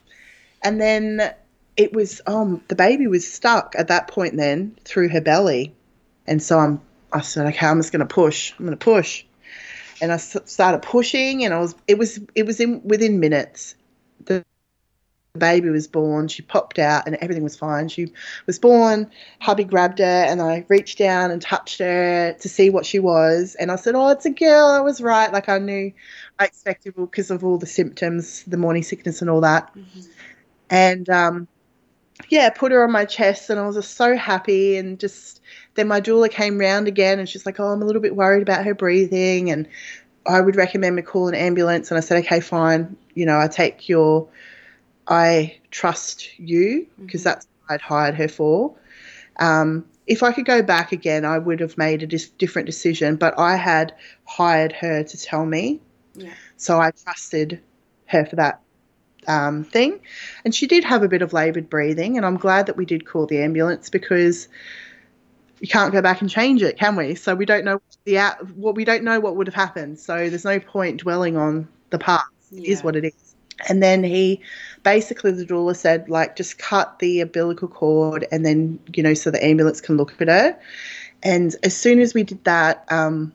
and 0.63 0.82
then 0.82 1.34
it 1.78 1.93
was 1.93 2.22
um 2.26 2.61
the 2.68 2.76
baby 2.76 3.07
was 3.07 3.32
stuck 3.32 3.76
at 3.78 3.89
that 3.89 4.07
point 4.07 4.36
then 4.38 4.78
through 4.84 5.09
her 5.09 5.22
belly. 5.22 5.74
And 6.28 6.41
so 6.41 6.59
i'm 6.59 6.82
i 7.13 7.22
said 7.22 7.45
okay 7.47 7.68
i'm 7.68 7.80
just 7.80 7.91
to 7.91 8.05
push. 8.05 8.53
I'm 8.59 8.70
to 8.70 8.78
push. 8.78 9.24
And 10.01 10.11
I 10.11 10.18
started 10.18 10.82
pushing 10.82 11.45
and 11.45 11.53
i 11.53 11.59
was 11.59 11.76
it 11.88 11.97
was 11.97 12.20
it 12.34 12.45
was 12.45 12.59
in 12.59 12.82
within 12.84 13.20
minutes. 13.20 13.76
The 14.26 14.43
baby 15.36 15.70
was 15.70 15.88
born 15.88 16.28
she 16.28 16.42
popped 16.42 16.80
out 16.80 17.06
and 17.06 17.16
everything 17.18 17.44
was 17.44 17.56
fine 17.56 17.88
she 17.88 18.12
was 18.46 18.60
born 18.60 19.10
hubby 19.40 19.64
grabbed 19.64 20.00
her 20.00 20.06
and 20.06 20.42
i 20.42 20.66
reached 20.68 20.98
down 20.98 21.32
and 21.32 21.42
touched 21.42 21.80
her 21.80 22.34
to 22.34 22.50
see 22.50 22.70
what 22.70 22.86
she 22.86 23.00
was 23.00 23.56
and 23.56 23.72
i 23.72 23.76
said 23.76 23.96
oh 23.96 24.10
it's 24.10 24.26
a 24.26 24.30
girl 24.30 24.68
i 24.68 24.80
was 24.80 25.02
right 25.02 25.32
like 25.34 25.50
i 25.50 25.58
knew 25.58 25.92
i 26.40 26.46
expected 26.46 26.94
because 26.96 27.32
of 27.32 27.44
all 27.44 27.58
the 27.58 27.66
symptoms 27.66 28.44
the 28.44 28.58
morning 28.58 28.84
sickness 28.84 29.22
and 29.22 29.30
all 29.30 29.42
that 29.42 29.74
and 30.70 31.10
um, 31.10 31.48
yeah, 32.30 32.50
put 32.50 32.72
her 32.72 32.84
on 32.84 32.92
my 32.92 33.06
chest, 33.06 33.50
and 33.50 33.60
I 33.60 33.68
was 33.68 33.76
just 33.76 33.96
so 33.96 34.16
happy. 34.16 34.78
And 34.78 35.00
just 35.00 35.42
then 35.76 35.88
my 35.88 36.02
doula 36.02 36.30
came 36.30 36.58
round 36.58 36.88
again, 36.88 37.20
and 37.20 37.28
she's 37.28 37.46
like, 37.46 37.60
"Oh, 37.60 37.68
I'm 37.68 37.82
a 37.82 37.86
little 37.86 38.02
bit 38.02 38.16
worried 38.16 38.42
about 38.42 38.66
her 38.66 38.74
breathing, 38.74 39.52
and 39.52 39.68
I 40.26 40.42
would 40.42 40.56
recommend 40.56 40.96
we 40.96 41.02
call 41.02 41.28
an 41.28 41.36
ambulance." 41.36 41.92
And 41.92 41.98
I 41.98 42.02
said, 42.02 42.24
"Okay, 42.26 42.40
fine. 42.40 42.96
You 43.14 43.26
know, 43.26 43.40
I 43.40 43.48
take 43.48 43.90
your, 43.90 44.28
I 45.08 45.58
trust 45.72 46.39
you 46.39 46.88
because 46.99 47.24
that's 47.24 47.47
what 47.62 47.76
I'd 47.76 47.82
hired 47.82 48.16
her 48.16 48.28
for." 48.28 48.76
Um, 49.39 49.86
if 50.08 50.24
I 50.24 50.32
could 50.32 50.45
go 50.45 50.62
back 50.62 50.91
again, 50.91 51.26
I 51.26 51.38
would 51.39 51.60
have 51.60 51.78
made 51.78 52.03
a 52.03 52.08
dis- 52.08 52.30
different 52.30 52.68
decision, 52.68 53.16
but 53.16 53.38
I 53.39 53.56
had 53.56 53.93
hired 54.26 54.72
her 54.74 55.03
to 55.03 55.18
tell 55.18 55.45
me, 55.45 55.82
Yeah. 56.14 56.34
so 56.58 56.80
I 56.80 56.91
trusted 56.91 57.60
her 58.08 58.26
for 58.26 58.36
that 58.36 58.62
um, 59.28 59.64
thing. 59.64 59.99
And 60.43 60.53
she 60.53 60.68
did 60.68 60.84
have 60.84 61.01
a 61.01 61.08
bit 61.08 61.24
of 61.24 61.34
laboured 61.34 61.70
breathing, 61.70 62.18
and 62.18 62.26
I'm 62.26 62.38
glad 62.38 62.68
that 62.68 62.78
we 62.78 62.86
did 62.86 63.06
call 63.08 63.26
the 63.26 63.41
ambulance 63.41 63.89
because 63.89 64.47
you 65.60 65.68
can't 65.68 65.91
go 65.91 66.01
back 66.01 66.22
and 66.22 66.30
change 66.30 66.62
it, 66.62 66.78
can 66.78 66.95
we? 66.95 67.16
So 67.16 67.34
we 67.34 67.45
don't 67.45 67.66
know 67.66 67.82
the 68.03 68.20
out, 68.20 68.51
what 68.56 68.76
we 68.76 68.86
don't 68.86 69.03
know 69.03 69.20
what 69.20 69.36
would 69.36 69.47
have 69.47 69.56
happened. 69.56 69.99
So 69.99 70.30
there's 70.30 70.45
no 70.45 70.60
point 70.60 71.01
dwelling 71.01 71.38
on 71.38 71.68
the 71.89 71.97
past. 71.97 72.26
It 72.51 72.66
is 72.66 72.80
Yeah. 72.80 72.86
what 72.86 72.95
it 72.95 73.06
is. 73.06 73.24
And 73.68 73.82
then 73.82 74.03
he 74.03 74.41
basically 74.84 75.32
the 75.32 75.45
doula 75.45 75.76
said 75.76 76.10
like 76.10 76.36
just 76.36 76.60
cut 76.60 76.99
the 76.99 77.22
umbilical 77.22 77.68
cord 77.68 78.28
and 78.32 78.45
then 78.45 78.80
you 78.93 79.01
know 79.01 79.14
so 79.14 79.32
the 79.32 79.43
ambulance 79.43 79.82
can 79.82 79.97
look 79.97 80.20
at 80.22 80.28
her. 80.28 80.60
And 81.24 81.56
as 81.64 81.76
soon 81.76 81.99
as 81.99 82.14
we 82.14 82.24
did 82.24 82.43
that, 82.43 82.86
um, 82.89 83.34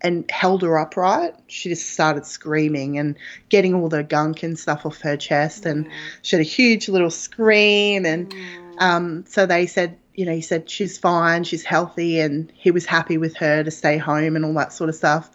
and 0.00 0.30
held 0.30 0.62
her 0.62 0.78
upright, 0.78 1.34
she 1.48 1.68
just 1.68 1.90
started 1.90 2.24
screaming 2.24 2.98
and 2.98 3.16
getting 3.48 3.74
all 3.74 3.88
the 3.88 4.02
gunk 4.02 4.42
and 4.42 4.58
stuff 4.58 4.86
off 4.86 5.00
her 5.00 5.16
chest. 5.16 5.66
And 5.66 5.88
she 6.22 6.36
had 6.36 6.40
a 6.40 6.48
huge 6.48 6.88
little 6.88 7.10
scream. 7.10 8.06
And 8.06 8.32
um, 8.78 9.24
so 9.26 9.46
they 9.46 9.66
said, 9.66 9.98
you 10.14 10.24
know, 10.24 10.34
he 10.34 10.40
said 10.40 10.68
she's 10.70 10.98
fine, 10.98 11.44
she's 11.44 11.64
healthy, 11.64 12.20
and 12.20 12.52
he 12.54 12.70
was 12.70 12.86
happy 12.86 13.18
with 13.18 13.36
her 13.36 13.62
to 13.64 13.70
stay 13.70 13.98
home 13.98 14.36
and 14.36 14.44
all 14.44 14.54
that 14.54 14.72
sort 14.72 14.88
of 14.88 14.96
stuff. 14.96 15.30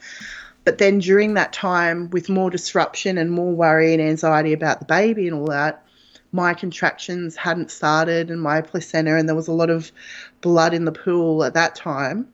But 0.66 0.78
then 0.78 1.00
during 1.00 1.34
that 1.34 1.52
time, 1.54 2.10
with 2.12 2.30
more 2.30 2.50
disruption 2.50 3.18
and 3.18 3.32
more 3.32 3.52
worry 3.52 3.94
and 3.94 4.02
anxiety 4.02 4.54
about 4.54 4.80
the 4.80 4.86
baby 4.86 5.28
and 5.28 5.36
all 5.36 5.48
that, 5.48 5.86
my 6.32 6.54
contractions 6.54 7.36
hadn't 7.36 7.70
started 7.70 8.32
and 8.32 8.42
my 8.42 8.62
placenta, 8.62 9.16
and 9.16 9.28
there 9.28 9.36
was 9.36 9.48
a 9.48 9.54
lot 9.54 9.70
of 9.70 9.92
blood 10.42 10.74
in 10.74 10.86
the 10.86 10.92
pool 10.92 11.44
at 11.44 11.54
that 11.54 11.76
time. 11.76 12.28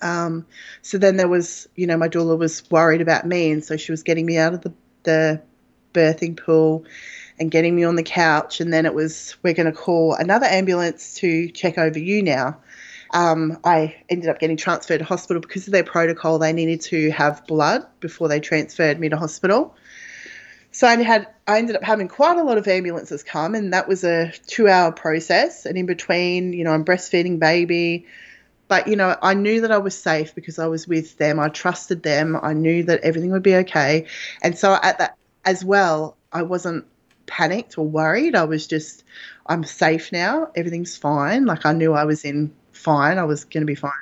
Um, 0.00 0.46
so 0.80 0.96
then 0.96 1.16
there 1.16 1.28
was, 1.28 1.68
you 1.76 1.86
know, 1.86 1.96
my 1.96 2.08
doula 2.08 2.38
was 2.38 2.68
worried 2.70 3.02
about 3.02 3.26
me, 3.26 3.50
and 3.50 3.64
so 3.64 3.76
she 3.76 3.92
was 3.92 4.02
getting 4.02 4.24
me 4.24 4.38
out 4.38 4.54
of 4.54 4.62
the, 4.62 4.72
the 5.02 5.42
birthing 5.92 6.36
pool 6.36 6.84
and 7.38 7.50
getting 7.50 7.74
me 7.74 7.84
on 7.84 7.96
the 7.96 8.02
couch. 8.02 8.60
And 8.60 8.72
then 8.72 8.86
it 8.86 8.94
was, 8.94 9.36
we're 9.42 9.54
going 9.54 9.66
to 9.66 9.72
call 9.72 10.14
another 10.14 10.46
ambulance 10.46 11.14
to 11.16 11.48
check 11.50 11.78
over 11.78 11.98
you 11.98 12.22
now. 12.22 12.58
Um, 13.12 13.58
I 13.64 13.96
ended 14.08 14.28
up 14.28 14.38
getting 14.38 14.56
transferred 14.56 14.98
to 14.98 15.04
hospital 15.04 15.40
because 15.40 15.66
of 15.66 15.72
their 15.72 15.84
protocol. 15.84 16.38
They 16.38 16.52
needed 16.52 16.80
to 16.82 17.10
have 17.10 17.46
blood 17.46 17.84
before 18.00 18.28
they 18.28 18.40
transferred 18.40 19.00
me 19.00 19.08
to 19.08 19.16
hospital. 19.16 19.74
So 20.72 20.86
I 20.86 21.02
had 21.02 21.26
I 21.48 21.58
ended 21.58 21.74
up 21.74 21.82
having 21.82 22.06
quite 22.06 22.38
a 22.38 22.44
lot 22.44 22.56
of 22.56 22.68
ambulances 22.68 23.24
come, 23.24 23.56
and 23.56 23.72
that 23.72 23.88
was 23.88 24.04
a 24.04 24.32
two-hour 24.46 24.92
process. 24.92 25.66
And 25.66 25.76
in 25.76 25.86
between, 25.86 26.52
you 26.52 26.62
know, 26.62 26.70
I'm 26.70 26.84
breastfeeding 26.84 27.40
baby, 27.40 28.06
but 28.68 28.86
you 28.86 28.94
know, 28.94 29.16
I 29.20 29.34
knew 29.34 29.62
that 29.62 29.72
I 29.72 29.78
was 29.78 30.00
safe 30.00 30.32
because 30.34 30.60
I 30.60 30.68
was 30.68 30.86
with 30.86 31.18
them. 31.18 31.40
I 31.40 31.48
trusted 31.48 32.04
them. 32.04 32.38
I 32.40 32.52
knew 32.52 32.84
that 32.84 33.00
everything 33.00 33.32
would 33.32 33.42
be 33.42 33.56
okay. 33.56 34.06
And 34.42 34.56
so 34.56 34.78
at 34.80 34.98
that 34.98 35.16
as 35.44 35.64
well, 35.64 36.16
I 36.32 36.42
wasn't 36.42 36.86
panicked 37.26 37.76
or 37.76 37.86
worried. 37.86 38.36
I 38.36 38.44
was 38.44 38.68
just, 38.68 39.02
I'm 39.46 39.64
safe 39.64 40.12
now. 40.12 40.52
Everything's 40.54 40.96
fine. 40.96 41.46
Like 41.46 41.66
I 41.66 41.72
knew 41.72 41.94
I 41.94 42.04
was 42.04 42.24
in 42.24 42.54
fine. 42.80 43.18
I 43.18 43.24
was 43.24 43.44
going 43.44 43.62
to 43.62 43.66
be 43.66 43.74
fine. 43.74 43.92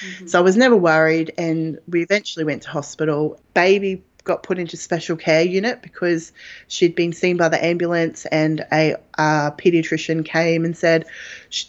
Mm-hmm. 0.00 0.26
So 0.28 0.38
I 0.38 0.42
was 0.42 0.56
never 0.56 0.76
worried. 0.76 1.32
And 1.36 1.78
we 1.88 2.02
eventually 2.02 2.44
went 2.44 2.62
to 2.62 2.70
hospital. 2.70 3.40
Baby 3.54 4.02
got 4.28 4.44
put 4.44 4.58
into 4.58 4.76
special 4.76 5.16
care 5.16 5.42
unit 5.42 5.82
because 5.82 6.32
she'd 6.68 6.94
been 6.94 7.12
seen 7.12 7.36
by 7.36 7.48
the 7.48 7.64
ambulance 7.64 8.26
and 8.26 8.64
a 8.70 8.94
uh, 9.16 9.50
pediatrician 9.52 10.24
came 10.24 10.64
and 10.64 10.76
said 10.76 11.06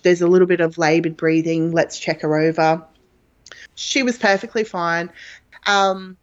there's 0.03 0.21
a 0.21 0.27
little 0.27 0.45
bit 0.45 0.59
of 0.59 0.77
laboured 0.77 1.17
breathing 1.17 1.71
let's 1.71 1.97
check 1.97 2.21
her 2.21 2.37
over 2.37 2.85
she 3.75 4.03
was 4.03 4.17
perfectly 4.17 4.63
fine 4.63 5.09
um, 5.65 6.17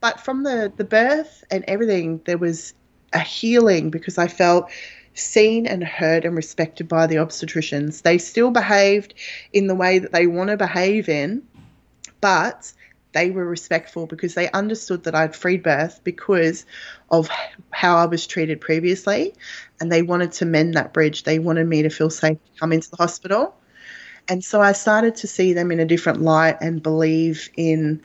but 0.00 0.20
from 0.20 0.42
the, 0.42 0.70
the 0.76 0.84
birth 0.84 1.44
and 1.50 1.64
everything 1.68 2.20
there 2.24 2.38
was 2.38 2.74
a 3.12 3.20
healing 3.20 3.90
because 3.90 4.18
i 4.18 4.26
felt 4.26 4.68
seen 5.14 5.66
and 5.66 5.84
heard 5.84 6.24
and 6.24 6.36
respected 6.36 6.88
by 6.88 7.06
the 7.06 7.16
obstetricians 7.16 8.02
they 8.02 8.18
still 8.18 8.50
behaved 8.50 9.14
in 9.52 9.66
the 9.66 9.74
way 9.74 9.98
that 9.98 10.12
they 10.12 10.26
want 10.26 10.50
to 10.50 10.56
behave 10.56 11.08
in 11.08 11.42
but 12.20 12.72
they 13.12 13.30
were 13.30 13.46
respectful 13.46 14.06
because 14.06 14.34
they 14.34 14.50
understood 14.50 15.04
that 15.04 15.14
I'd 15.14 15.36
freed 15.36 15.62
birth 15.62 16.00
because 16.02 16.64
of 17.10 17.28
how 17.70 17.96
I 17.96 18.06
was 18.06 18.26
treated 18.26 18.60
previously, 18.60 19.34
and 19.80 19.92
they 19.92 20.02
wanted 20.02 20.32
to 20.32 20.46
mend 20.46 20.74
that 20.74 20.92
bridge. 20.92 21.24
They 21.24 21.38
wanted 21.38 21.66
me 21.66 21.82
to 21.82 21.90
feel 21.90 22.10
safe 22.10 22.38
to 22.38 22.60
come 22.60 22.72
into 22.72 22.90
the 22.90 22.96
hospital. 22.96 23.54
And 24.28 24.42
so 24.42 24.60
I 24.60 24.72
started 24.72 25.16
to 25.16 25.26
see 25.26 25.52
them 25.52 25.72
in 25.72 25.80
a 25.80 25.84
different 25.84 26.22
light 26.22 26.58
and 26.60 26.82
believe 26.82 27.50
in, 27.56 28.02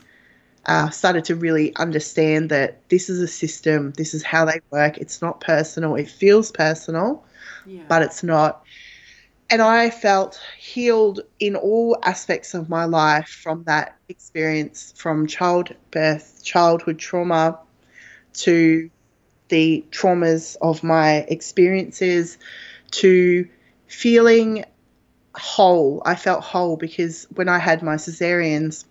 uh, 0.68 0.89
started 0.89 1.26
to 1.26 1.36
really 1.36 1.76
understand 1.78 2.49
that 2.49 2.88
this 2.89 3.09
is 3.09 3.22
a 3.22 3.28
system, 3.28 3.93
this 3.93 4.13
is 4.13 4.24
how 4.24 4.45
they 4.45 4.59
work. 4.70 4.97
It's 4.97 5.22
not 5.22 5.39
personal, 5.41 5.95
it 5.95 6.09
feels 6.09 6.51
personal, 6.51 7.24
yeah. 7.65 7.84
but 7.88 8.01
it's 8.01 8.24
not 8.24 8.63
and 9.49 9.61
I 9.61 9.89
felt 9.89 10.41
healed 10.59 11.22
in 11.39 11.55
all 11.55 11.97
aspects 12.03 12.53
of 12.53 12.70
my 12.70 12.86
life 12.86 13.30
from 13.30 13.63
that 13.63 13.97
experience 14.09 14.93
from 14.97 15.26
childbirth, 15.26 16.43
childhood 16.43 16.99
trauma 16.99 17.57
to 18.34 18.89
the 19.47 19.86
traumas 19.91 20.57
of 20.61 20.84
my 20.84 21.20
experiences 21.30 22.38
to 22.91 23.47
feeling 23.88 24.65
whole. 25.34 26.01
I 26.05 26.15
felt 26.15 26.43
whole 26.43 26.76
because 26.76 27.26
when 27.34 27.47
I 27.47 27.59
had 27.59 27.82
my 27.82 27.95
cesareans, 27.95 28.84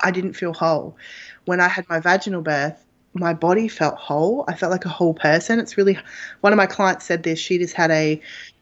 I 0.00 0.10
didn't 0.10 0.34
feel 0.34 0.52
whole. 0.52 0.96
When 1.44 1.60
I 1.60 1.68
had 1.68 1.88
my 1.88 2.00
vaginal 2.00 2.42
birth, 2.42 2.84
my 3.14 3.32
body 3.32 3.68
felt 3.68 3.96
whole. 3.96 4.44
I 4.48 4.54
felt 4.54 4.70
like 4.72 4.84
a 4.84 4.90
whole 4.90 5.14
person. 5.14 5.58
It's 5.58 5.76
really 5.76 5.98
one 6.40 6.52
of 6.52 6.56
my 6.56 6.66
clients 6.66 7.06
said 7.06 7.22
this. 7.22 7.38
She 7.38 7.58
just 7.58 7.74
had 7.74 7.90
a 7.90 8.20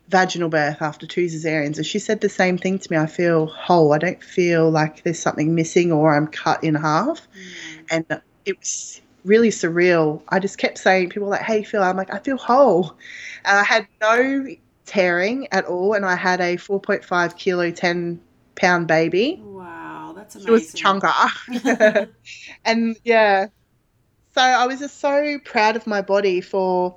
vaginal 0.09 0.49
birth 0.49 0.81
after 0.81 1.07
two 1.07 1.27
cesareans, 1.27 1.77
and 1.77 1.87
she 1.87 1.99
said 1.99 2.21
the 2.21 2.29
same 2.29 2.59
thing 2.59 2.79
to 2.79 2.93
me. 2.93 2.97
I 2.97 3.07
feel 3.07 3.47
whole. 3.47 3.93
I 3.93 3.99
don't 3.99 4.23
feel 4.23 4.71
like 4.71 5.03
there's 5.03 5.19
something 5.19 5.55
missing 5.55 5.93
or 5.93 6.15
I'm 6.15 6.27
cut 6.27 6.63
in 6.63 6.75
half. 6.75 7.21
Mm. 7.21 7.87
And 7.91 8.21
it 8.45 8.59
was 8.59 9.01
really 9.25 9.49
surreal. 9.49 10.21
I 10.29 10.39
just 10.39 10.59
kept 10.59 10.79
saying, 10.79 11.11
people 11.11 11.29
like, 11.29 11.43
hey, 11.43 11.63
Phil, 11.63 11.83
I'm 11.83 11.97
like, 11.97 12.13
I 12.13 12.19
feel 12.19 12.37
whole. 12.37 12.97
And 13.45 13.59
I 13.59 13.65
had 13.65 13.89
no 14.01 14.47
tearing 14.87 15.49
at 15.53 15.65
all, 15.65 15.95
and 15.95 16.05
I 16.05 16.15
had 16.15 16.41
a 16.41 16.57
4.5 16.57 17.37
kilo, 17.37 17.71
10 17.71 18.21
pound 18.55 18.87
baby. 18.87 19.41
Wow, 19.43 19.54
that's 20.35 20.47
amazing. 20.47 20.77
She 20.77 20.85
was 20.85 21.01
chunker. 21.03 22.09
and 22.65 22.97
yeah, 23.05 23.47
so 24.35 24.41
I 24.41 24.67
was 24.67 24.81
just 24.81 24.99
so 24.99 25.39
proud 25.45 25.77
of 25.77 25.87
my 25.87 26.03
body 26.03 26.41
for 26.41 26.97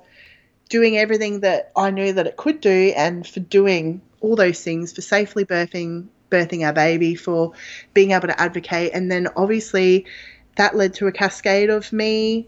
doing 0.68 0.98
everything 0.98 1.40
that 1.40 1.72
I 1.76 1.90
knew 1.90 2.12
that 2.12 2.26
it 2.26 2.36
could 2.36 2.60
do 2.60 2.92
and 2.96 3.26
for 3.26 3.40
doing 3.40 4.02
all 4.20 4.36
those 4.36 4.62
things 4.62 4.92
for 4.92 5.00
safely 5.00 5.44
birthing 5.44 6.08
birthing 6.30 6.66
our 6.66 6.74
baby 6.74 7.14
for 7.14 7.52
being 7.94 8.10
able 8.10 8.28
to 8.28 8.38
advocate 8.38 8.90
and 8.92 9.10
then 9.10 9.28
obviously 9.34 10.04
that 10.56 10.76
led 10.76 10.92
to 10.92 11.06
a 11.06 11.12
cascade 11.12 11.70
of 11.70 11.90
me 11.90 12.46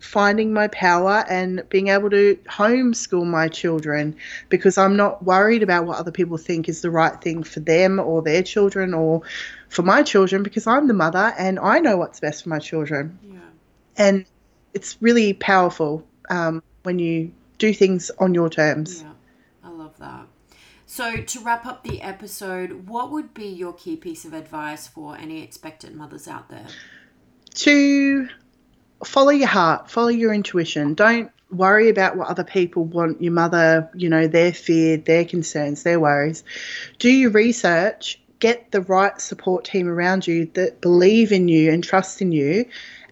finding 0.00 0.52
my 0.52 0.68
power 0.68 1.24
and 1.28 1.62
being 1.68 1.88
able 1.88 2.10
to 2.10 2.38
homeschool 2.48 3.26
my 3.26 3.48
children 3.48 4.14
because 4.48 4.78
I'm 4.78 4.96
not 4.96 5.24
worried 5.24 5.62
about 5.62 5.86
what 5.86 5.98
other 5.98 6.12
people 6.12 6.36
think 6.36 6.68
is 6.68 6.82
the 6.82 6.90
right 6.90 7.20
thing 7.20 7.42
for 7.42 7.60
them 7.60 7.98
or 7.98 8.22
their 8.22 8.42
children 8.42 8.94
or 8.94 9.22
for 9.68 9.82
my 9.82 10.02
children 10.02 10.42
because 10.42 10.66
I'm 10.66 10.86
the 10.86 10.94
mother 10.94 11.34
and 11.38 11.58
I 11.58 11.80
know 11.80 11.96
what's 11.96 12.20
best 12.20 12.44
for 12.44 12.48
my 12.48 12.58
children. 12.58 13.18
Yeah. 13.22 13.38
And 13.96 14.24
it's 14.74 14.96
really 15.00 15.32
powerful 15.32 16.06
um, 16.30 16.62
when 16.84 16.98
you 16.98 17.32
do 17.58 17.74
things 17.74 18.10
on 18.18 18.34
your 18.34 18.48
terms. 18.48 19.02
Yeah, 19.02 19.12
I 19.64 19.70
love 19.70 19.98
that. 19.98 20.26
So, 20.86 21.16
to 21.16 21.40
wrap 21.40 21.66
up 21.66 21.84
the 21.84 22.00
episode, 22.00 22.88
what 22.88 23.10
would 23.10 23.34
be 23.34 23.46
your 23.46 23.74
key 23.74 23.96
piece 23.96 24.24
of 24.24 24.32
advice 24.32 24.86
for 24.86 25.16
any 25.16 25.42
expectant 25.42 25.94
mothers 25.94 26.26
out 26.26 26.48
there? 26.48 26.66
To 27.56 28.28
follow 29.04 29.30
your 29.30 29.48
heart, 29.48 29.90
follow 29.90 30.08
your 30.08 30.32
intuition. 30.32 30.94
Don't 30.94 31.30
worry 31.50 31.88
about 31.88 32.16
what 32.16 32.28
other 32.28 32.44
people 32.44 32.84
want 32.84 33.22
your 33.22 33.32
mother, 33.32 33.88
you 33.94 34.08
know, 34.08 34.26
their 34.26 34.52
fear, 34.52 34.96
their 34.96 35.24
concerns, 35.24 35.82
their 35.82 36.00
worries. 36.00 36.44
Do 36.98 37.10
your 37.10 37.30
research, 37.30 38.20
get 38.40 38.70
the 38.70 38.82
right 38.82 39.20
support 39.20 39.64
team 39.64 39.88
around 39.88 40.26
you 40.26 40.46
that 40.54 40.80
believe 40.80 41.32
in 41.32 41.48
you 41.48 41.72
and 41.72 41.82
trust 41.82 42.20
in 42.20 42.32
you, 42.32 42.66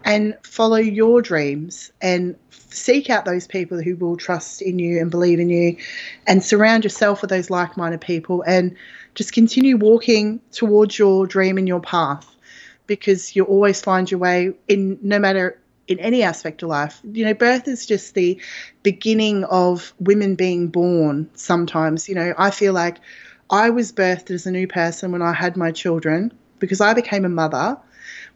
and 0.05 0.37
follow 0.43 0.77
your 0.77 1.21
dreams 1.21 1.91
and 2.01 2.37
seek 2.51 3.11
out 3.11 3.25
those 3.25 3.47
people 3.47 3.83
who 3.83 3.97
will 3.97 4.17
trust 4.17 4.63
in 4.63 4.79
you 4.79 5.01
and 5.01 5.11
believe 5.11 5.41
in 5.41 5.49
you 5.49 5.77
and 6.27 6.45
surround 6.45 6.85
yourself 6.85 7.23
with 7.23 7.31
those 7.31 7.51
like-minded 7.51 8.01
people 8.01 8.43
and 8.43 8.77
just 9.15 9.33
continue 9.33 9.77
walking 9.77 10.41
towards 10.53 10.99
your 10.99 11.27
dream 11.27 11.59
and 11.59 11.67
your 11.67 11.81
path 11.81 12.37
because 12.87 13.35
you'll 13.35 13.47
always 13.47 13.81
find 13.81 14.11
your 14.11 14.21
way 14.21 14.53
in 14.69 14.99
no 15.03 15.19
matter 15.19 15.59
in 15.89 15.99
any 16.01 16.23
aspect 16.23 16.63
of 16.63 16.69
life. 16.69 17.01
You 17.05 17.25
know, 17.25 17.35
birth 17.35 17.69
is 17.69 17.87
just 17.87 18.15
the 18.15 18.41
beginning 18.83 19.45
of 19.45 19.93
women 19.99 20.35
being 20.35 20.69
born 20.69 21.31
sometimes. 21.35 22.09
You 22.09 22.15
know, 22.15 22.35
I 22.37 22.51
feel 22.51 22.73
like 22.73 22.99
I 23.51 23.71
was 23.71 23.93
birthed 23.93 24.31
as 24.31 24.47
a 24.47 24.51
new 24.51 24.67
person 24.67 25.13
when 25.13 25.23
I 25.23 25.33
had 25.33 25.57
my 25.57 25.71
children 25.71 26.33
because 26.59 26.81
I 26.81 26.95
became 26.95 27.25
a 27.25 27.29
mother, 27.29 27.79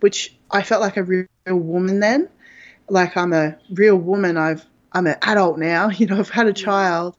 which 0.01 0.35
I 0.51 0.63
felt 0.63 0.81
like 0.81 0.97
a 0.97 1.03
real 1.03 1.27
woman 1.49 2.01
then 2.01 2.29
like 2.89 3.17
I'm 3.17 3.33
a 3.33 3.57
real 3.71 3.97
woman. 3.97 4.37
I've 4.37 4.65
I'm 4.93 5.07
an 5.07 5.17
adult 5.23 5.59
now. 5.59 5.89
You 5.91 6.07
know, 6.07 6.19
I've 6.19 6.31
had 6.31 6.47
a 6.47 6.53
child, 6.53 7.17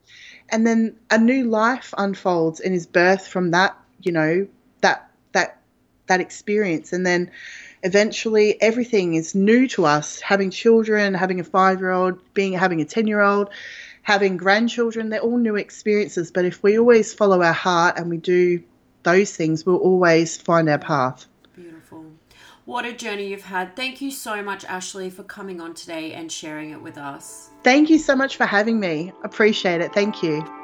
and 0.48 0.66
then 0.66 0.96
a 1.10 1.18
new 1.18 1.44
life 1.44 1.94
unfolds 1.96 2.60
and 2.60 2.74
is 2.74 2.86
birthed 2.86 3.26
from 3.28 3.50
that. 3.52 3.76
You 4.02 4.12
know, 4.12 4.46
that 4.80 5.10
that 5.32 5.60
that 6.06 6.20
experience, 6.20 6.92
and 6.92 7.06
then 7.06 7.30
eventually 7.82 8.60
everything 8.60 9.14
is 9.14 9.34
new 9.34 9.68
to 9.68 9.84
us. 9.86 10.20
Having 10.20 10.50
children, 10.50 11.14
having 11.14 11.40
a 11.40 11.44
five 11.44 11.80
year 11.80 11.90
old, 11.90 12.18
being 12.34 12.52
having 12.52 12.80
a 12.80 12.84
ten 12.84 13.06
year 13.06 13.20
old, 13.20 13.50
having 14.02 14.36
grandchildren, 14.36 15.08
they're 15.08 15.20
all 15.20 15.38
new 15.38 15.56
experiences. 15.56 16.30
But 16.30 16.44
if 16.44 16.62
we 16.62 16.78
always 16.78 17.12
follow 17.14 17.42
our 17.42 17.52
heart 17.52 17.98
and 17.98 18.10
we 18.10 18.16
do 18.16 18.62
those 19.02 19.34
things, 19.36 19.66
we'll 19.66 19.76
always 19.76 20.36
find 20.36 20.68
our 20.68 20.78
path. 20.78 21.26
Beautiful. 21.54 22.04
What 22.64 22.84
a 22.84 22.92
journey 22.92 23.28
you've 23.28 23.42
had. 23.42 23.74
Thank 23.74 24.00
you 24.00 24.10
so 24.10 24.42
much, 24.42 24.64
Ashley, 24.64 25.10
for 25.10 25.24
coming 25.24 25.60
on 25.60 25.74
today 25.74 26.12
and 26.12 26.30
sharing 26.30 26.70
it 26.70 26.80
with 26.80 26.96
us. 26.96 27.50
Thank 27.64 27.90
you 27.90 27.98
so 27.98 28.14
much 28.14 28.36
for 28.36 28.46
having 28.46 28.78
me. 28.78 29.12
Appreciate 29.24 29.80
it. 29.80 29.92
Thank 29.92 30.22
you. 30.22 30.61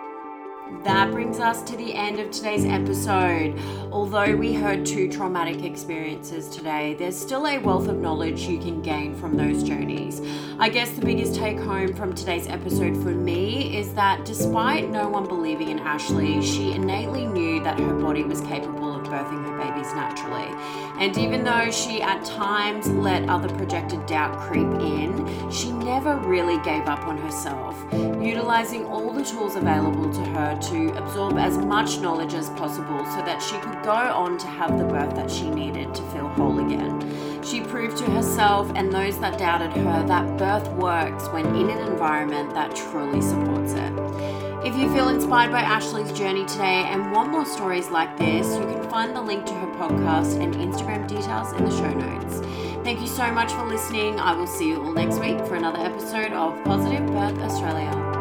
That 0.84 1.10
brings 1.10 1.40
us 1.40 1.62
to 1.62 1.76
the 1.76 1.94
end 1.94 2.20
of 2.20 2.30
today's 2.30 2.66
episode. 2.66 3.58
Although 3.90 4.36
we 4.36 4.52
heard 4.52 4.84
two 4.84 5.10
traumatic 5.10 5.64
experiences 5.64 6.46
today, 6.48 6.94
there's 6.98 7.16
still 7.16 7.46
a 7.46 7.58
wealth 7.58 7.88
of 7.88 7.96
knowledge 7.96 8.42
you 8.42 8.58
can 8.58 8.82
gain 8.82 9.14
from 9.14 9.34
those 9.34 9.62
journeys. 9.62 10.20
I 10.58 10.68
guess 10.68 10.90
the 10.90 11.00
biggest 11.00 11.36
take 11.36 11.58
home 11.58 11.94
from 11.94 12.14
today's 12.14 12.48
episode 12.48 13.02
for 13.02 13.10
me 13.10 13.78
is 13.78 13.94
that 13.94 14.26
despite 14.26 14.90
no 14.90 15.08
one 15.08 15.26
believing 15.26 15.70
in 15.70 15.78
Ashley, 15.78 16.42
she 16.42 16.72
innately 16.72 17.26
knew 17.26 17.62
that 17.64 17.80
her 17.80 17.94
body 17.94 18.24
was 18.24 18.42
capable 18.42 18.94
of 18.94 19.06
birthing 19.06 19.42
her 19.44 19.56
babies 19.56 19.92
naturally. 19.94 20.48
And 20.98 21.16
even 21.16 21.44
though 21.44 21.70
she 21.70 22.02
at 22.02 22.24
times 22.24 22.88
let 22.88 23.26
other 23.28 23.48
projected 23.56 24.04
doubt 24.06 24.38
creep 24.38 24.68
in, 24.80 25.50
she 25.50 25.72
never 25.72 26.16
really 26.16 26.58
gave 26.62 26.88
up 26.88 27.06
on 27.06 27.16
herself, 27.16 27.82
utilizing 27.92 28.84
all 28.84 29.12
the 29.12 29.24
tools 29.24 29.56
available 29.56 30.12
to 30.12 30.20
her 30.20 30.57
to 30.62 30.92
absorb 30.96 31.38
as 31.38 31.58
much 31.58 32.00
knowledge 32.00 32.34
as 32.34 32.50
possible 32.50 33.04
so 33.06 33.16
that 33.24 33.42
she 33.42 33.58
could 33.58 33.82
go 33.82 33.90
on 33.92 34.38
to 34.38 34.46
have 34.46 34.78
the 34.78 34.84
birth 34.84 35.14
that 35.14 35.30
she 35.30 35.48
needed 35.50 35.94
to 35.94 36.02
feel 36.10 36.28
whole 36.28 36.64
again. 36.64 37.42
She 37.42 37.60
proved 37.60 37.96
to 37.98 38.04
herself 38.10 38.70
and 38.74 38.92
those 38.92 39.18
that 39.20 39.38
doubted 39.38 39.72
her 39.72 40.06
that 40.06 40.36
birth 40.36 40.68
works 40.72 41.28
when 41.28 41.46
in 41.54 41.70
an 41.70 41.86
environment 41.90 42.52
that 42.54 42.74
truly 42.74 43.20
supports 43.20 43.72
it. 43.72 43.92
If 44.66 44.76
you 44.76 44.92
feel 44.92 45.08
inspired 45.08 45.52
by 45.52 45.60
Ashley's 45.60 46.12
journey 46.12 46.44
today 46.44 46.84
and 46.84 47.12
want 47.12 47.30
more 47.30 47.46
stories 47.46 47.90
like 47.90 48.16
this, 48.18 48.54
you 48.56 48.62
can 48.62 48.90
find 48.90 49.14
the 49.14 49.22
link 49.22 49.46
to 49.46 49.54
her 49.54 49.66
podcast 49.78 50.42
and 50.42 50.54
Instagram 50.54 51.06
details 51.06 51.52
in 51.52 51.64
the 51.64 51.70
show 51.70 51.92
notes. 51.94 52.40
Thank 52.84 53.00
you 53.00 53.06
so 53.06 53.30
much 53.30 53.52
for 53.52 53.64
listening. 53.64 54.18
I 54.18 54.32
will 54.34 54.46
see 54.46 54.68
you 54.68 54.82
all 54.82 54.92
next 54.92 55.20
week 55.20 55.38
for 55.46 55.54
another 55.54 55.78
episode 55.78 56.32
of 56.32 56.62
Positive 56.64 57.06
Birth 57.06 57.38
Australia. 57.38 58.17